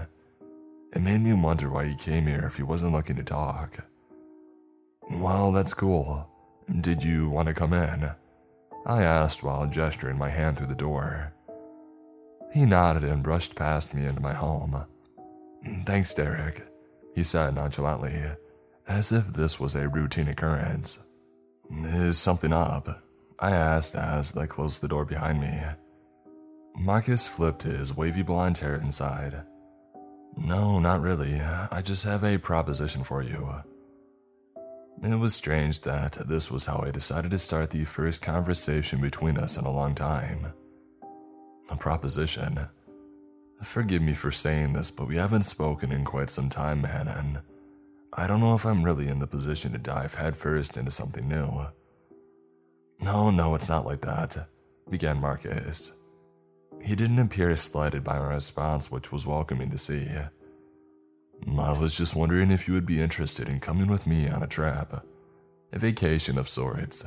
[0.92, 3.84] It made me wonder why he came here if he wasn't looking to talk.
[5.10, 6.28] Well, that's cool.
[6.80, 8.10] Did you want to come in?
[8.86, 11.32] I asked while gesturing my hand through the door.
[12.52, 14.84] He nodded and brushed past me into my home.
[15.84, 16.62] Thanks, Derek,
[17.14, 18.22] he said nonchalantly,
[18.86, 21.00] as if this was a routine occurrence.
[21.70, 23.02] Is something up?
[23.38, 25.60] I asked as they closed the door behind me.
[26.78, 29.42] Marcus flipped his wavy blonde hair and sighed.
[30.36, 31.40] No, not really.
[31.40, 33.62] I just have a proposition for you.
[35.02, 39.38] It was strange that this was how I decided to start the first conversation between
[39.38, 40.52] us in a long time.
[41.70, 42.68] A proposition.
[43.62, 47.40] Forgive me for saying this, but we haven't spoken in quite some time, man, and
[48.12, 51.66] I don't know if I'm really in the position to dive headfirst into something new.
[53.00, 54.48] No, no, it's not like that,
[54.90, 55.92] began Marcus.
[56.82, 60.08] He didn't appear slighted by my response, which was welcoming to see.
[61.58, 64.46] I was just wondering if you would be interested in coming with me on a
[64.46, 64.92] trip.
[65.72, 67.04] A vacation of sorts.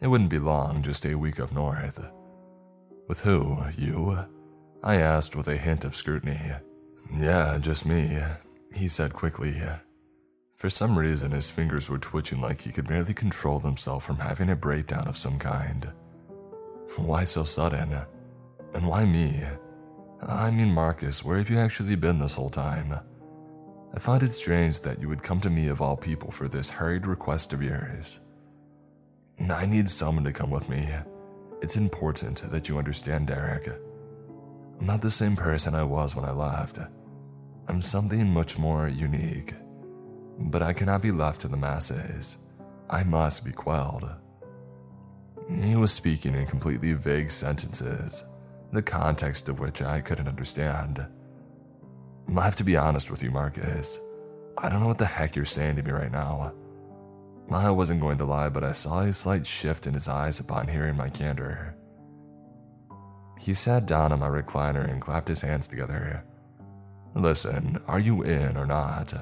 [0.00, 2.00] It wouldn't be long, just a week up north.
[3.06, 3.58] With who?
[3.76, 4.18] You?
[4.82, 6.40] I asked with a hint of scrutiny.
[7.14, 8.18] Yeah, just me,
[8.72, 9.60] he said quickly.
[10.54, 14.50] For some reason, his fingers were twitching like he could barely control himself from having
[14.50, 15.90] a breakdown of some kind.
[16.96, 17.98] Why so sudden?
[18.74, 19.42] And why me?
[20.26, 22.98] I mean, Marcus, where have you actually been this whole time?
[23.92, 26.70] I find it strange that you would come to me of all people for this
[26.70, 28.20] hurried request of yours.
[29.48, 30.88] I need someone to come with me.
[31.62, 33.68] It's important that you understand, Derek.
[34.78, 36.78] I'm not the same person I was when I left.
[37.68, 39.54] I'm something much more unique.
[40.38, 42.38] But I cannot be left to the masses.
[42.88, 44.08] I must be quelled.
[45.62, 48.24] He was speaking in completely vague sentences,
[48.72, 51.04] the context of which I couldn't understand.
[52.36, 53.98] I have to be honest with you, Marcus.
[54.56, 56.52] I don't know what the heck you're saying to me right now.
[57.50, 60.68] I wasn't going to lie, but I saw a slight shift in his eyes upon
[60.68, 61.74] hearing my candor.
[63.38, 66.22] He sat down on my recliner and clapped his hands together.
[67.14, 69.12] Listen, are you in or not?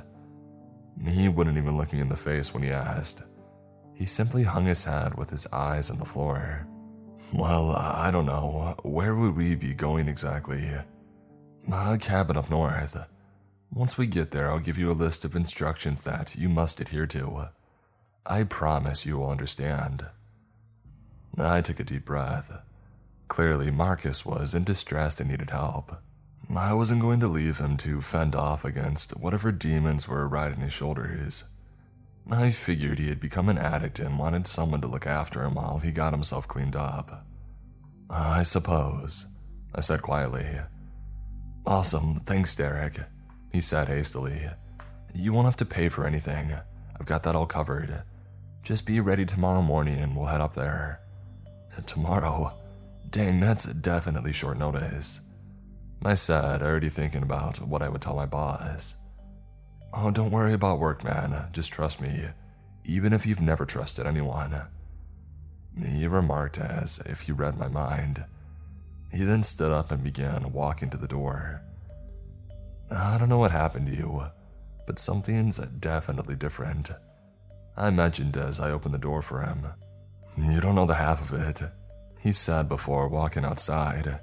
[1.07, 3.23] He wouldn't even look me in the face when he asked.
[3.95, 6.67] He simply hung his head with his eyes on the floor.
[7.33, 8.75] Well, I don't know.
[8.83, 10.73] Where would we be going exactly?
[11.71, 12.97] A cabin up north.
[13.71, 17.07] Once we get there, I'll give you a list of instructions that you must adhere
[17.09, 17.49] to.
[18.25, 20.07] I promise you will understand.
[21.37, 22.51] I took a deep breath.
[23.29, 25.97] Clearly, Marcus was in distress and needed help.
[26.57, 30.73] I wasn't going to leave him to fend off against whatever demons were riding his
[30.73, 31.45] shoulders.
[32.31, 35.79] I figured he had become an addict and wanted someone to look after him while
[35.79, 37.25] he got himself cleaned up.
[38.11, 39.27] I suppose,
[39.75, 40.47] I said quietly.
[41.67, 43.01] Awesome, thanks, Derek,
[43.51, 44.49] he said hastily.
[45.15, 46.55] You won't have to pay for anything.
[46.99, 48.03] I've got that all covered.
[48.63, 51.01] Just be ready tomorrow morning and we'll head up there.
[51.87, 52.53] Tomorrow?
[53.11, 55.21] Dang, that's definitely short notice.
[56.05, 58.97] I said, already thinking about what I would tell my boss.
[59.93, 61.49] Oh, don't worry about work, man.
[61.53, 62.27] Just trust me,
[62.85, 64.63] even if you've never trusted anyone.
[65.83, 68.25] He remarked as if he read my mind.
[69.13, 71.63] He then stood up and began walking to the door.
[72.91, 74.25] I don't know what happened to you,
[74.87, 76.91] but something's definitely different.
[77.77, 79.67] I mentioned as I opened the door for him.
[80.37, 81.63] You don't know the half of it,
[82.21, 84.21] he said before walking outside.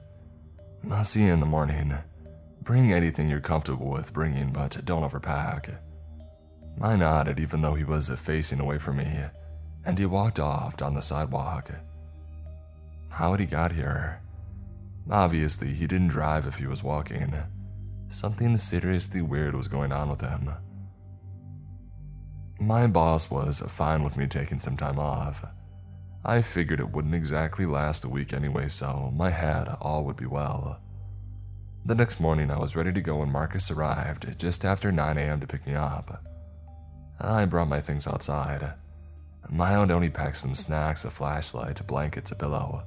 [0.91, 1.97] I'll see you in the morning.
[2.65, 5.77] Bring anything you're comfortable with bringing, but don't overpack.
[6.81, 9.07] I nodded even though he was facing away from me,
[9.85, 11.69] and he walked off down the sidewalk.
[13.09, 14.19] How had he got here?
[15.11, 17.35] Obviously, he didn't drive if he was walking.
[18.09, 20.51] Something seriously weird was going on with him.
[22.59, 25.45] My boss was fine with me taking some time off.
[26.23, 30.25] I figured it wouldn't exactly last a week anyway, so my head all would be
[30.25, 30.81] well.
[31.87, 35.39] The next morning, I was ready to go when Marcus arrived just after 9 a.m.
[35.39, 36.23] to pick me up.
[37.19, 38.73] I brought my things outside.
[39.51, 42.81] My own only packed some snacks, a flashlight, blankets, a pillow,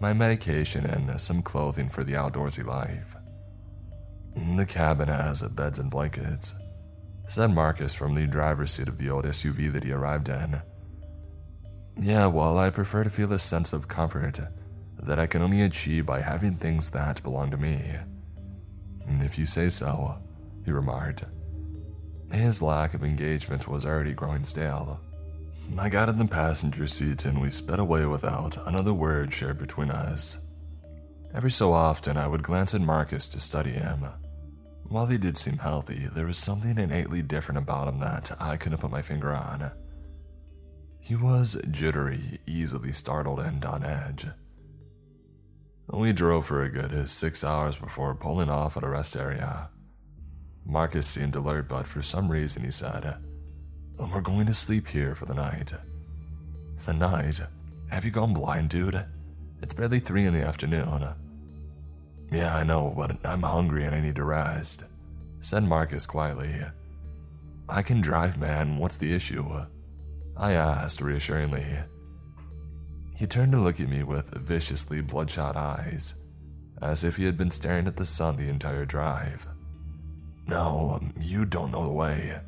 [0.00, 3.16] my medication, and some clothing for the outdoorsy life.
[4.56, 6.54] The cabin has beds and blankets,
[7.26, 10.62] said Marcus from the driver's seat of the old SUV that he arrived in.
[12.00, 14.38] Yeah, well, I prefer to feel a sense of comfort
[15.02, 17.96] that I can only achieve by having things that belong to me.
[19.08, 20.16] If you say so,
[20.64, 21.24] he remarked.
[22.32, 25.00] His lack of engagement was already growing stale.
[25.78, 29.90] I got in the passenger seat and we sped away without another word shared between
[29.90, 30.38] us.
[31.34, 34.06] Every so often, I would glance at Marcus to study him.
[34.84, 38.78] While he did seem healthy, there was something innately different about him that I couldn't
[38.78, 39.70] put my finger on.
[41.00, 44.26] He was jittery, easily startled, and on edge.
[45.90, 49.70] We drove for a good uh, six hours before pulling off at a rest area.
[50.66, 55.14] Marcus seemed alert, but for some reason he said, uh, We're going to sleep here
[55.14, 55.72] for the night.
[56.84, 57.40] The night?
[57.90, 59.02] Have you gone blind, dude?
[59.62, 61.08] It's barely three in the afternoon.
[62.30, 64.84] Yeah, I know, but I'm hungry and I need to rest,
[65.40, 66.54] said Marcus quietly.
[67.66, 68.76] I can drive, man.
[68.76, 69.46] What's the issue?
[70.36, 71.66] I asked reassuringly.
[73.18, 76.14] He turned to look at me with viciously bloodshot eyes,
[76.80, 79.44] as if he had been staring at the sun the entire drive.
[80.46, 82.38] No, um, you don't know the way.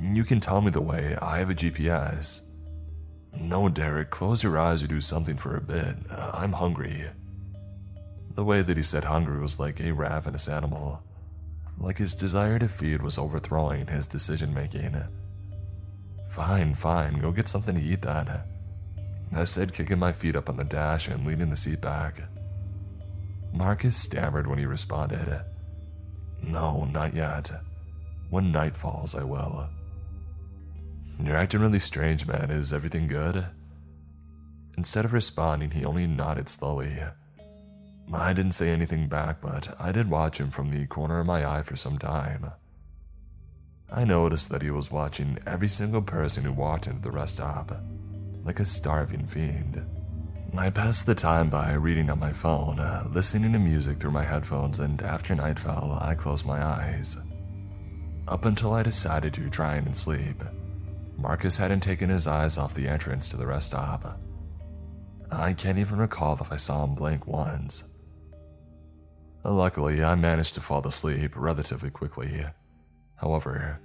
[0.00, 1.16] You can tell me the way.
[1.20, 2.42] I have a GPS.
[3.40, 5.96] No, Derek, close your eyes or do something for a bit.
[6.12, 7.04] I'm hungry.
[8.36, 11.02] The way that he said hungry was like a ravenous animal,
[11.76, 14.96] like his desire to feed was overthrowing his decision making.
[16.30, 18.42] Fine, fine, go get something to eat then.
[19.34, 22.20] I said, kicking my feet up on the dash and leaning the seat back.
[23.52, 25.42] Marcus stammered when he responded,
[26.42, 27.50] No, not yet.
[28.30, 29.68] When night falls, I will.
[31.22, 32.50] You're acting really strange, man.
[32.50, 33.46] Is everything good?
[34.76, 36.98] Instead of responding, he only nodded slowly.
[38.12, 41.46] I didn't say anything back, but I did watch him from the corner of my
[41.46, 42.52] eye for some time.
[43.90, 47.72] I noticed that he was watching every single person who walked into the rest stop,
[48.46, 49.84] like a starving fiend.
[50.56, 54.24] I passed the time by reading on my phone, uh, listening to music through my
[54.24, 57.18] headphones, and after night fell, I closed my eyes.
[58.28, 60.42] Up until I decided to try and sleep,
[61.18, 64.18] Marcus hadn't taken his eyes off the entrance to the rest stop.
[65.30, 67.84] I can't even recall if I saw him blink once.
[69.44, 72.46] Luckily, I managed to fall asleep relatively quickly.
[73.16, 73.80] However,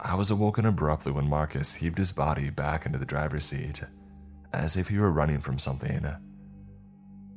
[0.00, 3.82] I was awoken abruptly when Marcus heaved his body back into the driver's seat,
[4.52, 6.06] as if he were running from something.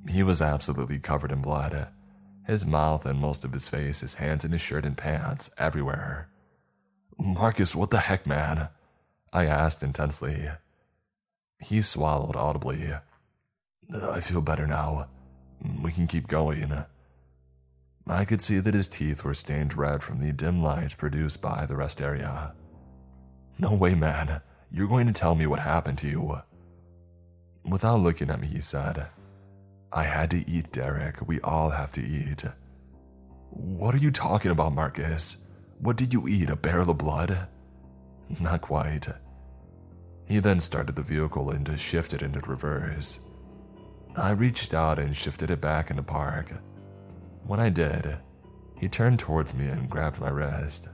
[0.08, 1.90] He was absolutely covered in blood,
[2.48, 6.30] his mouth and most of his face, his hands in his shirt and pants, everywhere.
[7.20, 8.70] Marcus, what the heck, man?
[9.32, 10.50] I asked intensely.
[11.60, 12.94] He swallowed audibly.
[13.94, 15.08] I feel better now.
[15.84, 16.86] We can keep going.
[18.08, 21.68] I could see that his teeth were stained red from the dim light produced by
[21.68, 22.54] the rest area.
[23.60, 24.42] No way, man.
[24.72, 26.42] You're going to tell me what happened to you.
[27.64, 29.08] Without looking at me, he said,
[29.92, 31.28] I had to eat, Derek.
[31.28, 32.44] We all have to eat.
[33.50, 35.38] What are you talking about, Marcus?
[35.80, 36.50] What did you eat?
[36.50, 37.48] A barrel of blood?
[38.40, 39.08] Not quite.
[40.26, 43.20] He then started the vehicle and shifted it into reverse.
[44.16, 46.54] I reached out and shifted it back into park.
[47.46, 48.18] When I did,
[48.78, 50.90] he turned towards me and grabbed my wrist.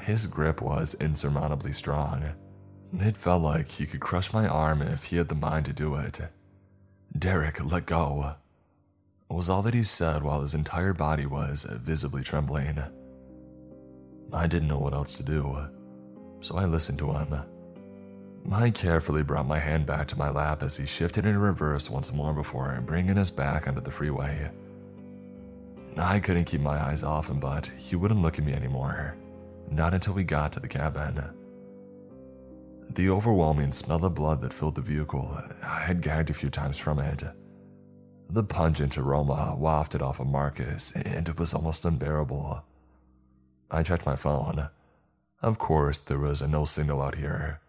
[0.00, 2.24] His grip was insurmountably strong.
[3.00, 5.96] It felt like he could crush my arm if he had the mind to do
[5.96, 6.20] it.
[7.18, 8.34] Derek, let go.
[9.28, 12.78] Was all that he said while his entire body was visibly trembling.
[14.32, 15.68] I didn't know what else to do,
[16.40, 17.34] so I listened to him.
[18.52, 22.12] I carefully brought my hand back to my lap as he shifted into reverse once
[22.12, 24.50] more before bringing us back onto the freeway.
[25.96, 29.16] I couldn't keep my eyes off him, but he wouldn't look at me anymore.
[29.70, 31.22] Not until we got to the cabin.
[32.90, 36.78] The overwhelming smell of blood that filled the vehicle, I had gagged a few times
[36.78, 37.24] from it.
[38.30, 42.62] The pungent aroma wafted off of Marcus, and it was almost unbearable.
[43.70, 44.68] I checked my phone.
[45.42, 47.60] Of course, there was no signal out here,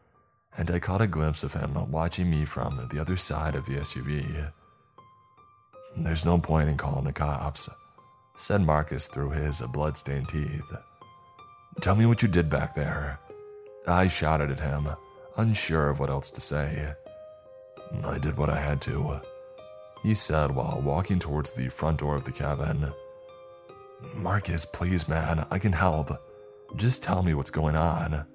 [0.57, 3.77] and I caught a glimpse of him watching me from the other side of the
[3.77, 4.51] SUV.
[5.97, 7.69] There's no point in calling the cops
[8.35, 10.73] said Marcus through his blood-stained teeth.
[11.81, 13.19] Tell me what you did back there.
[13.87, 14.89] I shouted at him,
[15.37, 16.93] unsure of what else to say.
[18.03, 19.21] I did what I had to,
[20.03, 22.91] he said while walking towards the front door of the cabin.
[24.15, 26.11] Marcus, please, man, I can help.
[26.75, 28.25] Just tell me what's going on.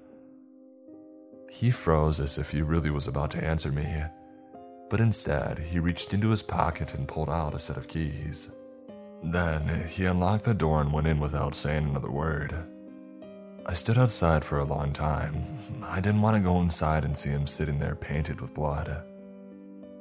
[1.50, 4.04] He froze as if he really was about to answer me,
[4.88, 8.52] but instead, he reached into his pocket and pulled out a set of keys.
[9.22, 12.54] Then he unlocked the door and went in without saying another word.
[13.66, 15.44] I stood outside for a long time.
[15.82, 19.02] I didn't want to go inside and see him sitting there painted with blood.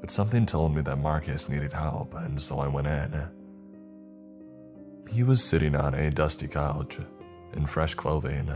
[0.02, 3.24] But something told me that Marcus needed help, and so I went in.
[5.10, 7.00] He was sitting on a dusty couch,
[7.54, 8.52] in fresh clothing.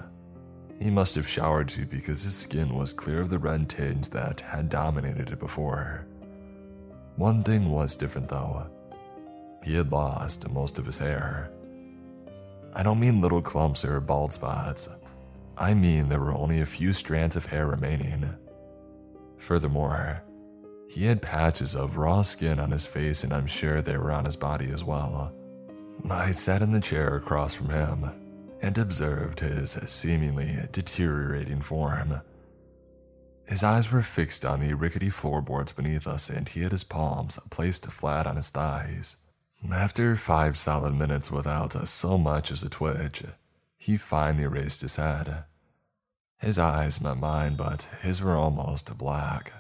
[0.80, 4.42] He must have showered too because his skin was clear of the red tinge that
[4.42, 6.06] had dominated it before.
[7.16, 8.68] One thing was different though.
[9.64, 11.52] He had lost most of his hair.
[12.76, 14.90] I don't mean little clumps or bald spots.
[15.58, 18.34] I mean there were only a few strands of hair remaining.
[19.38, 20.24] Furthermore,
[20.88, 24.26] he had patches of raw skin on his face, and I'm sure they were on
[24.26, 25.34] his body as well.
[26.10, 28.12] I sat in the chair across from him
[28.62, 32.22] and observed his seemingly deteriorating form.
[33.46, 37.38] His eyes were fixed on the rickety floorboards beneath us, and he had his palms
[37.50, 39.18] placed flat on his thighs.
[39.72, 43.24] After five solid minutes without so much as a twitch,
[43.78, 45.46] he finally raised his head.
[46.40, 49.54] His eyes met mine, but his were almost black.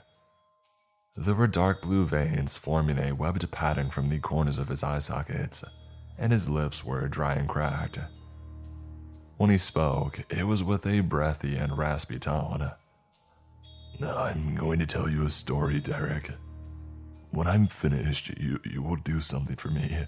[1.16, 5.00] There were dark blue veins forming a webbed pattern from the corners of his eye
[5.00, 5.64] sockets,
[6.20, 8.00] and his lips were dry and cracked.
[9.38, 12.70] When he spoke, it was with a breathy and raspy tone.
[14.06, 16.32] I'm going to tell you a story, Derek.
[17.34, 20.06] When I'm finished, you, you will do something for me.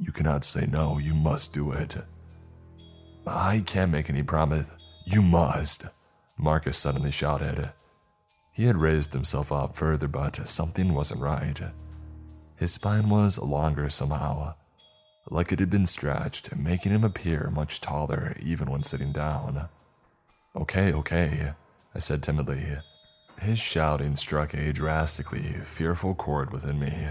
[0.00, 1.94] You cannot say no, you must do it.
[3.26, 4.70] I can't make any promise.
[5.04, 5.84] You must,
[6.38, 7.70] Marcus suddenly shouted.
[8.54, 11.60] He had raised himself up further, but something wasn't right.
[12.56, 14.54] His spine was longer somehow,
[15.28, 19.68] like it had been stretched, making him appear much taller even when sitting down.
[20.56, 21.52] Okay, okay,
[21.94, 22.78] I said timidly.
[23.40, 27.08] His shouting struck a drastically fearful chord within me.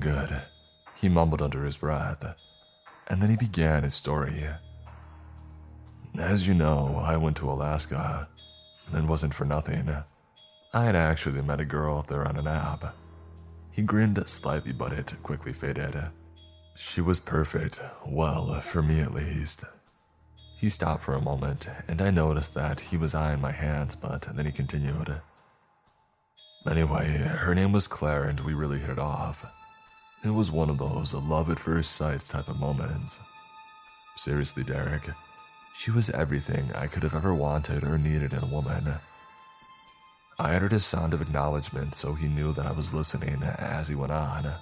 [0.00, 0.42] Good,
[0.96, 2.24] he mumbled under his breath,
[3.08, 4.46] and then he began his story.
[6.18, 8.28] As you know, I went to Alaska.
[8.92, 9.92] And wasn't for nothing.
[10.72, 12.94] I had actually met a girl up there on an app.
[13.72, 15.96] He grinned slightly, but it quickly faded.
[16.76, 19.64] She was perfect, well, for me at least.
[20.58, 24.22] He stopped for a moment, and I noticed that he was eyeing my hands, but
[24.34, 25.14] then he continued.
[26.68, 29.44] Anyway, her name was Claire, and we really hit it off.
[30.24, 33.20] It was one of those love at first sight type of moments.
[34.16, 35.10] Seriously, Derek,
[35.74, 38.94] she was everything I could have ever wanted or needed in a woman.
[40.38, 43.94] I uttered a sound of acknowledgement so he knew that I was listening as he
[43.94, 44.52] went on.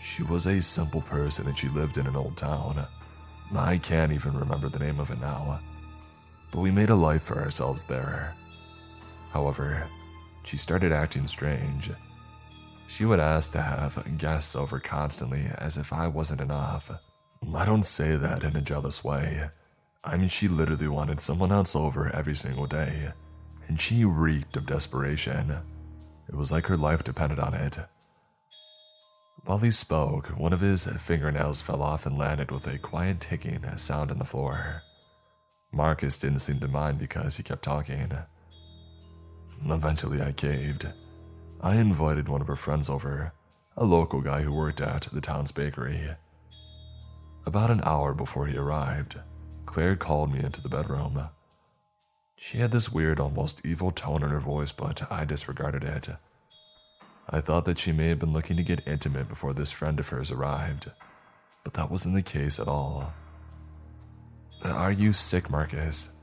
[0.00, 2.86] She was a simple person and she lived in an old town.
[3.56, 5.60] I can't even remember the name of it now.
[6.50, 8.34] But we made a life for ourselves there.
[9.32, 9.86] However,
[10.44, 11.90] she started acting strange.
[12.86, 16.90] She would ask to have guests over constantly as if I wasn't enough.
[17.54, 19.48] I don't say that in a jealous way.
[20.02, 23.10] I mean, she literally wanted someone else over every single day,
[23.68, 25.54] and she reeked of desperation.
[26.28, 27.78] It was like her life depended on it.
[29.44, 33.64] While he spoke, one of his fingernails fell off and landed with a quiet ticking
[33.76, 34.82] sound on the floor.
[35.72, 38.12] Marcus didn't seem to mind because he kept talking.
[39.64, 40.86] Eventually, I caved.
[41.62, 43.32] I invited one of her friends over,
[43.76, 46.08] a local guy who worked at the town's bakery.
[47.46, 49.18] About an hour before he arrived,
[49.66, 51.28] Claire called me into the bedroom.
[52.36, 56.08] She had this weird, almost evil tone in her voice, but I disregarded it.
[57.30, 60.08] I thought that she may have been looking to get intimate before this friend of
[60.08, 60.90] hers arrived,
[61.62, 63.12] but that wasn't the case at all.
[64.64, 66.16] Are you sick, Marcus?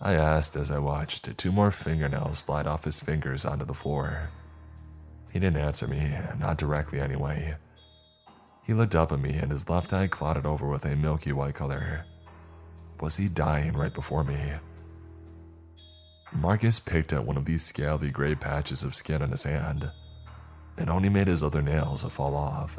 [0.00, 4.30] I asked as I watched two more fingernails slide off his fingers onto the floor.
[5.32, 7.54] He didn't answer me, not directly anyway.
[8.66, 11.54] He looked up at me and his left eye clouded over with a milky white
[11.54, 12.04] color.
[13.00, 14.38] Was he dying right before me?
[16.34, 19.90] Marcus picked at one of these scaly gray patches of skin on his hand.
[20.78, 22.78] It only made his other nails fall off.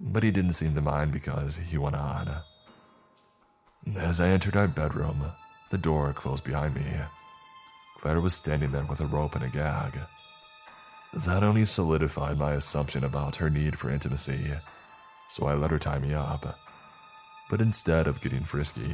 [0.00, 2.42] But he didn't seem to mind because he went on.
[3.96, 5.24] As I entered our bedroom,
[5.70, 6.84] the door closed behind me.
[7.98, 9.98] Claire was standing there with a rope and a gag.
[11.14, 14.52] That only solidified my assumption about her need for intimacy,
[15.28, 16.58] so I let her tie me up.
[17.48, 18.92] But instead of getting frisky,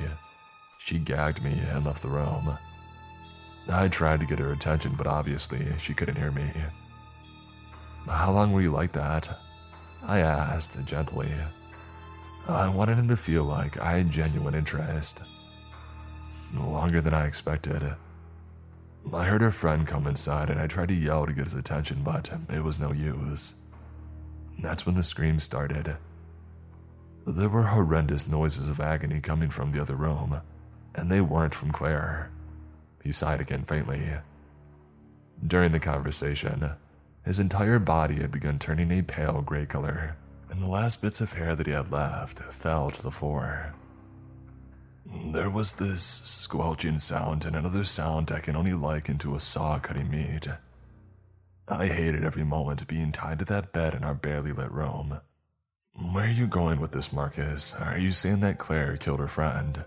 [0.78, 2.56] she gagged me and left the room.
[3.68, 6.52] I tried to get her attention, but obviously she couldn't hear me.
[8.08, 9.38] How long were you like that?
[10.04, 11.32] I asked gently.
[12.48, 15.20] I wanted him to feel like I had genuine interest.
[16.54, 17.94] Longer than I expected.
[19.12, 22.02] I heard her friend come inside and I tried to yell to get his attention,
[22.02, 23.54] but it was no use.
[24.58, 25.96] That's when the screams started.
[27.26, 30.40] There were horrendous noises of agony coming from the other room
[30.94, 32.30] and they weren't from Claire.
[33.02, 34.02] He sighed again faintly.
[35.46, 36.70] During the conversation,
[37.24, 40.16] his entire body had begun turning a pale gray color,
[40.50, 43.74] and the last bits of hair that he had left fell to the floor.
[45.06, 49.78] There was this squelching sound and another sound I can only liken to a saw
[49.78, 50.46] cutting meat.
[51.68, 55.20] I hated every moment being tied to that bed in our barely lit room.
[55.94, 57.74] Where are you going with this, Marcus?
[57.74, 59.84] Are you saying that Claire killed her friend?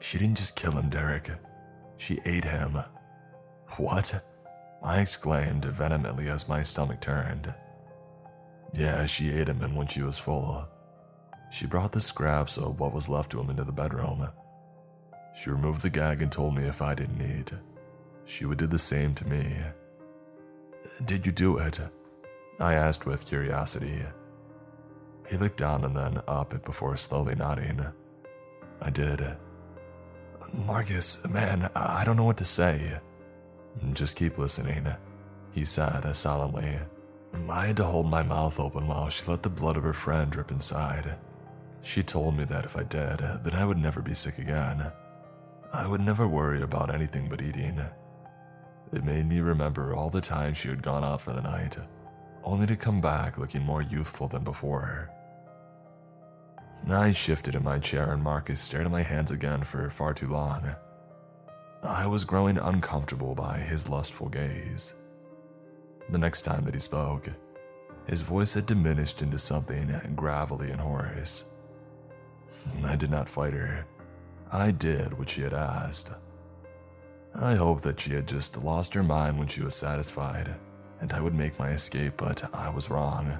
[0.00, 1.30] She didn't just kill him, Derek.
[1.96, 2.78] She ate him.
[3.76, 4.22] What?
[4.82, 7.52] I exclaimed vehemently as my stomach turned.
[8.72, 10.66] Yeah, she ate him, and when she was full,
[11.50, 14.28] she brought the scraps of what was left to him into the bedroom.
[15.34, 17.52] She removed the gag and told me if I didn't eat,
[18.24, 19.56] she would do the same to me.
[21.04, 21.80] Did you do it?
[22.60, 24.02] I asked with curiosity.
[25.28, 27.84] He looked down and then up before slowly nodding.
[28.80, 29.36] I did.
[30.52, 32.98] Marcus, man, I don't know what to say.
[33.92, 34.86] Just keep listening,
[35.52, 36.78] he said solemnly.
[37.48, 40.30] I had to hold my mouth open while she let the blood of her friend
[40.30, 41.16] drip inside.
[41.82, 44.90] She told me that if I did, then I would never be sick again.
[45.72, 47.80] I would never worry about anything but eating.
[48.92, 51.76] It made me remember all the times she had gone out for the night,
[52.42, 55.10] only to come back looking more youthful than before.
[56.88, 60.28] I shifted in my chair and Marcus stared at my hands again for far too
[60.28, 60.74] long.
[61.82, 64.94] I was growing uncomfortable by his lustful gaze.
[66.10, 67.28] The next time that he spoke,
[68.06, 71.44] his voice had diminished into something gravelly and hoarse.
[72.84, 73.86] I did not fight her.
[74.50, 76.10] I did what she had asked.
[77.34, 80.54] I hoped that she had just lost her mind when she was satisfied,
[81.00, 83.38] and I would make my escape, but I was wrong.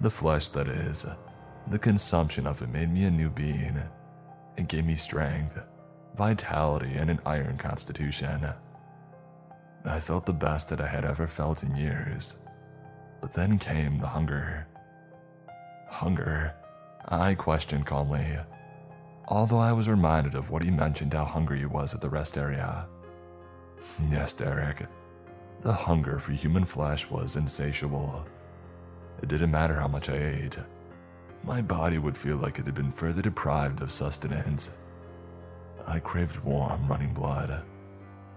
[0.00, 1.04] The flesh, that is,
[1.66, 3.82] the consumption of it made me a new being.
[4.56, 5.58] It gave me strength,
[6.16, 8.48] vitality, and an iron constitution.
[9.84, 12.36] I felt the best that I had ever felt in years.
[13.20, 14.66] But then came the hunger.
[15.88, 16.54] Hunger?
[17.08, 18.38] I questioned calmly,
[19.26, 22.38] although I was reminded of what he mentioned how hungry he was at the rest
[22.38, 22.86] area.
[24.08, 24.86] Yes, Derek,
[25.60, 28.24] the hunger for human flesh was insatiable.
[29.20, 30.58] It didn't matter how much I ate,
[31.44, 34.70] my body would feel like it had been further deprived of sustenance.
[35.86, 37.62] I craved warm, running blood,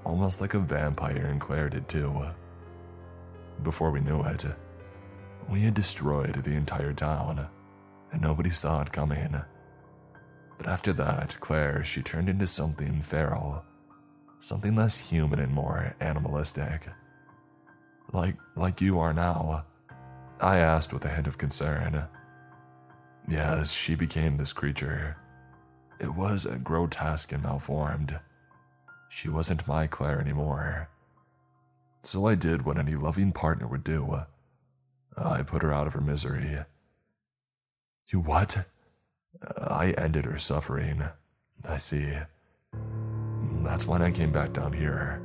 [0.04, 2.26] almost like a vampire, and Claire did too.
[3.64, 4.46] Before we knew it,
[5.50, 7.48] we had destroyed the entire town,
[8.12, 9.36] and nobody saw it coming.
[10.58, 13.64] But after that, Claire, she turned into something feral,
[14.40, 16.88] something less human and more animalistic.
[18.14, 19.66] Like, like you are now,
[20.40, 22.06] I asked with a hint of concern.
[23.28, 25.18] Yes, she became this creature.
[26.00, 28.20] It was grotesque and malformed.
[29.10, 30.90] She wasn't my Claire anymore.
[32.04, 34.22] So I did what any loving partner would do.
[35.18, 36.60] I put her out of her misery.
[38.08, 38.68] You what?
[39.58, 41.04] I ended her suffering.
[41.68, 42.14] I see.
[43.64, 45.22] That's when I came back down here.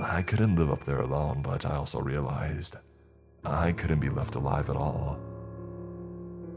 [0.00, 2.76] I couldn't live up there alone, but I also realized
[3.44, 5.18] I couldn't be left alive at all.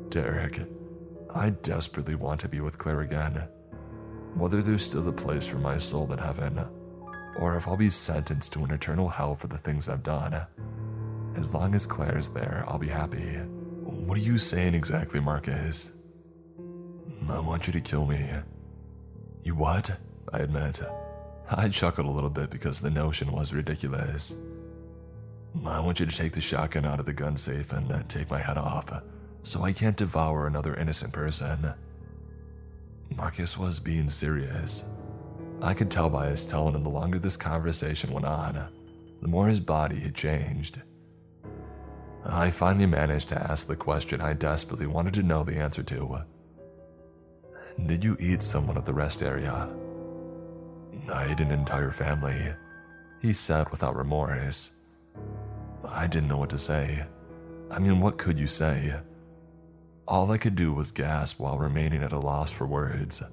[0.10, 0.60] Derek,
[1.36, 3.44] I desperately want to be with Claire again.
[4.36, 6.64] Whether there's still a place for my soul in heaven,
[7.38, 10.46] or if I'll be sentenced to an eternal hell for the things I've done.
[11.36, 13.38] As long as Claire's there, I'll be happy.
[13.84, 15.92] What are you saying exactly, Marcus?
[17.28, 18.24] I want you to kill me.
[19.44, 19.92] You what?
[20.32, 20.82] I admit.
[21.50, 24.38] I chuckled a little bit because the notion was ridiculous.
[25.66, 28.30] I want you to take the shotgun out of the gun safe and uh, take
[28.30, 28.92] my head off
[29.44, 31.74] so I can't devour another innocent person.
[33.16, 34.86] Marcus was being serious.
[35.62, 38.68] I could tell by his tone, and the longer this conversation went on,
[39.22, 40.82] the more his body had changed.
[42.26, 46.22] I finally managed to ask the question I desperately wanted to know the answer to.
[47.86, 49.70] Did you eat someone at the rest area?
[51.12, 52.54] I ate an entire family,
[53.22, 54.72] he said without remorse.
[55.86, 57.04] I didn't know what to say.
[57.70, 58.94] I mean, what could you say?
[60.08, 63.24] All I could do was gasp while remaining at a loss for words.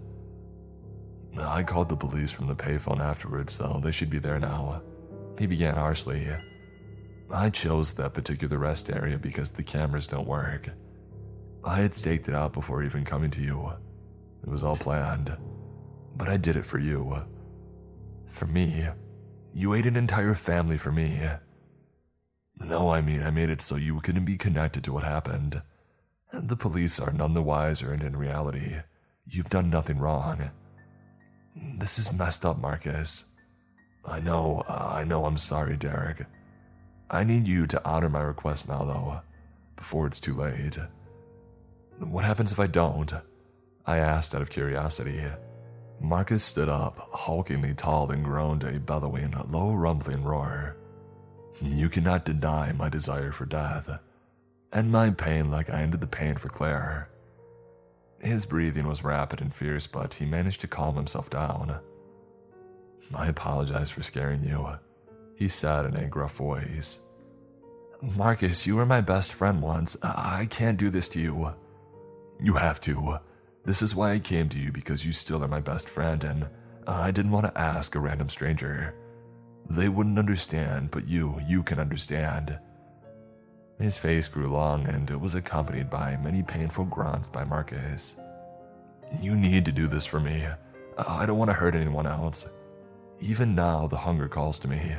[1.38, 4.82] I called the police from the payphone afterwards, so they should be there now.
[5.38, 6.28] He began harshly.
[7.32, 10.68] I chose that particular rest area because the cameras don't work.
[11.64, 13.72] I had staked it out before even coming to you.
[14.42, 15.36] It was all planned.
[16.16, 17.22] But I did it for you.
[18.26, 18.86] For me.
[19.52, 21.20] You ate an entire family for me.
[22.58, 25.62] No, I mean, I made it so you couldn't be connected to what happened.
[26.32, 28.76] The police are none the wiser, and in reality,
[29.28, 30.50] you've done nothing wrong.
[31.78, 33.24] This is messed up, Marcus.
[34.04, 36.24] I know, uh, I know, I'm sorry, Derek.
[37.10, 39.20] I need you to honor my request now, though,
[39.76, 40.78] before it's too late.
[41.98, 43.12] What happens if I don't?
[43.84, 45.22] I asked out of curiosity.
[46.00, 50.76] Marcus stood up, hulkingly tall, and groaned a bellowing, low rumbling roar.
[51.60, 53.90] You cannot deny my desire for death,
[54.72, 57.08] and my pain like I ended the pain for Claire.
[58.20, 61.80] His breathing was rapid and fierce, but he managed to calm himself down.
[63.14, 64.68] I apologize for scaring you,
[65.34, 67.00] he said in a gruff voice.
[68.02, 69.96] Marcus, you were my best friend once.
[70.02, 71.54] I can't do this to you.
[72.40, 73.18] You have to.
[73.64, 76.46] This is why I came to you because you still are my best friend, and
[76.86, 78.94] I didn't want to ask a random stranger.
[79.68, 82.58] They wouldn't understand, but you, you can understand.
[83.80, 88.16] His face grew long and it was accompanied by many painful grunts by Marcus.
[89.22, 90.44] You need to do this for me.
[90.98, 92.50] Uh, I don't want to hurt anyone else.
[93.20, 94.96] Even now, the hunger calls to me.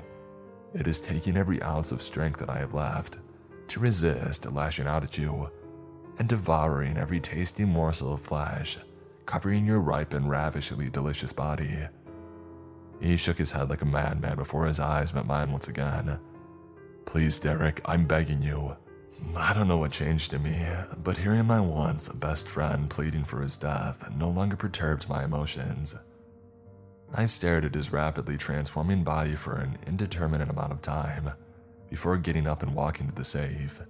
[0.73, 3.19] It is taking every ounce of strength that I have left
[3.67, 5.49] to resist lashing out at you
[6.17, 8.77] and devouring every tasty morsel of flesh,
[9.25, 11.77] covering your ripe and ravishingly delicious body.
[12.99, 16.19] He shook his head like a madman before his eyes met mine once again.
[17.05, 18.75] Please, Derek, I'm begging you.
[19.35, 20.65] I don't know what changed in me,
[21.03, 25.95] but hearing my once best friend pleading for his death no longer perturbs my emotions.
[27.13, 31.31] I stared at his rapidly transforming body for an indeterminate amount of time
[31.89, 33.81] before getting up and walking to the safe.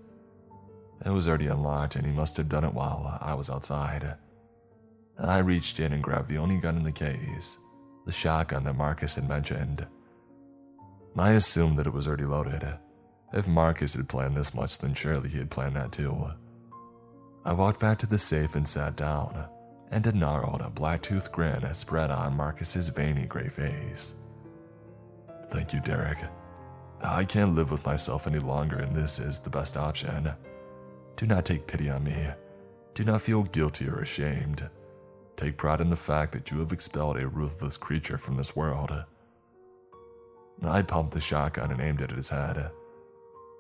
[1.05, 4.15] It was already unlocked, and he must have done it while I was outside.
[5.19, 7.57] I reached in and grabbed the only gun in the case,
[8.05, 9.85] the shotgun that Marcus had mentioned.
[11.17, 12.67] I assumed that it was already loaded.
[13.34, 16.32] If Marcus had planned this much, then surely he had planned that too.
[17.45, 19.45] I walked back to the safe and sat down
[19.91, 24.16] and a gnarled, black-toothed grin spread on Marcus's veiny gray face.
[25.49, 26.20] Thank you, Derek.
[27.02, 30.32] I can't live with myself any longer, and this is the best option.
[31.18, 32.28] Do not take pity on me.
[32.94, 34.70] Do not feel guilty or ashamed.
[35.36, 38.91] Take pride in the fact that you have expelled a ruthless creature from this world.
[40.64, 42.72] I pumped the shotgun and aimed it at his head.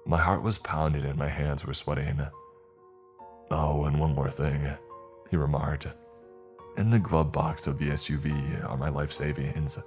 [0.05, 2.21] My heart was pounding and my hands were sweating.
[3.51, 4.67] Oh, and one more thing,
[5.29, 5.87] he remarked.
[6.77, 9.77] In the glove box of the SUV are my life savings.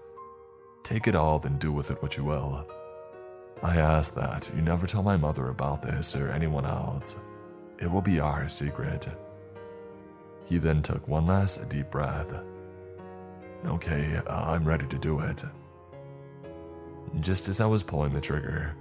[0.82, 2.66] Take it all, then do with it what you will.
[3.62, 7.16] I ask that you never tell my mother about this or anyone else.
[7.80, 9.08] It will be our secret.
[10.44, 12.34] He then took one last deep breath.
[13.64, 15.42] Okay, I'm ready to do it.
[17.20, 18.76] Just as I was pulling the trigger,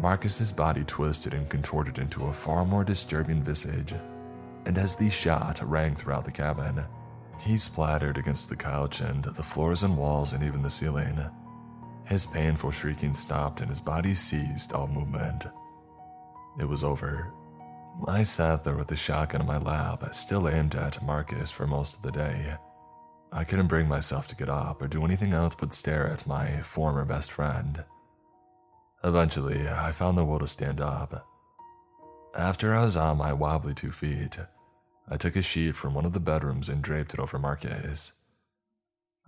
[0.00, 3.92] Marcus's body twisted and contorted into a far more disturbing visage,
[4.64, 6.82] and as the shot rang throughout the cabin,
[7.38, 11.22] he splattered against the couch and the floors and walls and even the ceiling.
[12.06, 15.46] His painful shrieking stopped and his body ceased all movement.
[16.58, 17.32] It was over.
[18.08, 21.96] I sat there with the shotgun in my lap, still aimed at Marcus for most
[21.96, 22.54] of the day.
[23.32, 26.62] I couldn't bring myself to get up or do anything else but stare at my
[26.62, 27.84] former best friend.
[29.02, 31.26] Eventually, I found the will to stand up.
[32.36, 34.38] After I was on my wobbly two feet,
[35.08, 38.12] I took a sheet from one of the bedrooms and draped it over Marcus.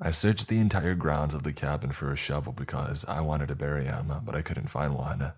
[0.01, 3.55] I searched the entire grounds of the cabin for a shovel because I wanted to
[3.55, 5.33] bury him, but I couldn't find one.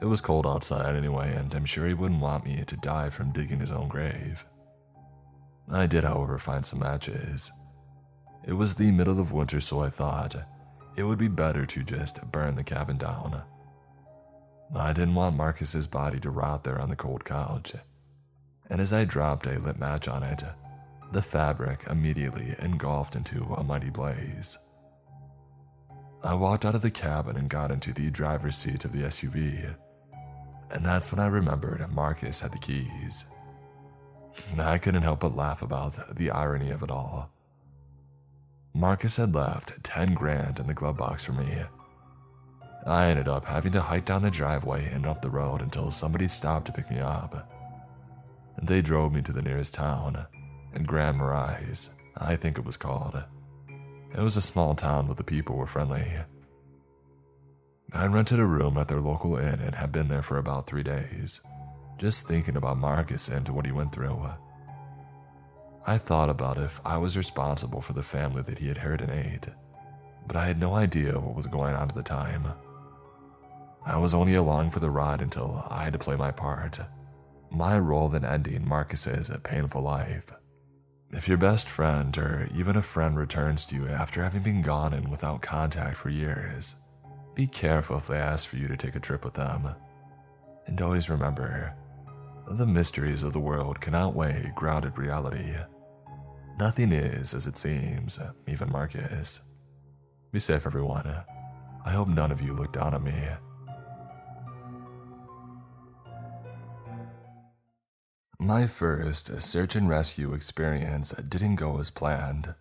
[0.00, 3.32] It was cold outside anyway, and I'm sure he wouldn't want me to die from
[3.32, 4.44] digging his own grave.
[5.70, 7.50] I did, however, find some matches.
[8.46, 10.34] It was the middle of winter, so I thought
[10.96, 13.42] it would be better to just burn the cabin down.
[14.74, 17.74] I didn't want Marcus's body to rot there on the cold couch
[18.70, 20.44] and as I dropped a lit match on it,
[21.12, 24.56] the fabric immediately engulfed into a mighty blaze.
[26.22, 29.74] I walked out of the cabin and got into the driver's seat of the SUV,
[30.70, 33.24] and that's when I remembered Marcus had the keys.
[34.56, 37.32] I couldn't help but laugh about the irony of it all.
[38.74, 41.62] Marcus had left 10 grand in the glove box for me.
[42.86, 46.28] I ended up having to hike down the driveway and up the road until somebody
[46.28, 47.50] stopped to pick me up.
[48.62, 50.26] They drove me to the nearest town,
[50.74, 53.22] in Grand Marais, I think it was called.
[54.16, 56.04] It was a small town, but the people were friendly.
[57.92, 60.82] I rented a room at their local inn and had been there for about three
[60.82, 61.40] days,
[61.98, 64.28] just thinking about Marcus and what he went through.
[65.90, 69.10] I thought about if I was responsible for the family that he had heard and
[69.10, 69.48] ate,
[70.24, 72.46] but I had no idea what was going on at the time.
[73.84, 76.78] I was only along for the ride until I had to play my part
[77.50, 80.32] my role in ending Marcus's painful life.
[81.10, 84.94] If your best friend or even a friend returns to you after having been gone
[84.94, 86.76] and without contact for years,
[87.34, 89.74] be careful if they ask for you to take a trip with them.
[90.68, 91.74] And always remember,
[92.48, 95.56] the mysteries of the world can outweigh grounded reality.
[96.60, 99.40] Nothing is as it seems, even Marcus.
[100.30, 101.10] Be safe, everyone.
[101.86, 103.14] I hope none of you look down on me.
[108.38, 112.54] My first search and rescue experience didn't go as planned.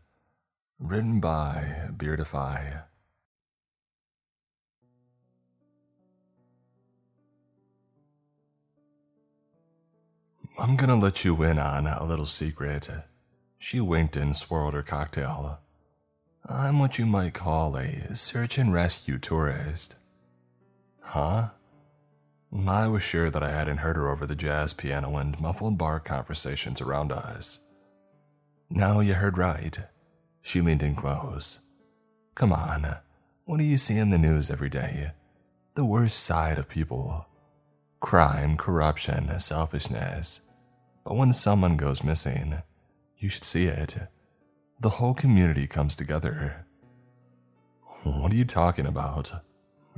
[0.80, 2.84] Written by Beardify.
[10.58, 12.90] I'm gonna let you in on a little secret.
[13.60, 15.60] She winked and swirled her cocktail.
[16.48, 19.98] I'm what you might call a search and rescue tourist.
[21.02, 21.50] Huh?
[22.68, 26.00] I was sure that I hadn't heard her over the jazz piano and muffled bar
[26.00, 27.60] conversations around us.
[28.70, 29.78] No, you heard right.
[30.42, 31.60] She leaned in close.
[32.34, 32.96] Come on,
[33.46, 35.12] what do you see in the news every day?
[35.76, 37.26] The worst side of people
[38.00, 40.42] crime, corruption, selfishness.
[41.04, 42.62] But when someone goes missing,
[43.20, 43.98] you should see it.
[44.80, 46.66] The whole community comes together.
[48.04, 49.32] What are you talking about?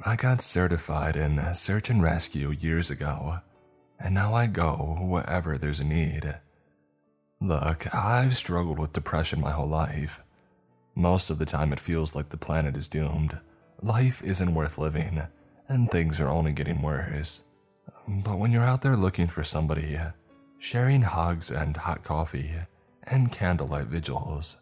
[0.04, 3.40] I got certified in search and rescue years ago,
[4.00, 6.36] and now I go wherever there's a need.
[7.40, 10.22] Look, I've struggled with depression my whole life.
[10.96, 13.40] Most of the time, it feels like the planet is doomed.
[13.82, 15.22] Life isn't worth living,
[15.68, 17.44] and things are only getting worse.
[18.08, 20.00] But when you're out there looking for somebody,
[20.58, 22.52] sharing hugs and hot coffee,
[23.04, 24.62] and candlelight vigils,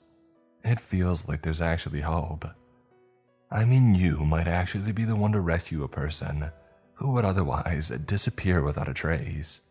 [0.63, 2.45] it feels like there's actually hope.
[3.51, 6.51] I mean, you might actually be the one to rescue a person
[6.93, 9.61] who would otherwise disappear without a trace,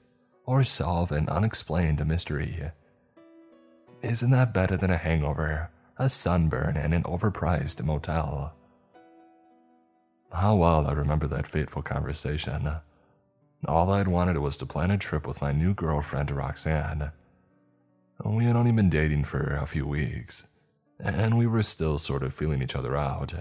[0.47, 2.71] or solve an unexplained mystery.
[4.03, 8.55] Isn't that better than a hangover, a sunburn, and an overpriced motel?
[10.33, 12.71] How well I remember that fateful conversation.
[13.67, 17.13] All I'd wanted was to plan a trip with my new girlfriend, Roxanne.
[18.25, 20.49] We had only been dating for a few weeks,
[20.99, 23.33] and we were still sort of feeling each other out,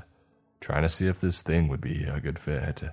[0.61, 2.83] trying to see if this thing would be a good fit.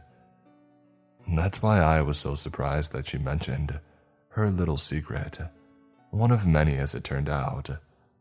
[1.29, 3.81] That's why I was so surprised that she mentioned
[4.31, 5.39] her little secret.
[6.11, 7.71] One of many, as it turned out,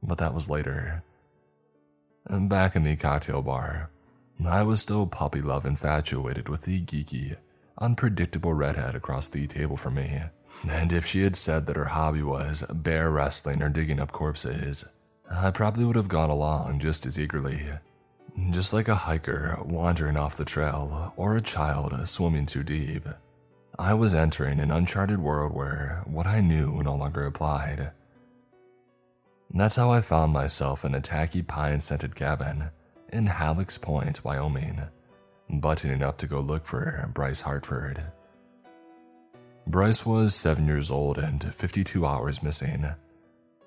[0.01, 1.03] but that was later.
[2.29, 3.89] Back in the cocktail bar,
[4.45, 7.37] I was still puppy love infatuated with the geeky,
[7.77, 10.21] unpredictable redhead across the table from me.
[10.67, 14.85] And if she had said that her hobby was bear wrestling or digging up corpses,
[15.29, 17.61] I probably would have gone along just as eagerly.
[18.49, 23.07] Just like a hiker wandering off the trail or a child swimming too deep.
[23.77, 27.91] I was entering an uncharted world where what I knew no longer applied.
[29.53, 32.69] That's how I found myself in a tacky pine scented cabin
[33.11, 34.81] in Halleck's Point, Wyoming,
[35.49, 38.03] buttoning up to go look for Bryce Hartford.
[39.65, 42.85] Bryce was seven years old and 52 hours missing.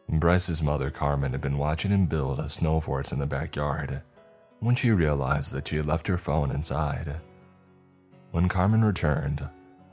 [0.09, 4.02] Bryce's mother, Carmen, had been watching him build a snow fort in the backyard
[4.60, 7.16] when she realized that she had left her phone inside.
[8.31, 9.48] When Carmen returned,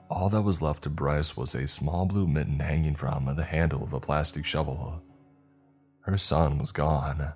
[0.10, 3.84] all that was left of Bryce was a small blue mitten hanging from the handle
[3.84, 5.02] of a plastic shovel.
[6.02, 7.34] Her son was gone.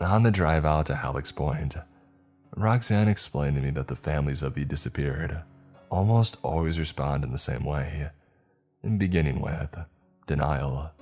[0.00, 1.76] On the drive out to Halleck's Point,
[2.56, 5.42] Roxanne explained to me that the families of the disappeared
[5.90, 8.10] almost always respond in the same way,
[8.96, 9.76] beginning with
[10.26, 10.92] denial.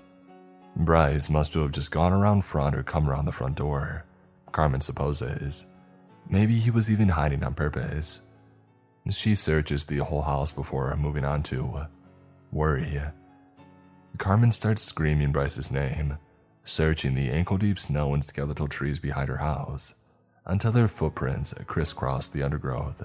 [0.75, 4.05] Bryce must have just gone around front or come around the front door,
[4.53, 5.67] Carmen supposes.
[6.31, 8.23] Maybe he was even hiding on purpose.
[9.11, 11.87] She searches the whole house before moving on to
[12.53, 13.01] worry.
[14.19, 16.19] Carmen starts screaming Bryce's name,
[16.65, 19.95] searching the ankle deep snow and skeletal trees behind her house
[20.47, 23.03] until their footprints crisscross the undergrowth.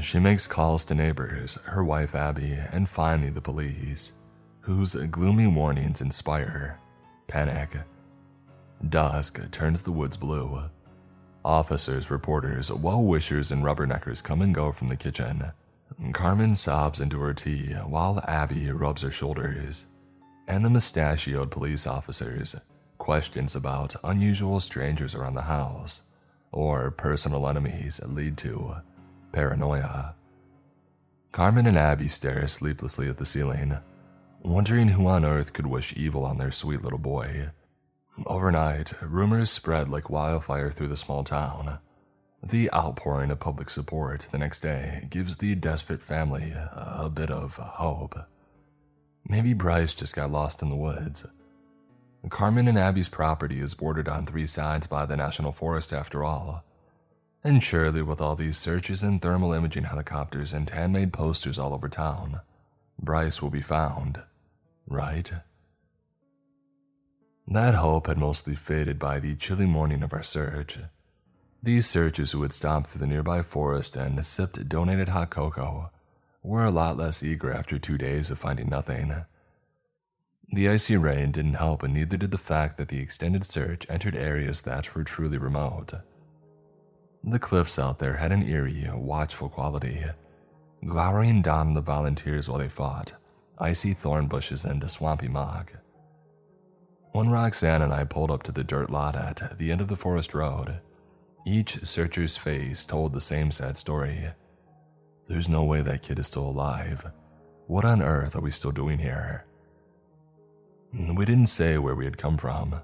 [0.00, 4.12] She makes calls to neighbors, her wife Abby, and finally the police,
[4.60, 6.80] whose gloomy warnings inspire her.
[7.26, 7.76] panic.
[8.88, 10.62] Dusk turns the woods blue.
[11.44, 15.52] Officers, reporters, well wishers, and rubberneckers come and go from the kitchen.
[16.12, 19.86] Carmen sobs into her tea while Abby rubs her shoulders.
[20.46, 22.56] And the mustachioed police officers
[22.98, 26.02] questions about unusual strangers around the house
[26.52, 28.76] or personal enemies lead to
[29.32, 30.14] paranoia.
[31.32, 33.78] Carmen and Abby stare sleeplessly at the ceiling,
[34.42, 37.50] wondering who on earth could wish evil on their sweet little boy.
[38.26, 41.78] Overnight, rumors spread like wildfire through the small town.
[42.42, 47.56] The outpouring of public support the next day gives the desperate family a bit of
[47.56, 48.16] hope.
[49.28, 51.26] Maybe Bryce just got lost in the woods.
[52.30, 56.64] Carmen and Abby's property is bordered on three sides by the National Forest after all,
[57.44, 61.88] and surely, with all these searches and thermal imaging helicopters and handmade posters all over
[61.88, 62.40] town,
[63.00, 64.22] Bryce will be found,
[64.86, 65.30] right?
[67.46, 70.78] That hope had mostly faded by the chilly morning of our search.
[71.62, 75.90] These searchers who had stopped through the nearby forest and sipped donated hot cocoa
[76.42, 79.24] were a lot less eager after two days of finding nothing.
[80.52, 84.14] The icy rain didn't help, and neither did the fact that the extended search entered
[84.16, 85.94] areas that were truly remote.
[87.24, 90.04] The cliffs out there had an eerie, watchful quality,
[90.86, 93.12] glowering down on the volunteers while they fought,
[93.58, 95.74] icy thorn bushes and a swampy mock.
[97.12, 99.96] When Roxanne and I pulled up to the dirt lot at the end of the
[99.96, 100.80] forest road,
[101.46, 104.28] each searcher's face told the same sad story.
[105.26, 107.10] There's no way that kid is still alive.
[107.66, 109.44] What on earth are we still doing here?
[110.92, 112.80] We didn't say where we had come from.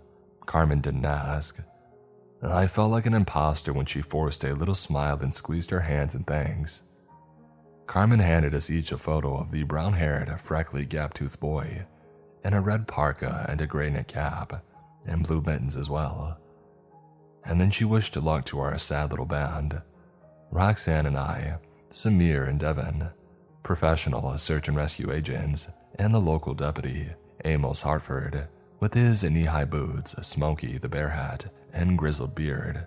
[0.47, 1.61] Carmen didn't ask.
[2.45, 6.15] I felt like an impostor when she forced a little smile and squeezed her hands
[6.15, 6.83] in thanks.
[7.87, 11.87] Carmen handed us each a photo of the brown haired, freckly, gap toothed boy
[12.45, 14.63] in a red parka and a gray knit cap,
[15.07, 16.39] and blue mittens as well.
[17.45, 19.81] And then she wished luck to our sad little band
[20.51, 21.57] Roxanne and I,
[21.91, 23.09] Samir and Evan,
[23.63, 25.69] professional search and rescue agents,
[25.99, 27.09] and the local deputy,
[27.45, 28.49] Amos Hartford,
[28.81, 32.87] with his knee high boots, Smokey the bear hat, and grizzled beard.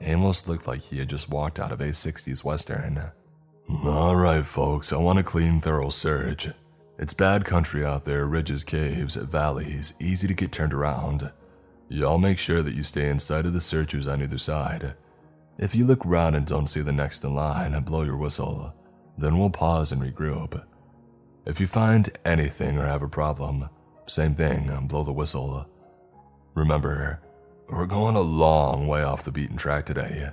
[0.00, 3.02] Amos looked like he had just walked out of a 60s Western.
[3.68, 6.48] Alright, folks, I want a clean, thorough search.
[6.98, 11.30] It's bad country out there ridges, caves, valleys, easy to get turned around.
[11.88, 14.94] Y'all make sure that you stay in sight of the searchers on either side.
[15.58, 18.74] If you look round and don't see the next in line, blow your whistle.
[19.16, 20.64] Then we'll pause and regroup.
[21.44, 23.68] If you find anything or have a problem,
[24.06, 25.66] same thing, blow the whistle.
[26.54, 27.20] Remember,
[27.68, 30.30] we're going a long way off the beaten track today.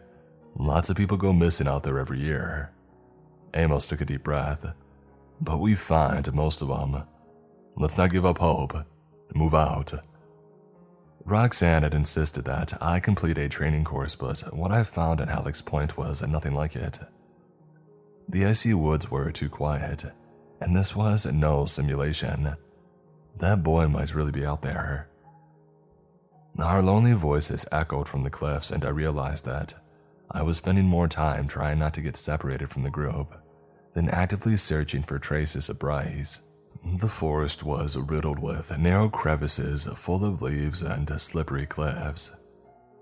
[0.57, 2.72] Lots of people go missing out there every year.
[3.53, 4.66] Amos took a deep breath.
[5.41, 7.03] But we find most of them.
[7.76, 8.73] Let's not give up hope.
[9.34, 9.94] Move out.
[11.26, 15.62] Roxanne had insisted that I complete a training course, but what I found at Halleck's
[15.62, 16.99] Point was nothing like it.
[18.30, 20.05] The icy woods were too quiet,
[20.62, 22.55] and this was no simulation.
[23.38, 25.10] That boy might really be out there.
[26.58, 29.74] Our lonely voices echoed from the cliffs, and I realized that
[30.32, 33.36] I was spending more time trying not to get separated from the group
[33.94, 36.42] than actively searching for traces of Bryce.
[37.00, 42.32] The forest was riddled with narrow crevices full of leaves and slippery cliffs.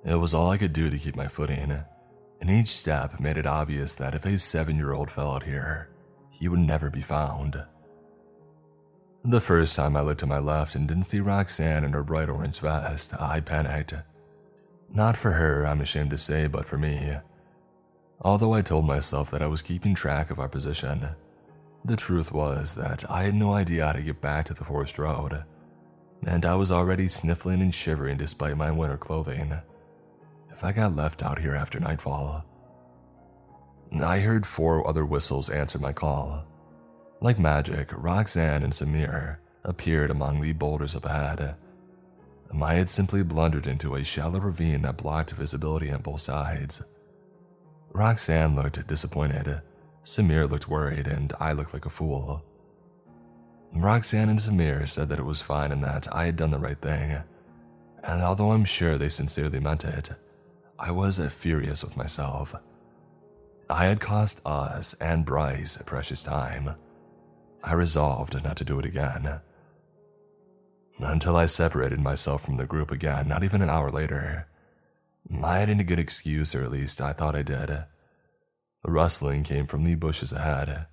[0.03, 1.83] It was all I could do to keep my footing,
[2.41, 5.89] and each step made it obvious that if a seven year old fell out here,
[6.29, 7.63] he would never be found.
[9.25, 12.27] The first time I looked to my left and didn't see Roxanne in her bright
[12.27, 13.93] orange vest, I panicked.
[14.89, 17.15] Not for her, I'm ashamed to say, but for me.
[18.19, 21.07] Although I told myself that I was keeping track of our position,
[21.85, 24.99] the truth was that I had no idea how to get back to the forest
[24.99, 25.45] road,
[26.25, 29.53] and I was already sniffling and shivering despite my winter clothing.
[30.51, 32.43] If I got left out here after nightfall,
[34.01, 36.45] I heard four other whistles answer my call.
[37.23, 41.55] Like magic, Roxanne and Samir appeared among the boulders ahead.
[42.61, 46.81] I had simply blundered into a shallow ravine that blocked visibility on both sides.
[47.93, 49.61] Roxanne looked disappointed,
[50.03, 52.43] Samir looked worried, and I looked like a fool.
[53.73, 56.81] Roxanne and Samir said that it was fine and that I had done the right
[56.81, 57.23] thing.
[58.03, 60.09] And although I'm sure they sincerely meant it,
[60.77, 62.53] I was furious with myself.
[63.69, 66.75] I had cost us and Bryce precious time.
[67.63, 69.39] I resolved not to do it again.
[70.99, 74.47] Until I separated myself from the group again, not even an hour later.
[75.41, 77.69] I had a good excuse, or at least I thought I did.
[77.69, 77.87] A
[78.85, 80.87] rustling came from the bushes ahead,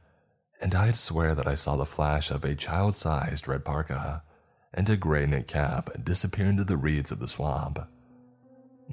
[0.61, 4.23] and I'd swear that I saw the flash of a child sized red parka
[4.73, 7.81] and a gray knit cap disappear into the reeds of the swamp.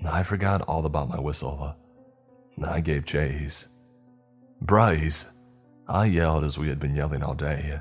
[0.03, 1.75] I forgot all about my whistle.
[2.63, 3.67] I gave chase.
[4.61, 5.29] Bryce!
[5.89, 7.79] I yelled as we had been yelling all day.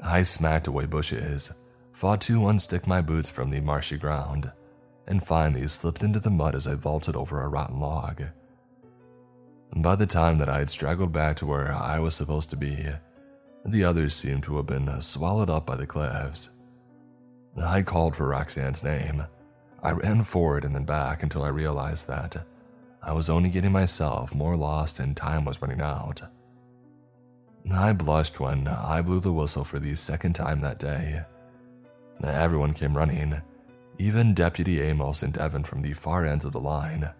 [0.00, 1.52] I smacked away bushes,
[1.92, 4.50] fought to unstick my boots from the marshy ground,
[5.06, 8.22] and finally slipped into the mud as I vaulted over a rotten log.
[9.76, 12.86] By the time that I had straggled back to where I was supposed to be,
[13.64, 16.50] the others seemed to have been swallowed up by the cliffs.
[17.56, 19.24] I called for Roxanne's name.
[19.82, 22.36] I ran forward and then back until I realized that
[23.02, 26.22] I was only getting myself more lost and time was running out.
[27.68, 31.22] I blushed when I blew the whistle for the second time that day.
[32.22, 33.40] Everyone came running,
[33.98, 37.10] even Deputy Amos and Evan from the far ends of the line.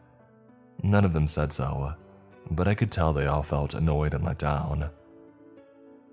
[0.82, 1.94] None of them said so,
[2.50, 4.90] but I could tell they all felt annoyed and let down.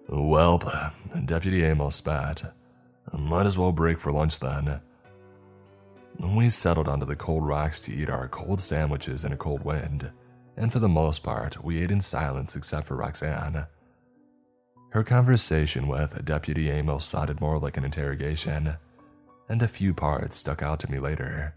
[0.10, 0.94] Welp,
[1.26, 2.54] Deputy Amos spat.
[3.14, 4.82] Might as well break for lunch then.
[6.20, 10.10] We settled onto the cold rocks to eat our cold sandwiches in a cold wind,
[10.58, 13.68] and for the most part, we ate in silence except for Roxanne.
[14.98, 18.78] Her conversation with Deputy Amos sounded more like an interrogation,
[19.48, 21.54] and a few parts stuck out to me later.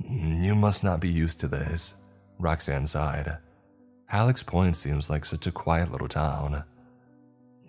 [0.00, 1.94] You must not be used to this,
[2.40, 3.38] Roxanne sighed.
[4.06, 6.64] Halleck's Point seems like such a quiet little town.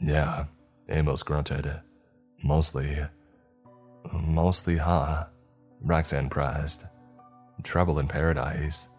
[0.02, 0.46] Yeah,
[0.90, 1.80] Amos grunted.
[2.44, 2.98] Mostly.
[4.12, 5.26] Mostly, huh?
[5.82, 6.84] Roxanne pressed.
[7.62, 8.90] Trouble in paradise.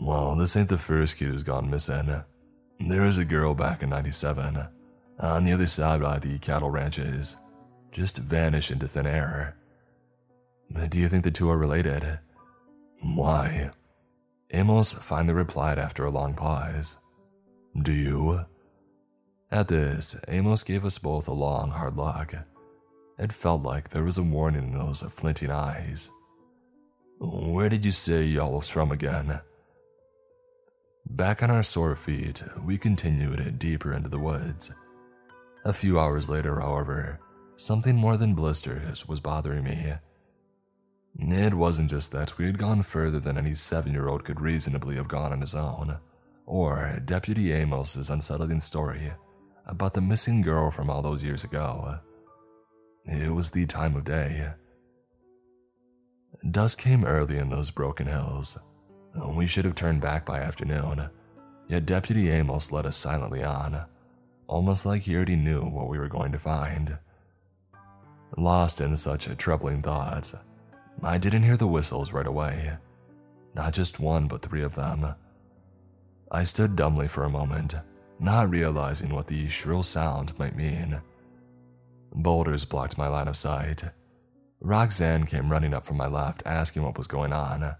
[0.00, 2.22] Well, this ain't the first kid who's gone missing.
[2.80, 4.68] There was a girl back in 97, uh,
[5.18, 7.36] on the other side by the cattle ranches,
[7.90, 9.56] just vanished into thin air.
[10.74, 12.20] Uh, do you think the two are related?
[13.00, 13.70] Why?
[14.52, 16.98] Amos finally replied after a long pause.
[17.82, 18.44] Do you?
[19.50, 22.34] At this, Amos gave us both a long, hard look.
[23.18, 26.10] It felt like there was a warning in those flinting eyes.
[27.18, 29.40] Where did you say y'all was from again?
[31.10, 34.70] Back on our sore feet, we continued deeper into the woods.
[35.64, 37.18] A few hours later, however,
[37.56, 39.94] something more than blisters was bothering me.
[41.18, 44.96] It wasn't just that we had gone further than any seven year old could reasonably
[44.96, 45.98] have gone on his own,
[46.46, 49.10] or Deputy Amos's unsettling story
[49.66, 51.98] about the missing girl from all those years ago.
[53.06, 54.50] It was the time of day.
[56.50, 58.58] Dusk came early in those broken hills,
[59.26, 61.08] we should have turned back by afternoon,
[61.68, 63.84] yet Deputy Amos led us silently on,
[64.46, 66.98] almost like he already knew what we were going to find.
[68.36, 70.34] Lost in such troubling thoughts,
[71.02, 72.76] I didn't hear the whistles right away.
[73.54, 75.14] Not just one, but three of them.
[76.30, 77.74] I stood dumbly for a moment,
[78.18, 81.00] not realizing what the shrill sound might mean.
[82.12, 83.84] Boulders blocked my line of sight.
[84.60, 87.76] Roxanne came running up from my left, asking what was going on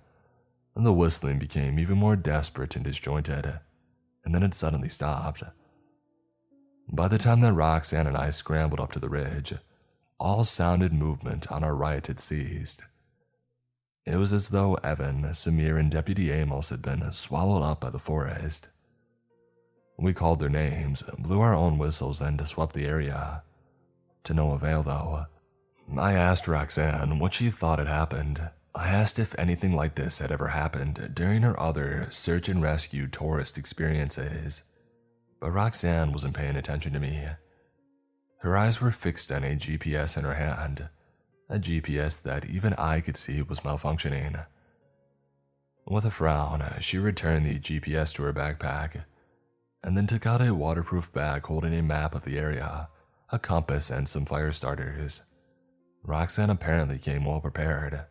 [0.79, 3.59] and the whistling became even more desperate and disjointed,
[4.25, 5.43] and then it suddenly stopped.
[6.89, 9.55] By the time that Roxanne and I scrambled up to the ridge,
[10.21, 12.85] all sounded movement on our right had ceased.
[14.07, 17.99] It was as though Evan, Samir, and Deputy Amos had been swallowed up by the
[17.99, 18.71] forest.
[19.99, 23.43] We called their names, blew our own whistles, and swept the area.
[24.23, 25.27] To no avail, though.
[25.99, 30.31] I asked Roxanne what she thought had happened, I asked if anything like this had
[30.31, 34.63] ever happened during her other search and rescue tourist experiences,
[35.41, 37.27] but Roxanne wasn't paying attention to me.
[38.39, 40.89] Her eyes were fixed on a GPS in her hand,
[41.51, 44.47] a GPS that even I could see was malfunctioning.
[45.89, 49.05] With a frown, she returned the GPS to her backpack
[49.83, 52.89] and then took out a waterproof bag holding a map of the area,
[53.33, 55.23] a compass, and some fire starters.
[56.05, 58.07] Roxanne apparently came well prepared.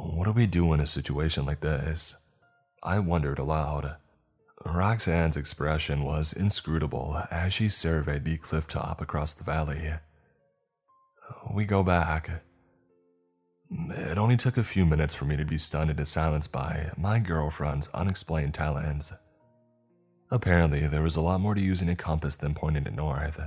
[0.00, 2.14] What do we do in a situation like this?
[2.82, 3.96] I wondered aloud.
[4.64, 9.92] Roxanne's expression was inscrutable as she surveyed the cliff top across the valley.
[11.52, 12.42] We go back.
[13.70, 17.18] It only took a few minutes for me to be stunned into silence by my
[17.18, 19.12] girlfriend's unexplained talents.
[20.30, 23.40] Apparently, there was a lot more to using a compass than pointing to north,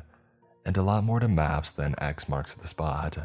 [0.66, 3.18] and a lot more to maps than X marks the spot.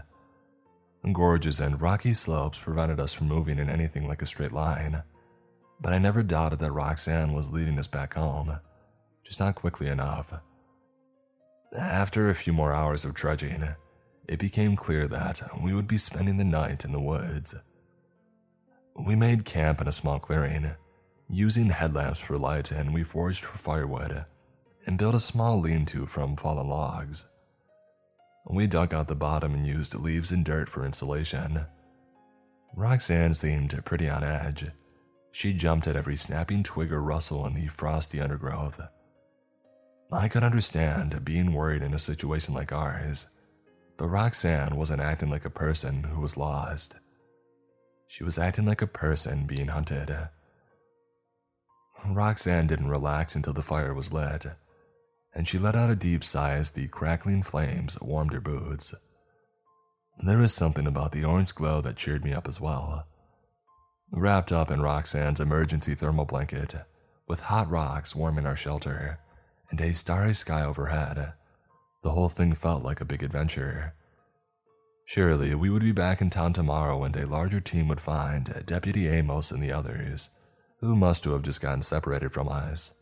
[1.12, 5.02] Gorges and rocky slopes prevented us from moving in anything like a straight line,
[5.80, 8.58] but I never doubted that Roxanne was leading us back home,
[9.22, 10.32] just not quickly enough.
[11.76, 13.68] After a few more hours of trudging,
[14.26, 17.54] it became clear that we would be spending the night in the woods.
[18.98, 20.72] We made camp in a small clearing,
[21.28, 24.24] using headlamps for light, and we foraged for firewood
[24.86, 27.28] and built a small lean to from fallen logs.
[28.48, 31.66] We dug out the bottom and used leaves and dirt for insulation.
[32.76, 34.66] Roxanne seemed pretty on edge.
[35.32, 38.80] She jumped at every snapping twig or rustle in the frosty undergrowth.
[40.12, 43.26] I could understand being worried in a situation like ours,
[43.96, 46.96] but Roxanne wasn't acting like a person who was lost.
[48.06, 50.16] She was acting like a person being hunted.
[52.06, 54.46] Roxanne didn't relax until the fire was lit
[55.36, 58.94] and she let out a deep sigh as the crackling flames warmed her boots.
[60.24, 63.06] There was something about the orange glow that cheered me up as well.
[64.10, 66.74] Wrapped up in Roxanne's emergency thermal blanket,
[67.28, 69.18] with hot rocks warming our shelter,
[69.70, 71.34] and a starry sky overhead,
[72.02, 73.92] the whole thing felt like a big adventure.
[75.04, 79.06] Surely we would be back in town tomorrow and a larger team would find Deputy
[79.06, 80.30] Amos and the others,
[80.80, 82.94] who must have just gotten separated from us.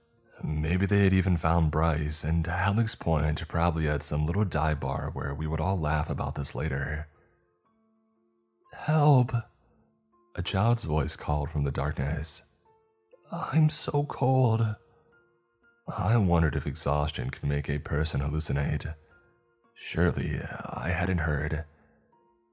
[0.42, 5.10] Maybe they had even found Bryce, and Halleck's Point probably had some little dive bar
[5.12, 7.08] where we would all laugh about this later.
[8.72, 9.32] Help!
[10.34, 12.42] A child's voice called from the darkness.
[13.32, 14.76] I'm so cold.
[15.86, 18.94] I wondered if exhaustion could make a person hallucinate.
[19.74, 21.64] Surely I hadn't heard.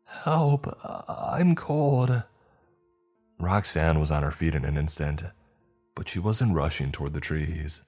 [0.06, 0.68] Help!
[1.10, 2.24] I'm cold.
[3.40, 5.24] Roxanne was on her feet in an instant,
[5.96, 7.84] but she wasn't rushing toward the trees.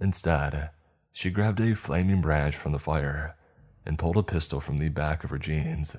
[0.00, 0.70] Instead,
[1.12, 3.36] she grabbed a flaming branch from the fire
[3.84, 5.96] and pulled a pistol from the back of her jeans.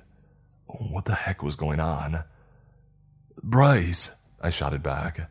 [0.66, 2.24] What the heck was going on?
[3.42, 4.12] Bryce!
[4.40, 5.30] I shouted back.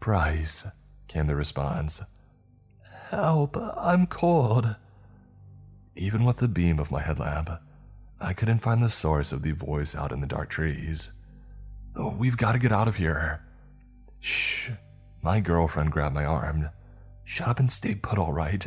[0.00, 0.66] Bryce,
[1.06, 2.02] came the response.
[3.10, 4.76] Help, I'm cold.
[5.94, 7.50] Even with the beam of my headlamp,
[8.20, 11.12] I couldn't find the source of the voice out in the dark trees.
[11.96, 13.44] We've got to get out of here.
[14.20, 14.70] Shh.
[15.22, 16.70] My girlfriend grabbed my arm.
[17.24, 18.66] Shut up and stay put, all right.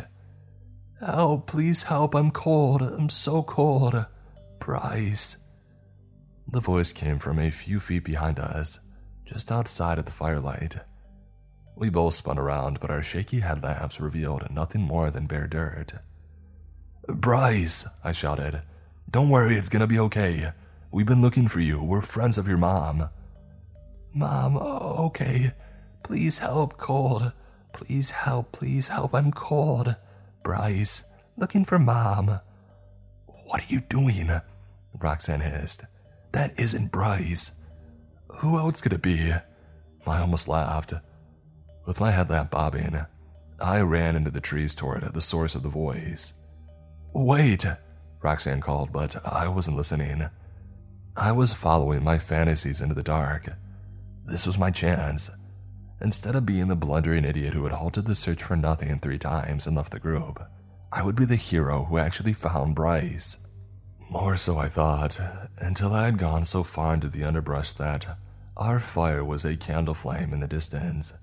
[0.99, 2.81] Help, please help, I'm cold.
[2.81, 4.05] I'm so cold.
[4.59, 5.37] Bryce.
[6.47, 8.79] The voice came from a few feet behind us,
[9.25, 10.77] just outside of the firelight.
[11.75, 15.93] We both spun around, but our shaky headlamps revealed nothing more than bare dirt.
[17.07, 18.61] Bryce, I shouted.
[19.09, 20.51] Don't worry, it's gonna be okay.
[20.91, 21.81] We've been looking for you.
[21.81, 23.09] We're friends of your mom.
[24.13, 25.53] Mom, okay.
[26.03, 27.31] Please help, cold.
[27.73, 29.95] Please help, please help, I'm cold.
[30.43, 31.05] Bryce,
[31.37, 32.39] looking for mom.
[33.45, 34.31] What are you doing?
[34.99, 35.85] Roxanne hissed.
[36.31, 37.53] That isn't Bryce.
[38.37, 39.31] Who else could it be?
[40.07, 40.93] I almost laughed.
[41.85, 43.05] With my headlamp bobbing,
[43.59, 46.33] I ran into the trees toward the source of the voice.
[47.13, 47.65] Wait,
[48.21, 50.29] Roxanne called, but I wasn't listening.
[51.15, 53.47] I was following my fantasies into the dark.
[54.25, 55.29] This was my chance.
[56.01, 59.67] Instead of being the blundering idiot who had halted the search for nothing three times
[59.67, 60.41] and left the group,
[60.91, 63.37] I would be the hero who actually found Bryce.
[64.09, 65.19] More so, I thought,
[65.57, 68.17] until I had gone so far into the underbrush that
[68.57, 71.13] our fire was a candle flame in the distance.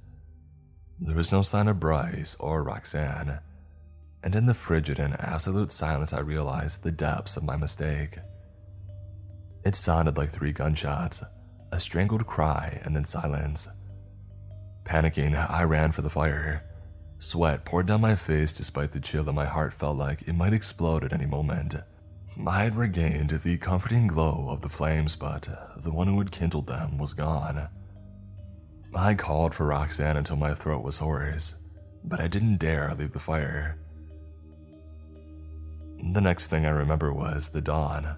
[1.01, 3.41] There was no sign of Bryce or Roxanne,
[4.23, 8.19] and in the frigid and absolute silence, I realized the depths of my mistake.
[9.65, 11.23] It sounded like three gunshots,
[11.73, 13.69] a strangled cry, and then silence.
[14.89, 16.65] Panicking, I ran for the fire.
[17.19, 20.55] Sweat poured down my face despite the chill that my heart felt like it might
[20.55, 21.75] explode at any moment.
[22.47, 26.69] I had regained the comforting glow of the flames, but the one who had kindled
[26.69, 27.69] them was gone.
[28.95, 31.57] I called for Roxanne until my throat was hoarse,
[32.03, 33.77] but I didn't dare leave the fire.
[36.13, 38.17] The next thing I remember was the dawn,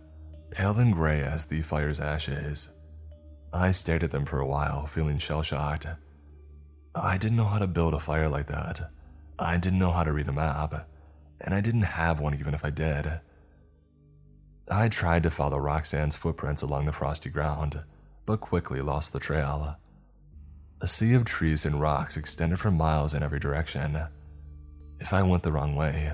[0.51, 2.69] pale and gray as the fire's ashes.
[3.53, 5.87] I stared at them for a while, feeling shell shocked.
[6.95, 8.81] I didn't know how to build a fire like that.
[9.39, 10.89] I didn't know how to read a map,
[11.41, 13.21] and I didn't have one even if I did.
[14.69, 17.83] I tried to follow Roxanne's footprints along the frosty ground,
[18.27, 19.77] but quickly lost the trail.
[20.81, 23.99] A sea of trees and rocks extended for miles in every direction.
[24.99, 26.13] If I went the wrong way,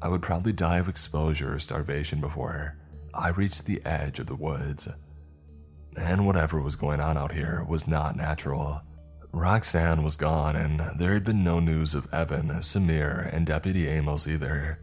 [0.00, 2.76] I would probably die of exposure or starvation before
[3.12, 4.88] I reached the edge of the woods.
[5.96, 8.82] And whatever was going on out here was not natural.
[9.36, 14.26] Roxanne was gone, and there had been no news of Evan, Samir, and Deputy Amos
[14.26, 14.80] either.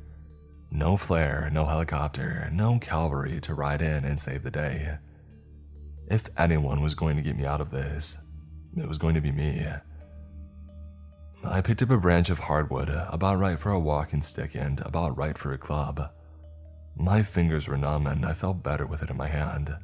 [0.69, 4.99] No flare, no helicopter, no cavalry to ride in and save the day.
[6.07, 8.19] If anyone was going to get me out of this,
[8.77, 9.65] it was going to be me.
[11.43, 15.17] I picked up a branch of hardwood, about right for a walking stick and about
[15.17, 16.11] right for a club.
[16.95, 19.75] My fingers were numb and I felt better with it in my hand.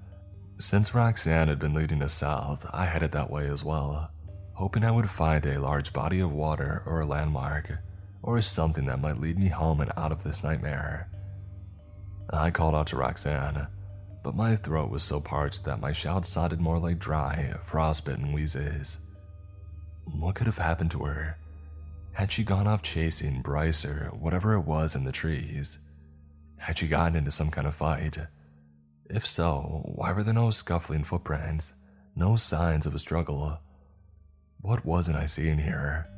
[0.60, 4.12] Since Roxanne had been leading us south, I headed that way as well
[4.60, 7.80] hoping I would find a large body of water or a landmark,
[8.22, 11.10] or something that might lead me home and out of this nightmare.
[12.30, 13.68] I called out to Roxanne,
[14.22, 19.00] but my throat was so parched that my shouts sounded more like dry, frostbitten wheezes.
[20.04, 21.38] What could have happened to her?
[22.12, 25.80] Had she gone off chasing Bryce or whatever it was in the trees?
[26.58, 28.18] Had she gotten into some kind of fight?
[29.10, 31.72] If so, why were there no scuffling footprints,
[32.18, 33.62] no signs of a struggle?
[34.62, 36.10] What wasn't I seeing here?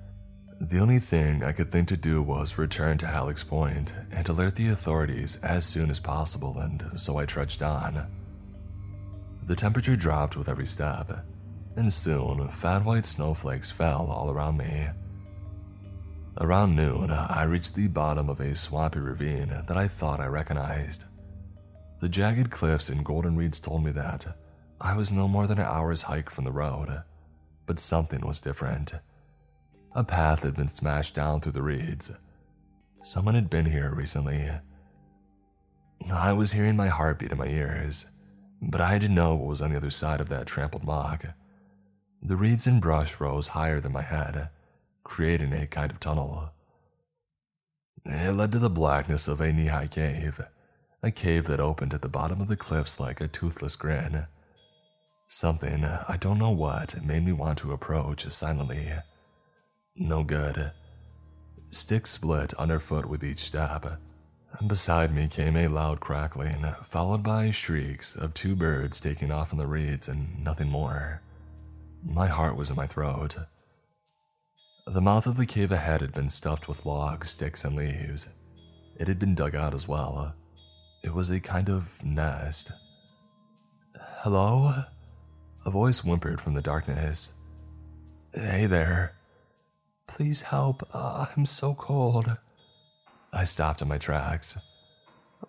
[0.60, 4.56] The only thing I could think to do was return to Halleck's Point and alert
[4.56, 8.08] the authorities as soon as possible, and so I trudged on.
[9.44, 11.12] The temperature dropped with every step,
[11.76, 14.88] and soon fat white snowflakes fell all around me.
[16.38, 21.06] Around noon, I reached the bottom of a swampy ravine that I thought I recognized.
[22.00, 24.26] The jagged cliffs and golden reeds told me that
[24.80, 27.04] I was no more than an hour's hike from the road
[27.66, 28.94] but something was different.
[29.94, 32.12] A path had been smashed down through the reeds.
[33.04, 34.50] Someone had been here recently.
[36.12, 38.12] I was hearing my heartbeat in my ears,
[38.62, 41.26] but I didn't know what was on the other side of that trampled mock.
[42.22, 44.50] The reeds and brush rose higher than my head,
[45.04, 46.52] creating a kind of tunnel.
[48.06, 50.42] It led to the blackness of a knee high cave,
[51.04, 54.26] a cave that opened at the bottom of the cliffs like a toothless grin.
[55.34, 58.92] Something, uh, I don't know what, made me want to approach silently.
[59.96, 60.72] No good.
[61.70, 63.98] Sticks split underfoot with each step.
[64.68, 69.58] Beside me came a loud crackling, followed by shrieks of two birds taking off in
[69.58, 71.22] the reeds and nothing more.
[72.04, 73.38] My heart was in my throat.
[74.86, 78.28] The mouth of the cave ahead had been stuffed with logs, sticks, and leaves.
[79.00, 80.36] It had been dug out as well.
[81.06, 82.74] It was a kind of nest.
[84.24, 84.74] Hello?
[85.66, 87.34] A voice whimpered from the darkness.
[88.34, 89.14] Hey there.
[90.08, 90.88] Please help.
[90.94, 92.38] Uh, I'm so cold.
[93.32, 94.58] I stopped in my tracks.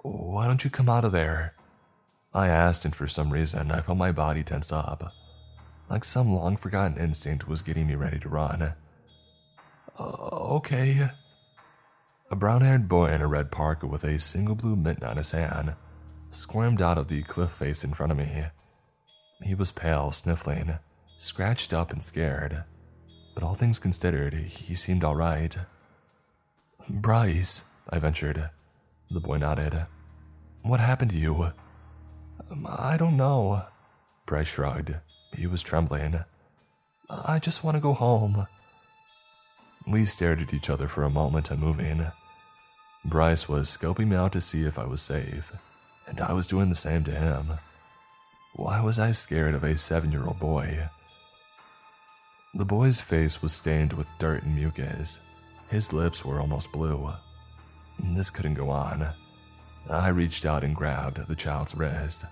[0.03, 1.55] Why don't you come out of there?
[2.35, 5.13] I asked, and for some reason, I felt my body tense up.
[5.89, 8.75] Like some long forgotten instinct was getting me ready to run.
[9.99, 11.09] Uh, okay.
[12.31, 15.33] A brown haired boy in a red parka with a single blue mitten on his
[15.33, 15.75] hand
[16.31, 18.45] squirmed out of the cliff face in front of me.
[19.43, 20.79] He was pale, sniffling,
[21.17, 22.65] scratched up, and scared.
[23.35, 25.57] But all things considered, he seemed all right.
[26.89, 28.51] Bryce, I ventured.
[29.11, 29.87] The boy nodded.
[30.63, 31.53] What happened to you?
[32.51, 33.63] Um, I don't know.
[34.27, 34.95] Bryce shrugged.
[35.35, 36.21] He was trembling.
[37.11, 38.47] I just want to go home.
[39.87, 42.07] We stared at each other for a moment, unmoving.
[43.05, 45.53] Bryce was scoping me out to see if I was safe,
[46.07, 47.55] and I was doing the same to him.
[48.55, 50.89] Why was I scared of a seven year old boy?
[52.55, 55.21] The boy's face was stained with dirt and mucus.
[55.71, 57.13] His lips were almost blue.
[58.15, 59.09] This couldn't go on.
[59.89, 62.25] I reached out and grabbed the child's wrist.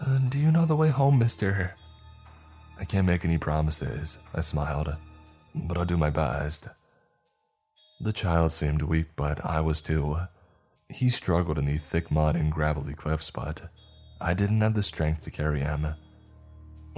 [0.00, 1.76] Uh, do you know the way home, mister?
[2.78, 4.96] I can't make any promises, I smiled
[5.54, 6.68] but I'll do my best.
[8.00, 10.16] The child seemed weak, but I was too.
[10.88, 13.62] He struggled in the thick mud and gravelly cliffs, but
[14.20, 15.94] I didn't have the strength to carry him.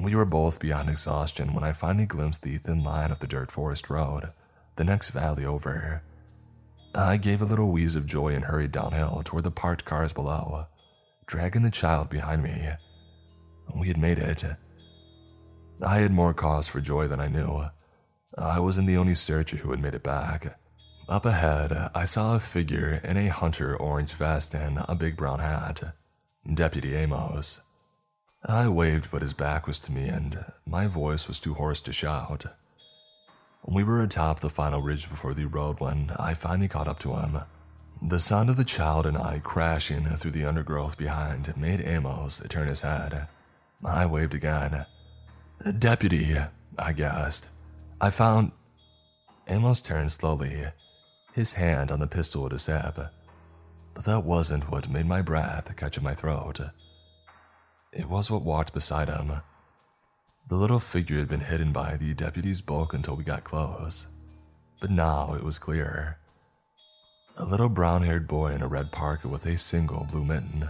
[0.03, 3.53] We were both beyond exhaustion when I finally glimpsed the thin line of the dirt
[3.53, 4.29] forest road,
[4.77, 6.03] the next valley over.
[6.95, 10.67] I gave a little wheeze of joy and hurried downhill toward the parked cars below,
[11.27, 12.71] dragging the child behind me.
[13.75, 14.45] We had made it.
[15.83, 17.67] I had more cause for joy than I knew.
[18.37, 20.59] I wasn't the only searcher who had made it back.
[21.09, 25.39] Up ahead, I saw a figure in a hunter orange vest and a big brown
[25.39, 25.83] hat.
[26.51, 27.61] Deputy Amos.
[28.45, 31.93] I waved, but his back was to me, and my voice was too hoarse to
[31.93, 32.47] shout.
[33.65, 37.15] We were atop the final ridge before the road when I finally caught up to
[37.15, 37.39] him.
[38.03, 42.67] The sound of the child and I crashing through the undergrowth behind made Amos turn
[42.67, 43.29] his head.
[43.85, 44.85] I waved again.
[45.79, 46.37] Deputy,
[46.77, 47.47] I gasped.
[48.01, 48.51] I found.
[49.47, 50.67] Amos turned slowly,
[51.35, 52.99] his hand on the pistol at his hip.
[53.95, 56.61] But that wasn't what made my breath catch in my throat.
[57.93, 59.33] It was what walked beside him.
[60.49, 64.07] The little figure had been hidden by the deputy's bulk until we got close,
[64.81, 66.19] but now it was clear.
[67.37, 70.69] A little brown haired boy in a red parka with a single blue mitten.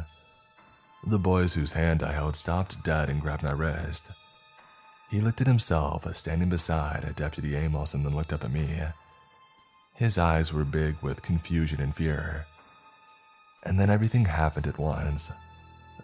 [1.04, 4.10] The boys whose hand I held stopped dead and grabbed my wrist.
[5.10, 8.68] He looked at himself, standing beside Deputy Amos, and then looked up at me.
[9.94, 12.46] His eyes were big with confusion and fear.
[13.64, 15.32] And then everything happened at once.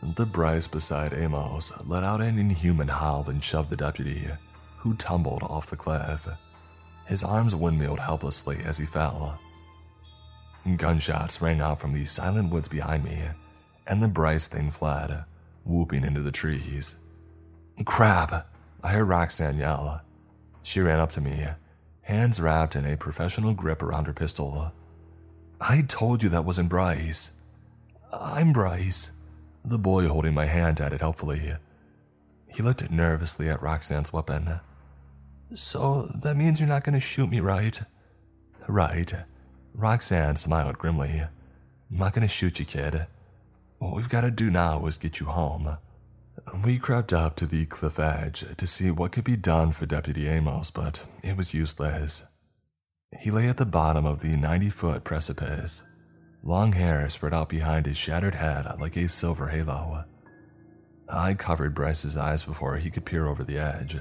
[0.02, 4.28] The Bryce beside Amos let out an inhuman howl and shoved the deputy,
[4.76, 6.28] who tumbled off the cliff.
[7.06, 9.40] His arms windmilled helplessly as he fell.
[10.76, 13.18] Gunshots rang out from the silent woods behind me,
[13.86, 15.24] and the Bryce thing fled,
[15.64, 16.96] whooping into the trees.
[17.84, 18.46] Crap!
[18.82, 20.02] I heard Roxanne yell.
[20.62, 21.46] She ran up to me,
[22.02, 24.72] hands wrapped in a professional grip around her pistol.
[25.60, 27.32] I told you that wasn't Bryce.
[28.12, 29.12] I'm Bryce.
[29.64, 31.54] The boy holding my hand added helpfully.
[32.46, 34.60] He looked nervously at Roxanne's weapon.
[35.54, 37.80] So that means you're not going to shoot me, right?
[38.66, 39.12] Right.
[39.74, 41.20] Roxanne smiled grimly.
[41.20, 43.06] I'm not going to shoot you, kid.
[43.78, 45.76] What we've got to do now is get you home.
[46.64, 50.28] We crept up to the cliff edge to see what could be done for Deputy
[50.28, 52.24] Amos, but it was useless.
[53.18, 55.82] He lay at the bottom of the 90 foot precipice,
[56.42, 60.04] long hair spread out behind his shattered head like a silver halo.
[61.08, 63.96] I covered Bryce's eyes before he could peer over the edge.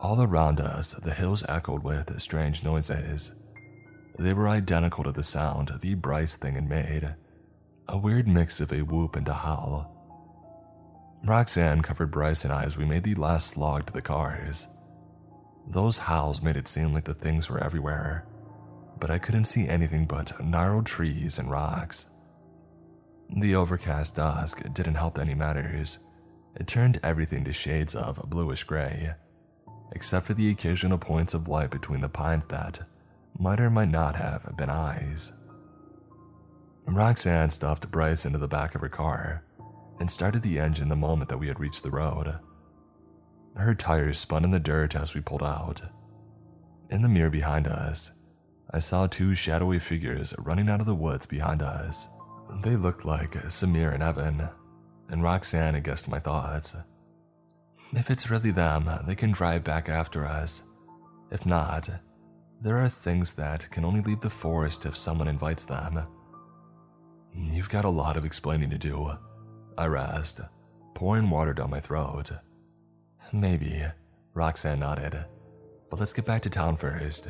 [0.00, 3.32] All around us, the hills echoed with strange noises.
[4.18, 7.14] They were identical to the sound the Bryce thing had made
[7.88, 9.88] a weird mix of a whoop and a howl.
[11.24, 14.66] Roxanne covered Bryce and I as we made the last slog to the cars.
[15.68, 18.26] Those howls made it seem like the things were everywhere,
[19.02, 22.06] but I couldn't see anything but gnarled trees and rocks.
[23.36, 25.98] The overcast dusk didn't help any matters.
[26.54, 29.14] It turned everything to shades of bluish gray,
[29.90, 32.88] except for the occasional points of light between the pines that
[33.36, 35.32] might or might not have been eyes.
[36.86, 39.42] Roxanne stuffed Bryce into the back of her car
[39.98, 42.38] and started the engine the moment that we had reached the road.
[43.56, 45.82] Her tires spun in the dirt as we pulled out.
[46.88, 48.12] In the mirror behind us,
[48.72, 52.08] I saw two shadowy figures running out of the woods behind us.
[52.62, 54.48] They looked like Samir and Evan,
[55.08, 56.74] and Roxanne had guessed my thoughts.
[57.92, 60.62] If it's really them, they can drive back after us.
[61.30, 61.90] If not,
[62.62, 66.06] there are things that can only leave the forest if someone invites them.
[67.34, 69.10] You've got a lot of explaining to do,
[69.76, 70.40] I rasped,
[70.94, 72.30] pouring water down my throat.
[73.32, 73.82] Maybe,
[74.34, 75.24] Roxanne nodded.
[75.90, 77.28] But let's get back to town first.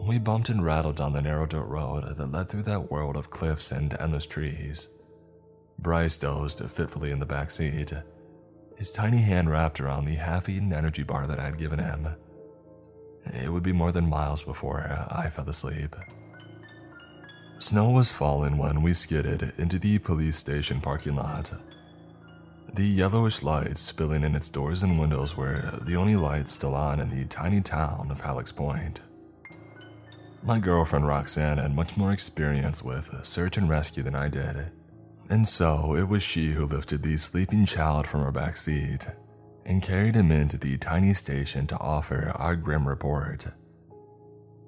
[0.00, 3.30] We bumped and rattled down the narrow dirt road that led through that world of
[3.30, 4.88] cliffs and endless trees.
[5.78, 7.92] Bryce dozed fitfully in the back seat,
[8.76, 12.08] his tiny hand wrapped around the half-eaten energy bar that I had given him.
[13.24, 15.96] It would be more than miles before I fell asleep.
[17.58, 21.52] Snow was falling when we skidded into the police station parking lot.
[22.72, 27.00] The yellowish lights spilling in its doors and windows were the only lights still on
[27.00, 29.00] in the tiny town of Halleck's Point.
[30.42, 34.70] My girlfriend Roxanne had much more experience with search and rescue than I did,
[35.28, 39.06] and so it was she who lifted the sleeping child from her back seat
[39.66, 43.46] and carried him into the tiny station to offer our grim report.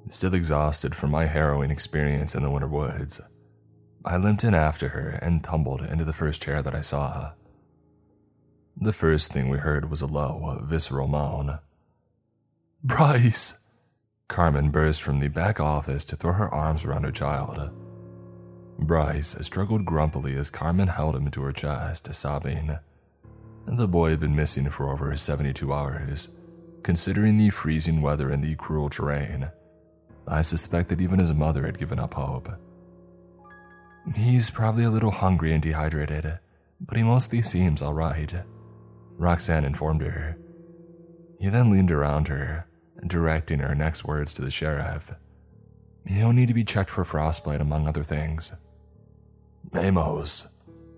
[0.09, 3.21] Still exhausted from my harrowing experience in the winter woods,
[4.05, 7.33] I limped in after her and tumbled into the first chair that I saw.
[8.77, 11.59] The first thing we heard was a low, visceral moan.
[12.83, 13.60] Bryce!
[14.31, 17.73] Carmen burst from the back office to throw her arms around her child.
[18.79, 22.79] Bryce struggled grumpily as Carmen held him to her chest, sobbing.
[23.67, 26.29] The boy had been missing for over 72 hours,
[26.85, 29.51] considering the freezing weather and the cruel terrain.
[30.29, 32.49] I suspect that even his mother had given up hope.
[34.15, 36.39] He's probably a little hungry and dehydrated,
[36.81, 38.33] but he mostly seems alright,
[39.19, 40.39] Roxanne informed her.
[41.41, 42.69] He then leaned around her,
[43.07, 45.13] directing her next words to the sheriff.
[46.07, 48.55] He'll need to be checked for frostbite, among other things.
[49.75, 50.49] Amos,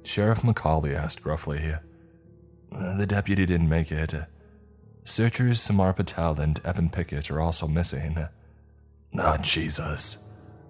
[0.04, 1.74] Sheriff McCauley asked gruffly.
[2.70, 4.14] The deputy didn't make it.
[5.04, 8.26] Searchers Samar Patel and Evan Pickett are also missing.
[9.18, 10.18] Ah, Jesus.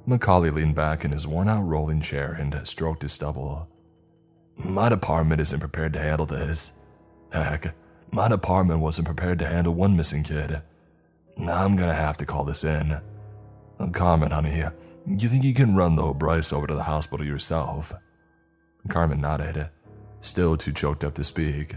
[0.09, 3.69] McCauley leaned back in his worn out rolling chair and stroked his stubble.
[4.57, 6.73] My department isn't prepared to handle this.
[7.31, 7.75] Heck,
[8.11, 10.61] my department wasn't prepared to handle one missing kid.
[11.39, 13.01] I'm gonna have to call this in.
[13.93, 14.65] Carmen, honey,
[15.07, 17.93] you think you can run the Bryce over to the hospital yourself?
[18.89, 19.69] Carmen nodded,
[20.21, 21.75] still too choked up to speak.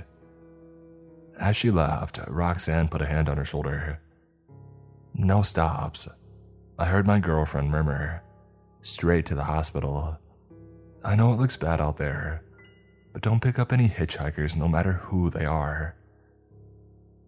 [1.40, 4.00] As she laughed, Roxanne put a hand on her shoulder.
[5.14, 6.08] No stops.
[6.78, 8.22] I heard my girlfriend murmur,
[8.82, 10.18] straight to the hospital.
[11.04, 12.44] I know it looks bad out there,
[13.14, 15.96] but don't pick up any hitchhikers no matter who they are.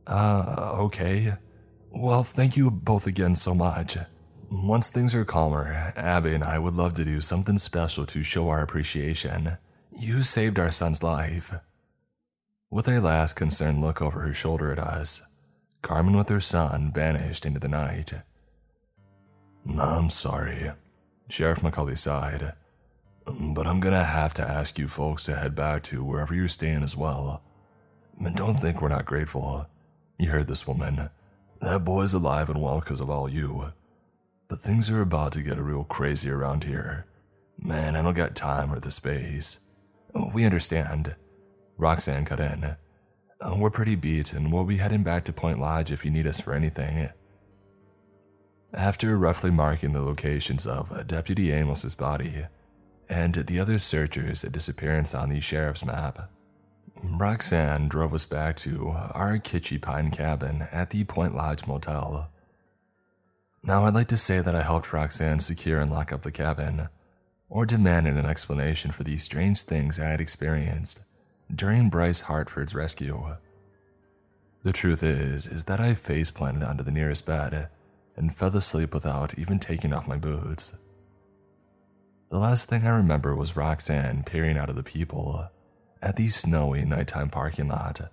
[0.05, 1.33] Uh, okay.
[1.91, 3.97] Well, thank you both again so much.
[4.49, 8.49] Once things are calmer, Abby and I would love to do something special to show
[8.49, 9.57] our appreciation.
[9.97, 11.53] You saved our son's life.
[12.69, 15.23] With a last concerned look over her shoulder at us,
[15.81, 18.13] Carmen with her son vanished into the night.
[19.79, 20.71] I'm sorry,
[21.29, 22.53] Sheriff McCauley sighed.
[23.25, 26.83] But I'm gonna have to ask you folks to head back to wherever you're staying
[26.83, 27.41] as well.
[28.19, 29.67] And don't think we're not grateful.
[30.17, 31.09] You heard this woman.
[31.61, 33.71] That boy's alive and well because of all you.
[34.47, 37.05] But things are about to get a real crazy around here.
[37.59, 39.59] Man, I don't got time or the space.
[40.13, 41.15] Oh, we understand.
[41.77, 42.75] Roxanne cut in.
[43.39, 46.27] Uh, we're pretty beat and we'll be heading back to Point Lodge if you need
[46.27, 47.09] us for anything.
[48.73, 52.45] After roughly marking the locations of uh, Deputy Amos's body
[53.09, 56.29] and the other searchers' disappearance on the sheriff's map,
[57.03, 62.31] Roxanne drove us back to our kitschy pine cabin at the Point Lodge Motel.
[63.63, 66.89] Now, I'd like to say that I helped Roxanne secure and lock up the cabin,
[67.49, 71.01] or demanded an explanation for these strange things I had experienced
[71.53, 73.35] during Bryce Hartford's rescue.
[74.63, 77.69] The truth is, is that I face planted onto the nearest bed
[78.15, 80.75] and fell asleep without even taking off my boots.
[82.29, 85.49] The last thing I remember was Roxanne peering out of the peephole,
[86.01, 88.09] at the snowy nighttime parking lot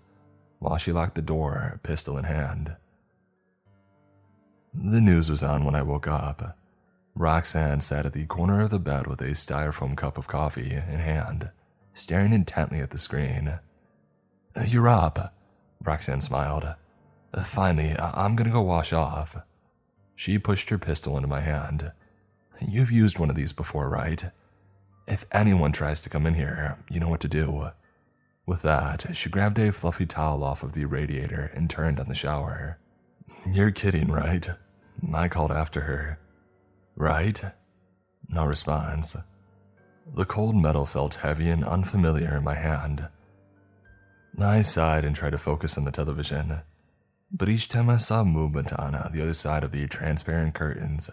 [0.64, 2.74] while she locked the door, pistol in hand.
[4.72, 6.56] The news was on when I woke up.
[7.14, 11.00] Roxanne sat at the corner of the bed with a styrofoam cup of coffee in
[11.00, 11.50] hand,
[11.92, 13.58] staring intently at the screen.
[14.66, 15.34] You're up,
[15.84, 16.74] Roxanne smiled.
[17.42, 19.36] Finally, I'm gonna go wash off.
[20.16, 21.92] She pushed her pistol into my hand.
[22.66, 24.24] You've used one of these before, right?
[25.07, 27.70] If anyone tries to come in here, you know what to do.
[28.47, 32.15] With that, she grabbed a fluffy towel off of the radiator and turned on the
[32.15, 32.78] shower.
[33.47, 34.49] You're kidding, right?
[35.12, 36.18] I called after her.
[36.97, 37.42] Right?
[38.28, 39.16] No response.
[40.15, 43.08] The cold metal felt heavy and unfamiliar in my hand.
[44.39, 46.60] I sighed and tried to focus on the television,
[47.31, 51.10] but each time I saw movement on uh, the other side of the transparent curtains,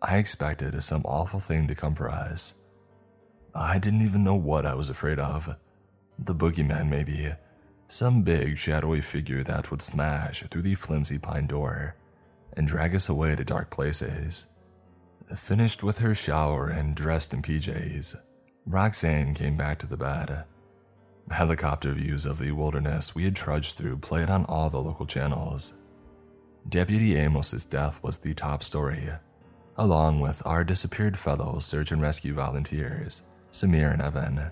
[0.00, 2.54] I expected some awful thing to come for us.
[3.54, 5.56] I didn't even know what I was afraid of.
[6.18, 7.32] The boogeyman, maybe.
[7.88, 11.96] Some big, shadowy figure that would smash through the flimsy pine door
[12.56, 14.46] and drag us away to dark places.
[15.34, 18.16] Finished with her shower and dressed in PJs,
[18.66, 20.44] Roxanne came back to the bed.
[21.30, 25.74] Helicopter views of the wilderness we had trudged through played on all the local channels.
[26.68, 29.08] Deputy Amos's death was the top story,
[29.76, 33.22] along with our disappeared fellow search and rescue volunteers,
[33.52, 34.50] Samir and Evan.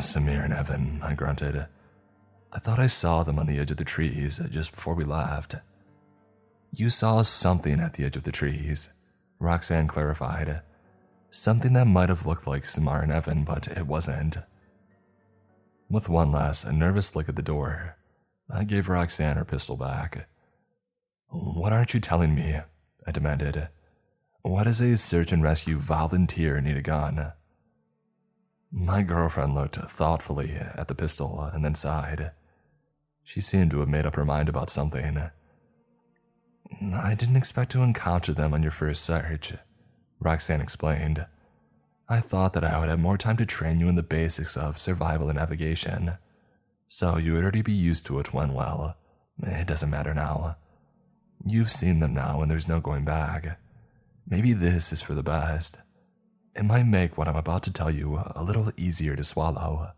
[0.00, 1.66] Samir and Evan, I grunted.
[2.52, 5.54] I thought I saw them on the edge of the trees just before we left.
[6.72, 8.92] You saw something at the edge of the trees,
[9.38, 10.62] Roxanne clarified.
[11.30, 14.38] Something that might have looked like Samar and Evan, but it wasn't.
[15.88, 17.96] With one last nervous look at the door,
[18.50, 20.28] I gave Roxanne her pistol back.
[21.28, 22.60] What aren't you telling me?
[23.06, 23.68] I demanded.
[24.42, 27.32] Why does a search and rescue volunteer need a gun?
[28.78, 32.32] My girlfriend looked thoughtfully at the pistol and then sighed.
[33.24, 35.30] She seemed to have made up her mind about something.
[36.92, 39.54] I didn't expect to encounter them on your first search,
[40.20, 41.24] Roxanne explained.
[42.06, 44.76] I thought that I would have more time to train you in the basics of
[44.76, 46.18] survival and navigation.
[46.86, 48.94] So you would already be used to it when, well,
[49.42, 50.58] it doesn't matter now.
[51.46, 53.58] You've seen them now and there's no going back.
[54.28, 55.78] Maybe this is for the best.
[56.56, 59.90] It might make what I'm about to tell you a little easier to swallow.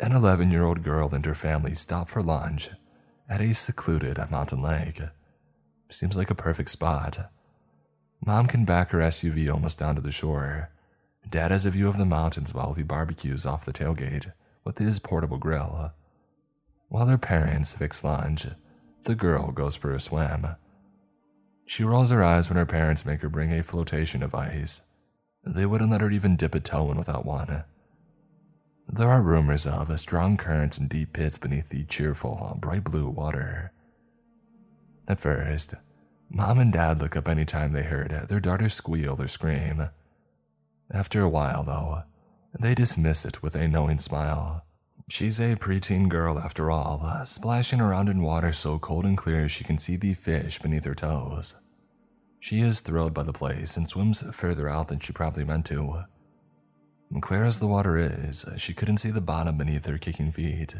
[0.00, 2.68] An 11 year old girl and her family stopped for lunch
[3.28, 5.00] at a secluded mountain lake.
[5.88, 7.30] Seems like a perfect spot.
[8.26, 10.70] Mom can back her SUV almost down to the shore.
[11.30, 14.32] Dad has a view of the mountains while he barbecues off the tailgate
[14.64, 15.92] with his portable grill.
[16.88, 18.48] While their parents fix lunch,
[19.04, 20.56] the girl goes for a swim.
[21.72, 24.82] She rolls her eyes when her parents make her bring a flotation of ice.
[25.42, 27.64] They wouldn't let her even dip a toe in without one.
[28.86, 33.72] There are rumors of strong currents and deep pits beneath the cheerful, bright blue water.
[35.08, 35.72] At first,
[36.28, 39.88] Mom and Dad look up any time they heard their daughter squeal or scream.
[40.90, 42.02] After a while, though,
[42.60, 44.66] they dismiss it with a knowing smile.
[45.08, 49.48] She's a preteen girl after all, uh, splashing around in water so cold and clear
[49.48, 51.56] she can see the fish beneath her toes.
[52.40, 56.04] She is thrilled by the place and swims further out than she probably meant to.
[57.20, 60.74] Clear as the water is, she couldn't see the bottom beneath her kicking feet.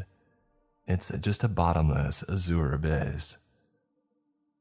[0.87, 3.37] It's just a bottomless, azure abyss.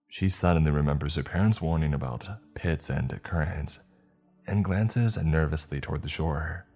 [0.09, 3.81] She suddenly remembers her parents' warning about pits and currents
[4.47, 6.67] and glances nervously toward the shore.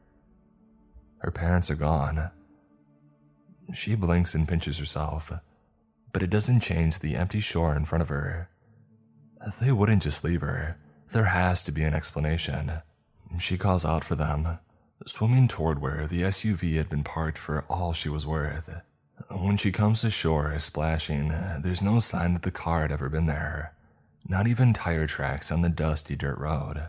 [1.19, 2.31] Her parents are gone.
[3.73, 5.33] She blinks and pinches herself,
[6.13, 8.49] but it doesn't change the empty shore in front of her.
[9.61, 10.79] They wouldn't just leave her.
[11.13, 12.73] There has to be an explanation.
[13.39, 14.59] She calls out for them,
[15.05, 18.71] swimming toward where the SUV had been parked for all she was worth.
[19.31, 21.29] When she comes to shore, splashing,
[21.61, 23.75] there's no sign that the car had ever been there.
[24.29, 26.89] Not even tire tracks on the dusty dirt road.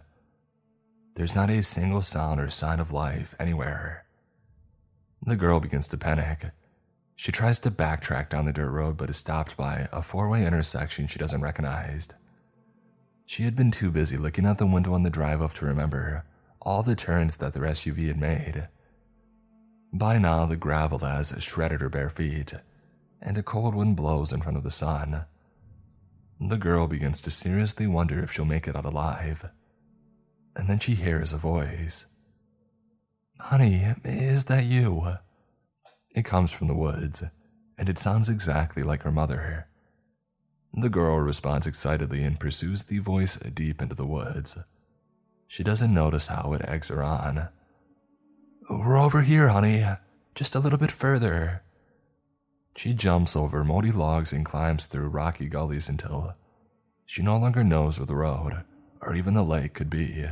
[1.15, 4.05] There's not a single sound or sign of life anywhere.
[5.25, 6.45] The girl begins to panic.
[7.17, 10.45] She tries to backtrack down the dirt road but is stopped by a four way
[10.45, 12.07] intersection she doesn't recognize.
[13.25, 16.23] She had been too busy looking out the window on the drive up to remember
[16.61, 18.67] all the turns that their SUV had made.
[19.91, 22.53] By now, the gravel has shredded her bare feet,
[23.19, 25.25] and a cold wind blows in front of the sun.
[26.39, 29.49] The girl begins to seriously wonder if she'll make it out alive.
[30.55, 32.05] And then she hears a voice.
[33.39, 35.17] Honey, is that you?
[36.17, 37.21] It comes from the woods,
[37.77, 39.67] and it sounds exactly like her mother.
[40.73, 44.57] The girl responds excitedly and pursues the voice deep into the woods.
[45.47, 47.49] She doesn't notice how it eggs her on.
[48.67, 49.85] We're over here, honey.
[50.33, 51.61] Just a little bit further.
[52.75, 56.33] She jumps over moldy logs and climbs through rocky gullies until
[57.05, 58.63] she no longer knows where the road
[59.03, 60.25] or even the lake could be.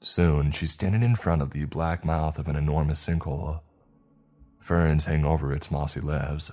[0.00, 3.62] Soon, she's standing in front of the black mouth of an enormous sinkhole.
[4.62, 6.52] Ferns hang over its mossy lips.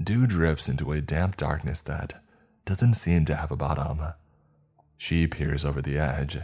[0.00, 2.22] Dew drips into a damp darkness that
[2.64, 4.00] doesn't seem to have a bottom.
[4.96, 6.38] She peers over the edge.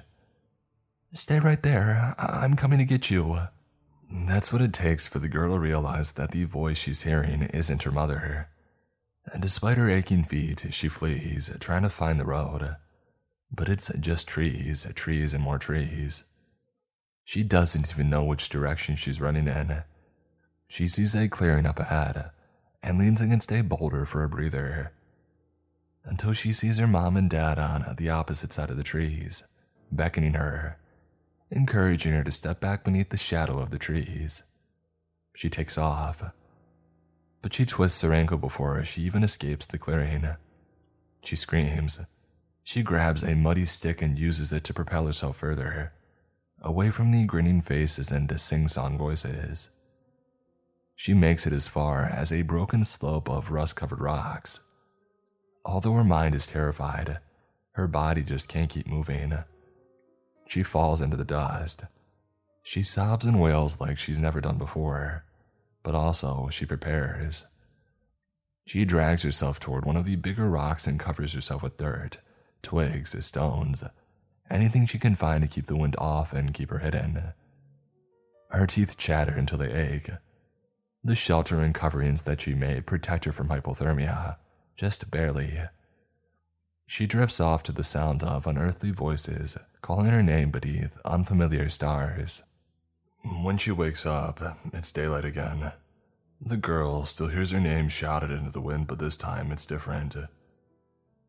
[1.12, 2.14] Stay right there.
[2.18, 3.42] I- I'm coming to get you.
[4.10, 7.84] That's what it takes for the girl to realize that the voice she's hearing isn't
[7.84, 8.48] her mother.
[9.32, 12.76] And despite her aching feet, she flees, trying to find the road.
[13.52, 16.24] But it's just trees, trees, and more trees.
[17.24, 19.84] She doesn't even know which direction she's running in.
[20.68, 22.30] She sees a clearing up ahead
[22.82, 24.92] and leans against a boulder for a breather.
[26.04, 29.42] Until she sees her mom and dad on the opposite side of the trees,
[29.90, 30.78] beckoning her
[31.50, 34.42] encouraging her to step back beneath the shadow of the trees.
[35.34, 36.22] She takes off,
[37.42, 40.28] but she twists her ankle before she even escapes the clearing.
[41.22, 42.00] She screams.
[42.64, 45.92] She grabs a muddy stick and uses it to propel herself further,
[46.60, 49.70] away from the grinning faces and the sing song voices.
[50.98, 54.62] She makes it as far as a broken slope of rust covered rocks.
[55.64, 57.18] Although her mind is terrified,
[57.74, 59.32] her body just can't keep moving.
[60.48, 61.84] She falls into the dust.
[62.64, 65.24] She sobs and wails like she's never done before,
[65.84, 67.46] but also she prepares.
[68.66, 72.18] She drags herself toward one of the bigger rocks and covers herself with dirt,
[72.60, 73.84] twigs, stones,
[74.50, 77.34] anything she can find to keep the wind off and keep her hidden.
[78.50, 80.10] Her teeth chatter until they ache.
[81.08, 84.36] The shelter and coverings that she made protect her from hypothermia,
[84.76, 85.58] just barely.
[86.86, 92.42] She drifts off to the sound of unearthly voices calling her name beneath unfamiliar stars.
[93.24, 95.72] When she wakes up, it's daylight again.
[96.42, 100.14] The girl still hears her name shouted into the wind, but this time it's different.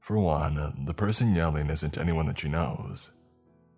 [0.02, 3.12] For one, the person yelling isn't anyone that she knows.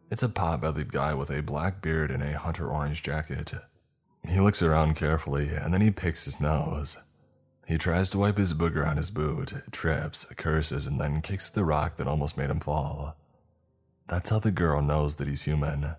[0.09, 3.53] It's a pot bellied guy with a black beard and a hunter orange jacket.
[4.27, 6.97] He looks around carefully and then he picks his nose.
[7.65, 11.63] He tries to wipe his booger on his boot, trips, curses, and then kicks the
[11.63, 13.17] rock that almost made him fall.
[14.07, 15.95] That's how the girl knows that he's human.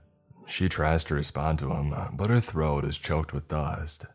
[0.47, 4.07] She tries to respond to him, but her throat is choked with dust.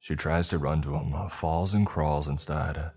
[0.00, 2.90] She tries to run to him, falls and crawls instead.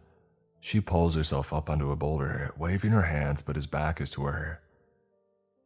[0.59, 4.23] She pulls herself up onto a boulder, waving her hands, but his back is to
[4.23, 4.61] her.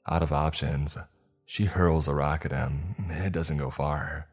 [0.07, 0.97] Out of options,
[1.45, 2.95] she hurls a rock at him.
[3.09, 4.27] It doesn't go far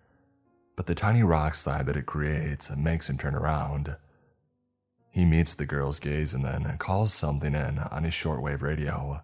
[0.83, 3.94] but the tiny rock slide that it creates makes him turn around.
[5.12, 9.23] He meets the girl's gaze and then calls something in on his shortwave radio.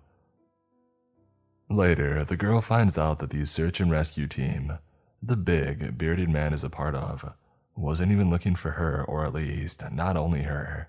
[1.69, 4.79] Later, the girl finds out that the search and rescue team,
[5.21, 7.35] the big, bearded man is a part of,
[7.75, 10.89] wasn't even looking for her, or at least, not only her.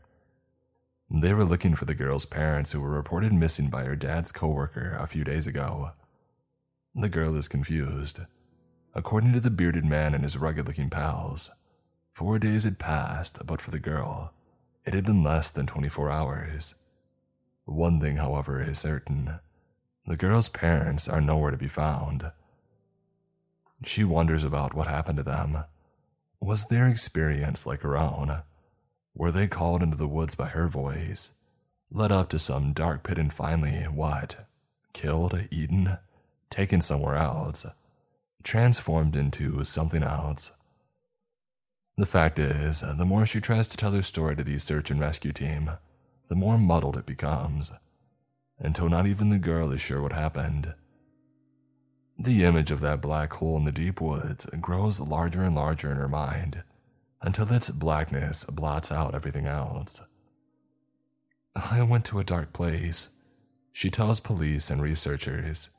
[1.09, 4.95] They were looking for the girl's parents who were reported missing by her dad's coworker
[4.99, 5.93] a few days ago.
[6.93, 8.19] The girl is confused.
[8.95, 11.51] According to the bearded man and his rugged looking pals,
[12.11, 14.33] four days had passed, but for the girl,
[14.85, 16.75] it had been less than 24 hours.
[17.65, 19.39] One thing, however, is certain
[20.07, 22.31] the girl's parents are nowhere to be found.
[23.83, 25.65] She wonders about what happened to them.
[26.41, 28.41] Was their experience like her own?
[29.13, 31.33] Were they called into the woods by her voice,
[31.91, 34.47] led up to some dark pit and finally, what?
[34.93, 35.97] Killed, eaten,
[36.49, 37.67] taken somewhere else?
[38.43, 40.51] Transformed into something else.
[41.97, 44.99] The fact is, the more she tries to tell her story to the search and
[44.99, 45.71] rescue team,
[46.27, 47.73] the more muddled it becomes,
[48.57, 50.73] until not even the girl is sure what happened.
[52.17, 55.97] The image of that black hole in the deep woods grows larger and larger in
[55.97, 56.63] her mind
[57.21, 60.01] until its blackness blots out everything else.
[61.55, 63.09] I went to a dark place,
[63.73, 65.69] she tells police and researchers,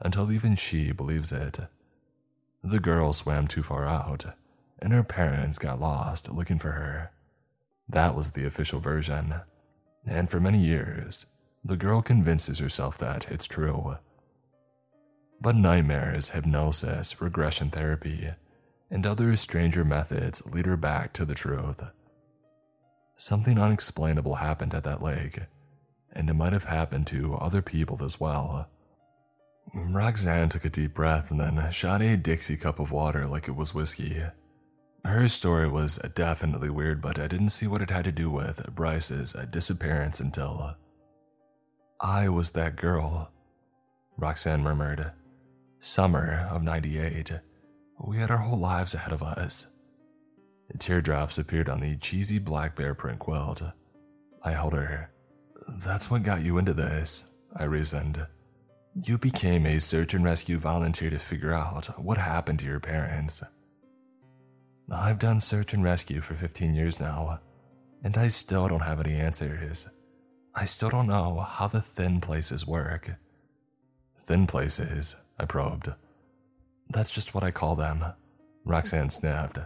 [0.00, 1.58] until even she believes it.
[2.62, 4.26] The girl swam too far out,
[4.78, 7.10] and her parents got lost looking for her.
[7.88, 9.34] That was the official version.
[10.06, 11.26] And for many years,
[11.64, 13.96] the girl convinces herself that it's true.
[15.40, 18.30] But nightmares, hypnosis, regression therapy,
[18.90, 21.82] and other stranger methods lead her back to the truth.
[23.16, 25.40] Something unexplainable happened at that lake,
[26.12, 28.68] and it might have happened to other people as well.
[29.74, 33.56] Roxanne took a deep breath and then shot a Dixie cup of water like it
[33.56, 34.22] was whiskey.
[35.04, 38.74] Her story was definitely weird, but I didn't see what it had to do with
[38.74, 40.76] Bryce's disappearance until.
[42.00, 43.30] I was that girl,
[44.16, 45.12] Roxanne murmured.
[45.78, 47.40] Summer of 98.
[48.04, 49.68] We had our whole lives ahead of us.
[50.78, 53.62] Teardrops appeared on the cheesy black bear print quilt.
[54.42, 55.10] I held her.
[55.68, 58.26] That's what got you into this, I reasoned.
[58.94, 63.42] You became a search and rescue volunteer to figure out what happened to your parents.
[64.90, 67.38] I've done search and rescue for 15 years now,
[68.02, 69.88] and I still don't have any answers.
[70.56, 73.12] I still don't know how the thin places work.
[74.18, 75.92] Thin places, I probed.
[76.88, 78.04] That's just what I call them,
[78.64, 79.60] Roxanne sniffed.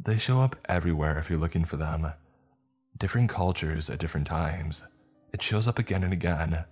[0.00, 2.12] They show up everywhere if you're looking for them.
[2.98, 4.82] Different cultures at different times.
[5.32, 6.64] It shows up again and again.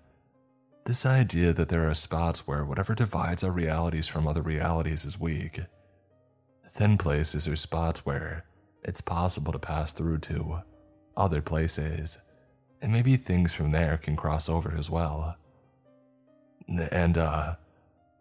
[0.84, 5.18] This idea that there are spots where whatever divides our realities from other realities is
[5.18, 5.60] weak.
[6.68, 8.44] Thin places are spots where
[8.82, 10.58] it's possible to pass through to
[11.16, 12.18] other places,
[12.82, 15.36] and maybe things from there can cross over as well.
[16.68, 17.56] And, uh,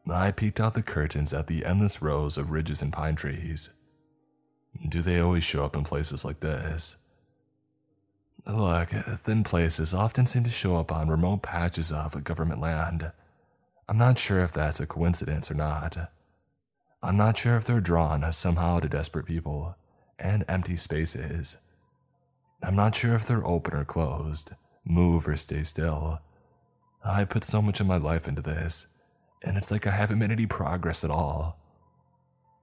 [0.09, 3.72] I peeked out the curtains at the endless rows of ridges and pine trees.
[4.88, 6.98] Do they always show up in places like this?
[8.45, 13.11] Look, thin places often seem to show up on remote patches of government land.
[13.88, 15.95] I'm not sure if that's a coincidence or not.
[17.01, 19.75] I'm not sure if they're drawn somehow to desperate people
[20.19, 21.57] and empty spaces.
[22.61, 24.51] I'm not sure if they're open or closed,
[24.85, 26.22] move or stay still.
[27.03, 28.88] I put so much of my life into this,
[29.41, 31.59] and it's like I haven't made any progress at all.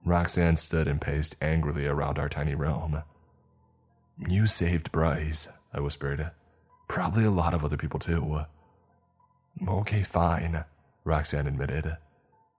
[0.03, 3.03] Roxanne stood and paced angrily around our tiny room.
[4.17, 6.31] You saved Bryce, I whispered.
[6.87, 8.45] Probably a lot of other people too.
[9.67, 10.65] Okay, fine,
[11.03, 11.97] Roxanne admitted.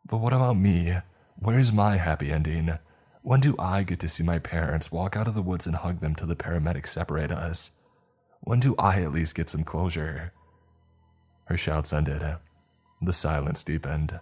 [0.07, 0.97] But what about me?
[1.37, 2.79] Where's my happy ending?
[3.23, 6.01] When do I get to see my parents walk out of the woods and hug
[6.01, 7.71] them till the paramedics separate us?
[8.41, 10.33] When do I at least get some closure?
[11.45, 12.37] Her shouts ended.
[13.01, 14.19] The silence deepened.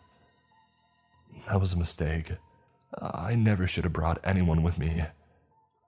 [1.46, 2.32] That was a mistake.
[3.00, 5.04] I never should have brought anyone with me.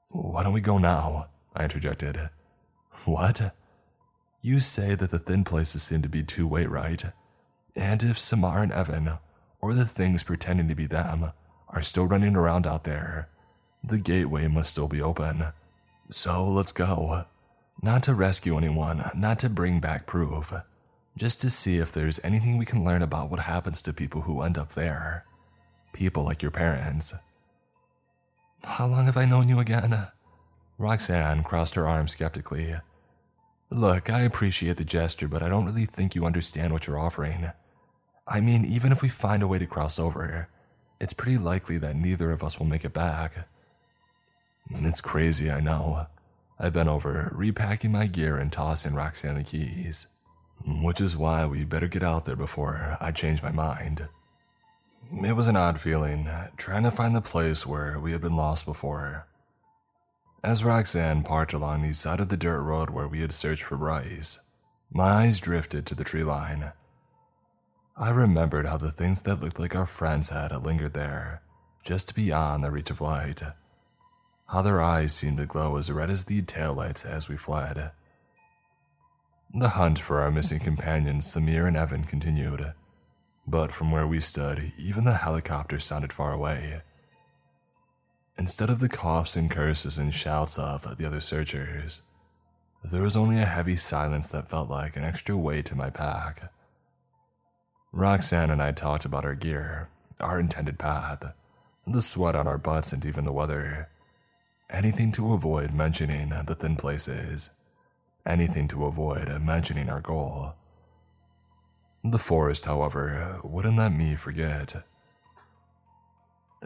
[0.08, 1.28] Why don't we go now?
[1.55, 2.31] I interjected.
[3.05, 3.55] What?
[4.40, 7.02] You say that the thin places seem to be two way, right?
[7.76, 9.12] And if Samar and Evan,
[9.60, 11.32] or the things pretending to be them,
[11.68, 13.28] are still running around out there,
[13.82, 15.47] the gateway must still be open.
[16.10, 17.24] So let's go.
[17.81, 20.52] Not to rescue anyone, not to bring back proof,
[21.16, 24.42] just to see if there's anything we can learn about what happens to people who
[24.42, 25.24] end up there.
[25.92, 27.14] People like your parents.
[28.64, 30.06] How long have I known you again?
[30.78, 32.76] Roxanne crossed her arms skeptically.
[33.73, 37.52] Look, I appreciate the gesture, but I don't really think you understand what you're offering.
[38.28, 40.49] I mean, even if we find a way to cross over,
[41.01, 43.49] it's pretty likely that neither of us will make it back.
[44.70, 46.07] It's crazy, I know.
[46.59, 50.07] I've been over, repacking my gear and tossing Roxanne the keys.
[50.67, 54.07] Which is why we better get out there before I change my mind.
[55.25, 56.28] It was an odd feeling,
[56.59, 59.26] trying to find the place where we had been lost before.
[60.45, 63.77] As Roxanne parked along the side of the dirt road where we had searched for
[63.77, 64.41] Bryce,
[64.91, 66.73] my eyes drifted to the tree line.
[67.97, 71.43] I remembered how the things that looked like our friends had lingered there,
[71.85, 73.43] just beyond the reach of light.
[74.49, 77.93] How their eyes seemed to glow as red as the taillights as we fled.
[79.55, 82.75] The hunt for our missing companions, Samir and Evan, continued
[83.47, 86.83] but from where we stood, even the helicopter sounded far away.
[88.39, 92.02] Instead of the coughs and curses and shouts of the other searchers,
[92.83, 96.51] there was only a heavy silence that felt like an extra weight to my pack.
[97.93, 99.89] Roxanne and I talked about our gear,
[100.19, 101.23] our intended path,
[101.86, 103.89] the sweat on our butts, and even the weather.
[104.70, 107.51] Anything to avoid mentioning the thin places.
[108.25, 110.55] Anything to avoid mentioning our goal.
[112.02, 114.75] The forest, however, wouldn't let me forget.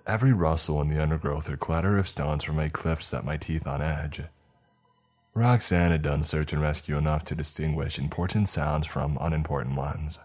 [0.06, 3.66] Every rustle in the undergrowth or clatter of stones from a cliff set my teeth
[3.66, 4.22] on edge.
[5.34, 10.18] Roxanne had done search and rescue enough to distinguish important sounds from unimportant ones.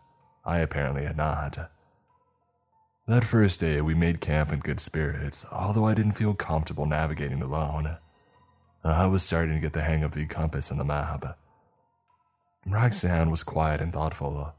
[0.46, 1.70] I apparently had not.
[3.08, 7.42] That first day, we made camp in good spirits, although I didn't feel comfortable navigating
[7.42, 7.98] alone.
[8.84, 11.38] Uh, I was starting to get the hang of the compass and the map.
[12.66, 14.54] Roxanne was quiet and thoughtful,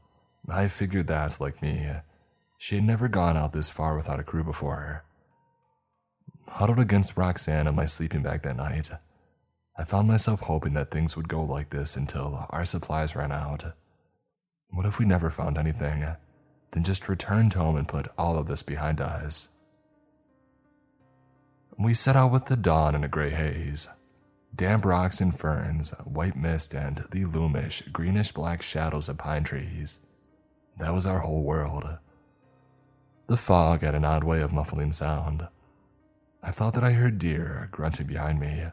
[0.49, 1.89] I figured that's like me,
[2.63, 4.77] she had never gone out this far without a crew before.
[4.77, 5.03] her.
[6.47, 8.89] Huddled against Roxanne in my sleeping bag that night,
[9.77, 13.65] I found myself hoping that things would go like this until our supplies ran out.
[14.69, 16.05] What if we never found anything,
[16.71, 19.49] then just returned home and put all of this behind us?
[21.77, 23.89] We set out with the dawn in a gray haze.
[24.55, 29.99] Damp rocks and ferns, white mist, and the loomish, greenish black shadows of pine trees.
[30.77, 31.97] That was our whole world.
[33.27, 35.47] The fog had an odd way of muffling sound.
[36.41, 38.65] I thought that I heard deer grunting behind me,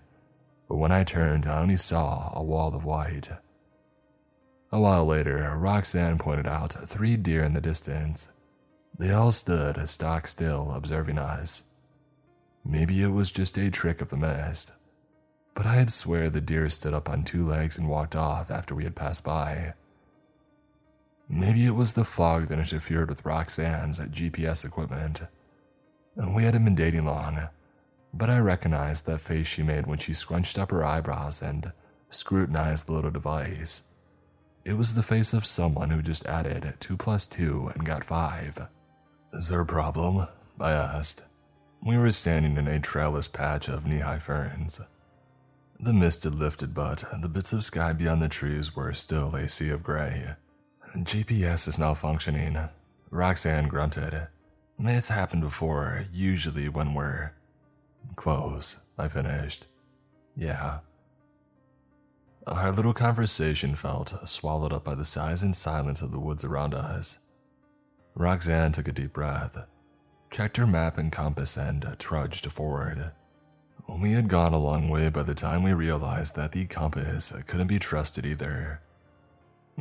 [0.69, 3.31] but when I turned, I only saw a wall of white.
[4.73, 8.29] A while later, Roxanne pointed out three deer in the distance.
[8.99, 11.65] They all stood stock still, observing us.
[12.65, 14.73] Maybe it was just a trick of the mist,
[15.55, 18.85] but I'd swear the deer stood up on two legs and walked off after we
[18.85, 19.75] had passed by.
[21.33, 25.23] Maybe it was the fog that interfered with Roxanne's GPS equipment.
[26.17, 27.49] We hadn't been dating long,
[28.12, 31.73] but I recognized that face she made when she scrunched up her eyebrows and
[32.09, 33.84] scrutinized the little device.
[34.65, 38.67] It was the face of someone who just added 2 plus 2 and got 5.
[39.33, 40.26] Is there a problem?
[40.59, 41.23] I asked.
[41.81, 44.81] We were standing in a trailless patch of knee high ferns.
[45.78, 49.49] The mist had lifted, but the bits of sky beyond the trees were still a
[49.49, 50.34] sea of gray.
[50.97, 52.70] GPS is malfunctioning.
[53.10, 54.28] Roxanne grunted.
[54.78, 57.33] It's happened before, usually when we're
[58.17, 59.67] close, I finished.
[60.36, 60.78] Yeah.
[62.47, 66.75] Our little conversation felt swallowed up by the size and silence of the woods around
[66.75, 67.19] us.
[68.15, 69.59] Roxanne took a deep breath,
[70.31, 73.12] checked her map and compass, and trudged forward.
[74.01, 77.67] We had gone a long way by the time we realized that the compass couldn't
[77.67, 78.81] be trusted either.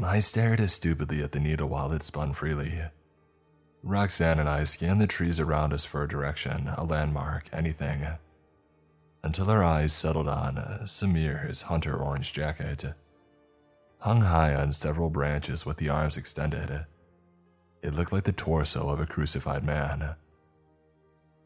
[0.04, 2.82] I stared as stupidly at the needle while it spun freely.
[3.84, 8.06] Roxanne and I scanned the trees around us for a direction, a landmark, anything.
[9.24, 12.86] Until our eyes settled on uh, Samir's hunter orange jacket.
[14.00, 16.86] Hung high on several branches with the arms extended,
[17.82, 20.16] it looked like the torso of a crucified man.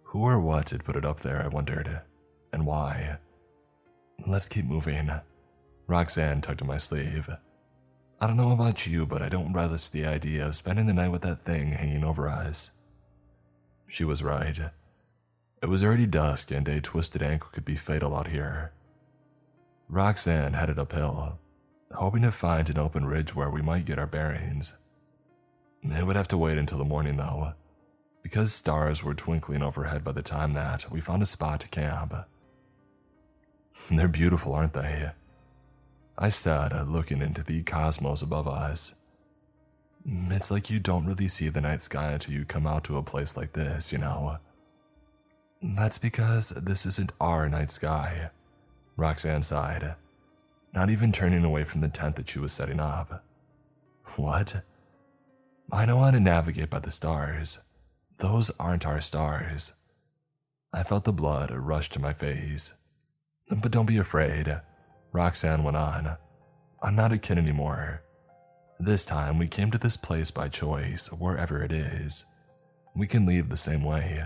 [0.03, 2.01] Who or what had put it up there, I wondered,
[2.51, 3.17] and why?
[4.27, 5.11] Let's keep moving.
[5.87, 7.29] Roxanne tugged at my sleeve.
[8.23, 11.11] I don't know about you, but I don't relish the idea of spending the night
[11.11, 12.71] with that thing hanging over us.
[13.85, 14.57] She was right.
[15.61, 18.71] It was already dusk, and a twisted ankle could be fatal out here.
[19.89, 21.37] Roxanne headed uphill,
[21.91, 24.77] hoping to find an open ridge where we might get our bearings.
[25.81, 27.55] It would have to wait until the morning, though,
[28.21, 32.13] because stars were twinkling overhead by the time that we found a spot to camp.
[33.91, 35.11] They're beautiful, aren't they?
[36.17, 38.95] I stood, uh, looking into the cosmos above us.
[40.05, 43.03] It's like you don't really see the night sky until you come out to a
[43.03, 44.37] place like this, you know.
[45.61, 48.29] That's because this isn't our night sky,
[48.97, 49.95] Roxanne sighed,
[50.73, 53.23] not even turning away from the tent that she was setting up.
[54.17, 54.61] What?
[55.71, 57.59] I know how to navigate by the stars.
[58.17, 59.73] Those aren't our stars.
[60.73, 62.73] I felt the blood rush to my face.
[63.49, 64.61] But don't be afraid.
[65.13, 66.17] Roxanne went on.
[66.81, 68.01] I'm not a kid anymore.
[68.79, 72.25] This time we came to this place by choice, wherever it is.
[72.95, 74.25] We can leave the same way.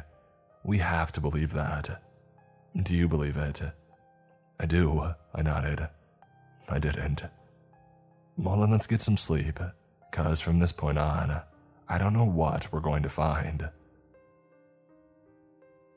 [0.63, 2.01] We have to believe that.
[2.81, 3.61] Do you believe it?
[4.59, 5.87] I do, I nodded.
[6.69, 7.23] I didn't.
[8.37, 9.59] Well, then let's get some sleep,
[10.09, 11.41] because from this point on,
[11.89, 13.69] I don't know what we're going to find.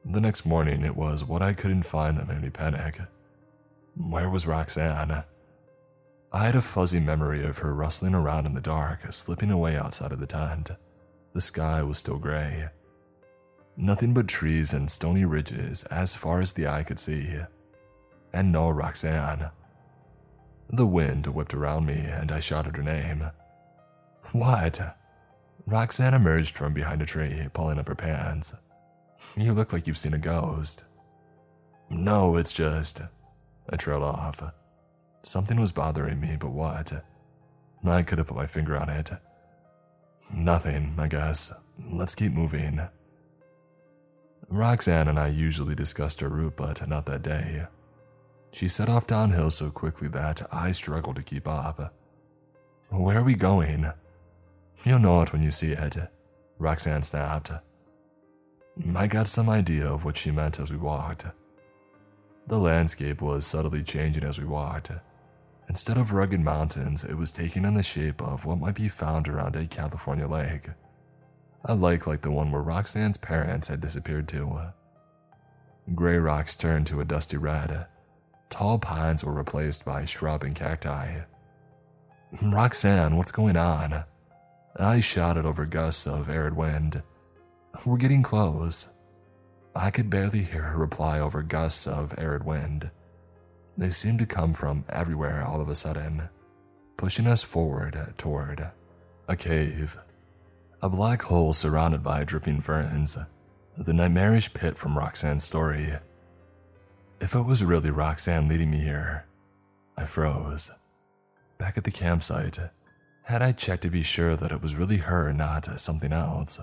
[0.05, 3.01] The next morning, it was what I couldn't find that made me panic.
[3.97, 5.25] Where was Roxanne?
[6.33, 10.13] I had a fuzzy memory of her rustling around in the dark, slipping away outside
[10.13, 10.71] of the tent.
[11.33, 12.69] The sky was still gray.
[13.77, 17.39] Nothing but trees and stony ridges as far as the eye could see.
[18.33, 19.51] And no Roxanne.
[20.73, 23.31] The wind whipped around me and I shouted her name.
[24.33, 24.97] What?
[25.67, 28.55] Roxanne emerged from behind a tree, pulling up her pants.
[29.37, 30.85] You look like you've seen a ghost.
[31.91, 33.03] No, it's just.
[33.71, 34.43] I trailed off.
[35.23, 36.93] Something was bothering me, but what?
[37.87, 39.11] I couldn't put my finger on it.
[40.33, 41.53] Nothing, I guess.
[41.93, 42.81] Let's keep moving.
[44.49, 47.67] Roxanne and I usually discussed our route, but not that day.
[48.53, 51.95] She set off downhill so quickly that I struggled to keep up.
[52.89, 53.91] Where are we going?
[54.85, 55.97] You'll know it when you see it,
[56.59, 57.53] Roxanne snapped.
[58.97, 61.27] I got some idea of what she meant as we walked.
[62.47, 64.91] The landscape was subtly changing as we walked.
[65.69, 69.29] Instead of rugged mountains, it was taking on the shape of what might be found
[69.29, 70.69] around a California lake.
[71.67, 74.73] A lake like the one where Roxanne's parents had disappeared to.
[75.95, 77.87] Gray rocks turned to a dusty red.
[78.49, 81.21] Tall pines were replaced by shrub and cacti.
[82.43, 84.05] Roxanne, what's going on?
[84.77, 87.03] I shouted over gusts of arid wind.
[87.85, 88.89] We're getting close.
[89.75, 92.91] I could barely hear her reply over gusts of arid wind.
[93.79, 96.29] They seemed to come from everywhere all of a sudden,
[96.97, 98.71] pushing us forward toward
[99.29, 99.97] a cave.
[100.83, 103.17] A black hole surrounded by dripping ferns.
[103.77, 105.93] The nightmarish pit from Roxanne's story.
[107.21, 109.27] If it was really Roxanne leading me here,
[109.97, 110.71] I froze.
[111.59, 112.59] Back at the campsite,
[113.23, 116.59] had I checked to be sure that it was really her and not something else?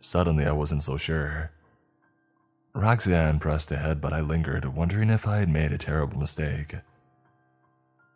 [0.00, 1.52] Suddenly, I wasn't so sure.
[2.74, 6.76] Roxanne pressed ahead, but I lingered, wondering if I had made a terrible mistake.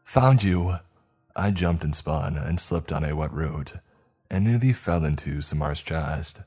[0.04, 0.76] Found you!
[1.36, 3.74] I jumped and spun and slipped on a wet root
[4.30, 6.42] and nearly fell into Samar's chest.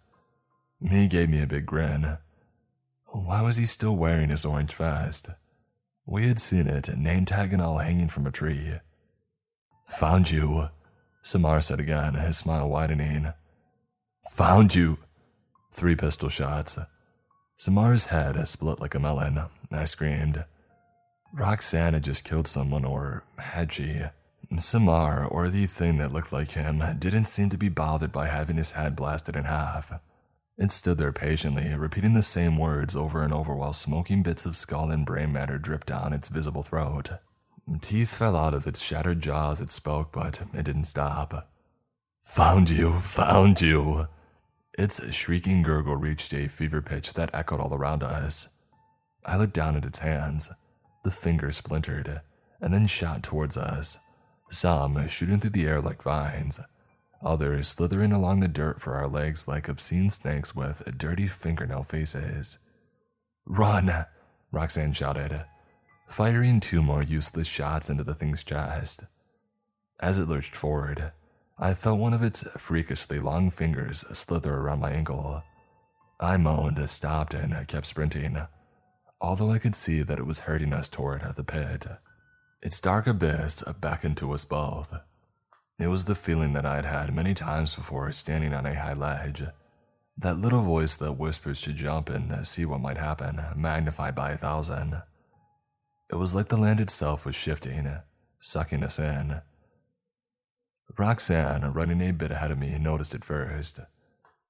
[0.81, 2.17] He gave me a big grin.
[3.07, 5.29] Why was he still wearing his orange vest?
[6.05, 8.73] We had seen it, name tag and all hanging from a tree.
[9.87, 10.69] Found you,
[11.21, 13.33] Samar said again, his smile widening.
[14.31, 14.99] Found you!
[15.73, 16.79] Three pistol shots.
[17.57, 19.41] Samar's head has split like a melon.
[19.71, 20.45] I screamed.
[21.33, 24.01] Roxanne had just killed someone, or had she?
[24.57, 28.57] Samar, or the thing that looked like him, didn't seem to be bothered by having
[28.57, 29.91] his head blasted in half.
[30.57, 34.55] It stood there patiently, repeating the same words over and over while smoking bits of
[34.55, 37.11] skull and brain matter dripped down its visible throat.
[37.81, 41.51] Teeth fell out of its shattered jaws as it spoke, but it didn't stop.
[42.23, 44.07] Found you, found you.
[44.77, 48.49] Its shrieking gurgle reached a fever pitch that echoed all around us.
[49.25, 50.51] I looked down at its hands.
[51.03, 52.22] The fingers splintered,
[52.61, 53.97] and then shot towards us,
[54.49, 56.59] some shooting through the air like vines,
[57.23, 62.57] others slithering along the dirt for our legs like obscene snakes with dirty fingernail faces.
[63.45, 64.06] Run!
[64.51, 65.45] Roxanne shouted
[66.07, 69.03] firing two more useless shots into the thing's chest.
[69.99, 71.11] As it lurched forward,
[71.59, 75.43] I felt one of its freakishly long fingers slither around my ankle.
[76.19, 78.37] I moaned, stopped, and kept sprinting,
[79.19, 81.87] although I could see that it was hurting us toward the pit.
[82.61, 84.93] Its dark abyss beckoned to us both.
[85.79, 88.93] It was the feeling that I had had many times before standing on a high
[88.93, 89.43] ledge.
[90.17, 94.37] That little voice that whispers to jump and see what might happen, magnified by a
[94.37, 95.01] thousand.
[96.11, 97.87] It was like the land itself was shifting,
[98.39, 99.41] sucking us in.
[100.95, 103.80] Roxanne, running a bit ahead of me, noticed it first.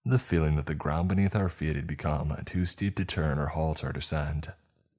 [0.05, 3.47] The feeling that the ground beneath our feet had become too steep to turn or
[3.47, 4.49] halt our descent.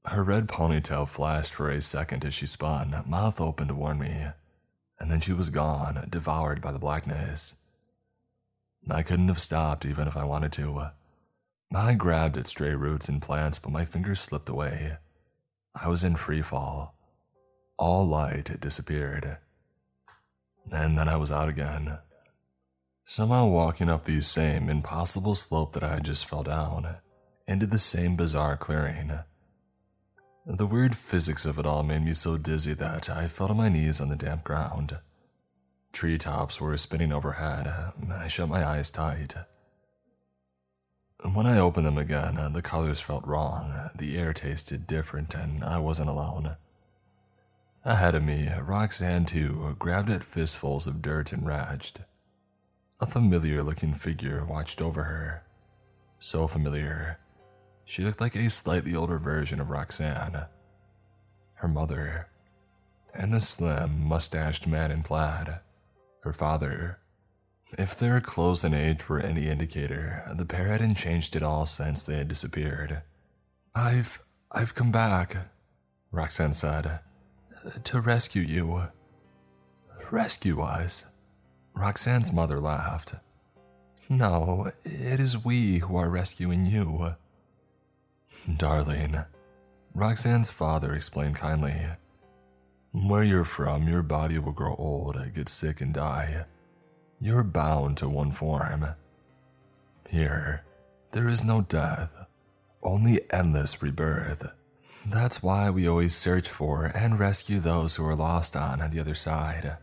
[0.04, 4.26] Her red ponytail flashed for a second as she spun, mouth open to warn me,
[4.98, 7.56] and then she was gone, devoured by the blackness.
[8.90, 10.88] I couldn't have stopped even if I wanted to.
[11.74, 14.96] I grabbed at stray roots and plants, but my fingers slipped away.
[15.74, 16.94] I was in free fall.
[17.76, 19.38] All light had disappeared.
[20.70, 21.98] And then I was out again.
[23.04, 26.96] Somehow walking up the same impossible slope that I had just fell down,
[27.46, 29.20] into the same bizarre clearing.
[30.46, 33.68] The weird physics of it all made me so dizzy that I fell to my
[33.68, 34.98] knees on the damp ground.
[35.92, 37.72] Treetops were spinning overhead.
[38.10, 39.34] I shut my eyes tight.
[41.22, 45.78] When I opened them again, the colors felt wrong, the air tasted different, and I
[45.78, 46.56] wasn't alone.
[47.84, 52.04] Ahead of me, Roxanne, too, grabbed at fistfuls of dirt and raged.
[53.00, 55.44] A familiar looking figure watched over her.
[56.18, 57.18] So familiar.
[57.84, 60.46] She looked like a slightly older version of Roxanne.
[61.54, 62.28] Her mother.
[63.14, 65.60] And the slim, mustached man in plaid.
[66.22, 66.98] Her father.
[67.78, 72.02] If their clothes and age were any indicator, the pair hadn't changed at all since
[72.02, 73.02] they had disappeared.
[73.74, 74.22] I've.
[74.50, 75.36] I've come back,
[76.10, 77.00] Roxanne said,
[77.84, 78.88] to rescue you.
[80.10, 81.06] Rescue us?
[81.74, 83.14] Roxanne's mother laughed.
[84.08, 87.14] No, it is we who are rescuing you.
[88.56, 89.24] Darling,
[89.94, 91.74] Roxanne's father explained kindly.
[92.92, 96.46] Where you're from, your body will grow old, get sick, and die.
[97.20, 98.86] You're bound to one form.
[100.08, 100.64] Here,
[101.12, 102.16] there is no death,
[102.82, 104.46] only endless rebirth.
[105.10, 109.14] That's why we always search for and rescue those who are lost on the other
[109.14, 109.78] side.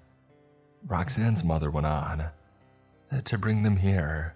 [0.85, 2.25] Roxanne's mother went on,
[3.23, 4.35] to bring them here,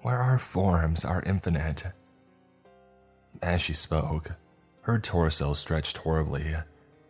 [0.00, 1.84] where our forms are infinite.
[3.42, 4.30] As she spoke,
[4.82, 6.54] her torso stretched horribly,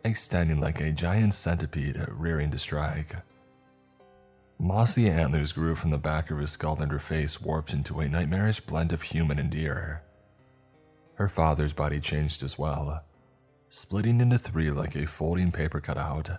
[0.03, 3.15] extending like a giant centipede rearing to strike.
[4.59, 8.09] Mossy antlers grew from the back of her skull and her face warped into a
[8.09, 10.03] nightmarish blend of human and deer.
[11.15, 13.03] Her father's body changed as well,
[13.73, 16.29] splitting into three like a folding paper cutout.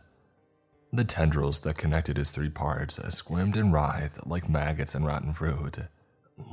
[0.92, 5.78] The tendrils that connected his three parts squirmed and writhed like maggots and rotten fruit.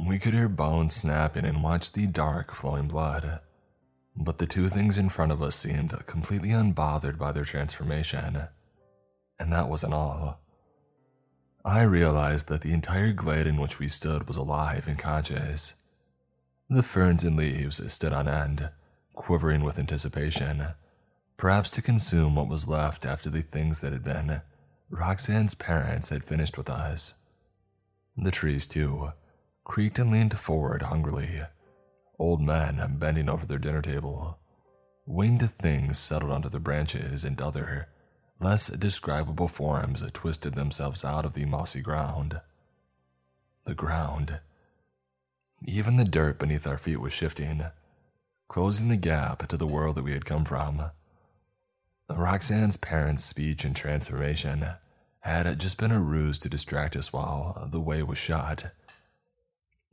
[0.08, 3.42] We could hear bones snapping and watch the dark, flowing blood.
[4.16, 8.44] But the two things in front of us seemed completely unbothered by their transformation.
[9.38, 10.40] And that wasn't all.
[11.66, 15.74] I realized that the entire glade in which we stood was alive and conscious.
[16.70, 18.70] The ferns and leaves stood on end,
[19.20, 20.66] quivering with anticipation,
[21.36, 24.42] perhaps to consume what was left after the things that had been
[24.90, 27.16] Roxanne's parents had finished with us.
[28.16, 29.12] The trees, too,
[29.66, 31.42] creaked and leaned forward hungrily,
[32.18, 34.40] old men bending over their dinner table.
[35.06, 37.90] Winged things settled onto the branches, and other,
[38.40, 42.40] less describable forms twisted themselves out of the mossy ground.
[43.66, 44.40] The ground.
[45.66, 47.66] Even the dirt beneath our feet was shifting,
[48.50, 50.90] closing the gap to the world that we had come from.
[52.10, 54.66] Roxanne's parents' speech and transformation
[55.22, 58.72] had just been a ruse to distract us while the way was shut.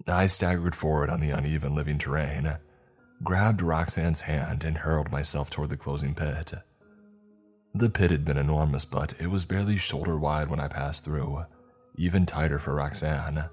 [0.06, 2.56] I staggered forward on the uneven living terrain,
[3.22, 6.54] grabbed Roxanne's hand, and hurled myself toward the closing pit.
[7.74, 11.44] The pit had been enormous, but it was barely shoulder wide when I passed through,
[11.96, 13.50] even tighter for Roxanne.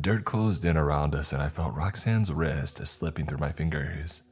[0.00, 4.22] Dirt closed in around us, and I felt Roxanne's wrist slipping through my fingers.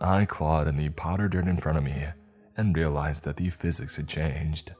[0.00, 2.06] I clawed in the powder dirt in front of me
[2.56, 4.74] and realized that the physics had changed.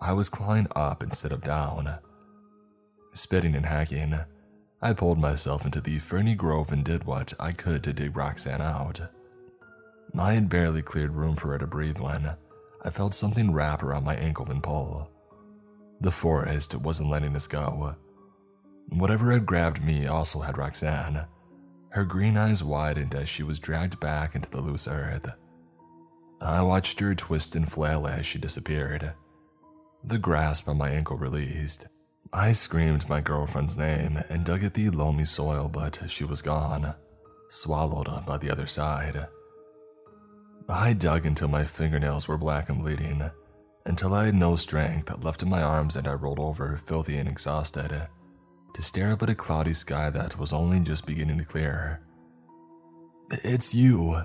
[0.00, 1.98] I was clawing up instead of down.
[3.14, 4.18] Spitting and hacking,
[4.82, 8.60] I pulled myself into the ferny grove and did what I could to dig Roxanne
[8.60, 9.00] out.
[10.18, 12.34] I had barely cleared room for her to breathe when
[12.84, 15.10] I felt something wrap around my ankle and pull.
[16.00, 17.96] The forest wasn't letting us go.
[18.88, 21.26] Whatever had grabbed me also had Roxanne.
[21.90, 25.30] Her green eyes widened as she was dragged back into the loose earth.
[26.40, 29.12] I watched her twist and flail as she disappeared.
[30.02, 31.86] The grasp on my ankle released.
[32.32, 36.94] I screamed my girlfriend's name and dug at the loamy soil, but she was gone,
[37.48, 39.28] swallowed by the other side.
[40.68, 43.30] I dug until my fingernails were black and bleeding,
[43.86, 47.28] until I had no strength left in my arms and I rolled over, filthy and
[47.28, 48.08] exhausted,
[48.74, 52.00] to stare up at a cloudy sky that was only just beginning to clear.
[53.30, 54.22] It's you.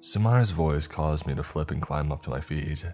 [0.00, 2.84] Samar's voice caused me to flip and climb up to my feet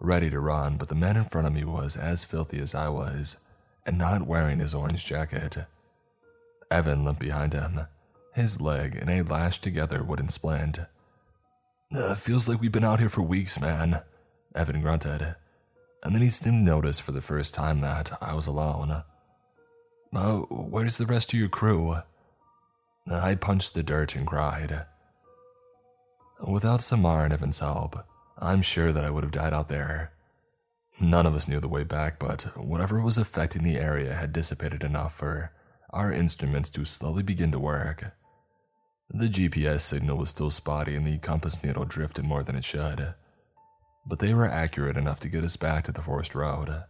[0.00, 2.88] ready to run, but the man in front of me was as filthy as I
[2.88, 3.38] was,
[3.86, 5.56] and not wearing his orange jacket.
[6.70, 7.80] Evan limped behind him,
[8.34, 10.78] his leg and a lashed together wooden splint.
[11.94, 14.02] Uh, feels like we've been out here for weeks, man,
[14.54, 15.36] Evan grunted.
[16.04, 19.02] And then he seemed to notice for the first time that I was alone.
[20.14, 21.96] Oh, where's the rest of your crew?
[23.10, 24.86] I punched the dirt and cried.
[26.46, 27.96] Without Samar and Evan's help,
[28.38, 30.12] I'm sure that I would have died out there.
[31.00, 34.82] None of us knew the way back, but whatever was affecting the area had dissipated
[34.82, 35.52] enough for
[35.90, 38.12] our instruments to slowly begin to work.
[39.10, 43.14] The GPS signal was still spotty and the compass needle drifted more than it should,
[44.06, 46.84] but they were accurate enough to get us back to the forest road.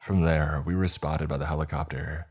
[0.00, 2.26] From there, we were spotted by the helicopter,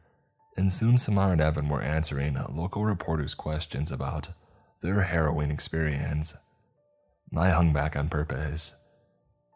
[0.56, 4.30] and soon Samar and Evan were answering local reporters' questions about
[4.82, 6.36] their harrowing experience.
[7.36, 8.76] I hung back on purpose.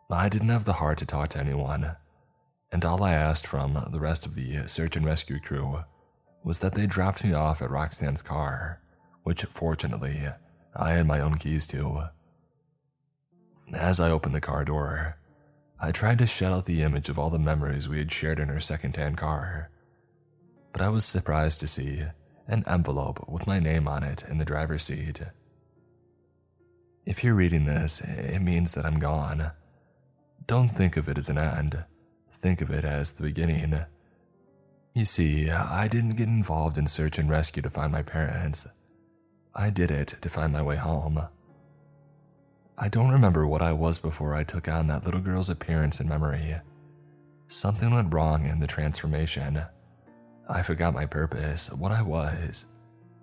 [0.10, 1.96] I didn't have the heart to talk to anyone,
[2.72, 5.84] and all I asked from the rest of the search and rescue crew
[6.44, 8.82] was that they dropped me off at Roxanne's car,
[9.24, 10.28] which fortunately
[10.76, 12.10] I had my own keys to.
[13.74, 15.18] As I opened the car door,
[15.84, 18.50] I tried to shut out the image of all the memories we had shared in
[18.50, 19.72] her second-hand car,
[20.72, 22.04] but I was surprised to see
[22.48, 25.24] an envelope with my name on it in the driver's seat.
[27.04, 29.52] If you're reading this, it means that I'm gone.
[30.46, 31.84] Don't think of it as an end,
[32.32, 33.84] think of it as the beginning.
[34.94, 38.68] You see, I didn't get involved in search and rescue to find my parents.
[39.56, 41.24] I did it to find my way home.
[42.84, 46.10] I don't remember what I was before I took on that little girl's appearance and
[46.10, 46.56] memory.
[47.48, 49.62] Something went wrong in the transformation.
[50.50, 52.66] I forgot my purpose, what I was.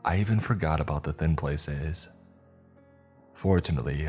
[0.04, 2.08] I even forgot about the thin places.
[3.34, 4.08] Fortunately,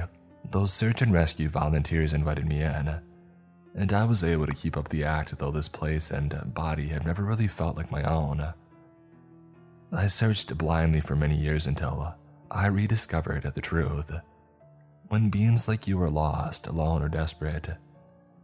[0.52, 3.02] those search and rescue volunteers invited me in,
[3.74, 7.08] and I was able to keep up the act though this place and body have
[7.08, 8.54] never really felt like my own.
[9.92, 12.14] I searched blindly for many years until
[12.52, 14.12] I rediscovered the truth.
[15.10, 17.68] When beings like you are lost, alone, or desperate,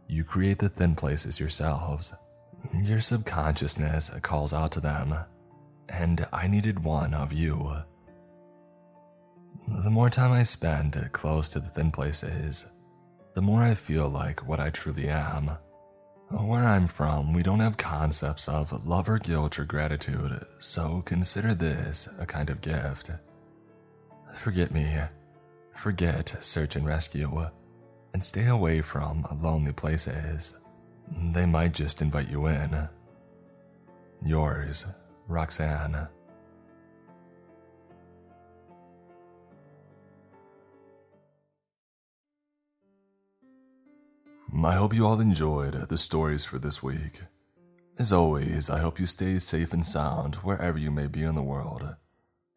[0.08, 2.12] you create the thin places yourselves.
[2.82, 5.14] Your subconsciousness calls out to them,
[5.88, 7.72] and I needed one of you.
[9.68, 12.66] The more time I spend close to the thin places,
[13.34, 15.50] the more I feel like what I truly am.
[16.30, 21.54] Where I'm from, we don't have concepts of love or guilt or gratitude, so consider
[21.54, 23.10] this a kind of gift.
[24.34, 24.98] Forget me,
[25.76, 27.48] forget search and rescue,
[28.14, 30.56] and stay away from lonely places.
[31.32, 32.88] they might just invite you in.
[34.24, 34.86] Yours,
[35.28, 36.08] Roxanne.
[44.64, 47.20] I hope you all enjoyed the stories for this week.
[47.98, 51.42] As always, I hope you stay safe and sound wherever you may be in the
[51.42, 51.94] world.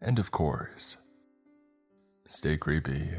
[0.01, 0.98] And of course,
[2.30, 3.09] stay creepy.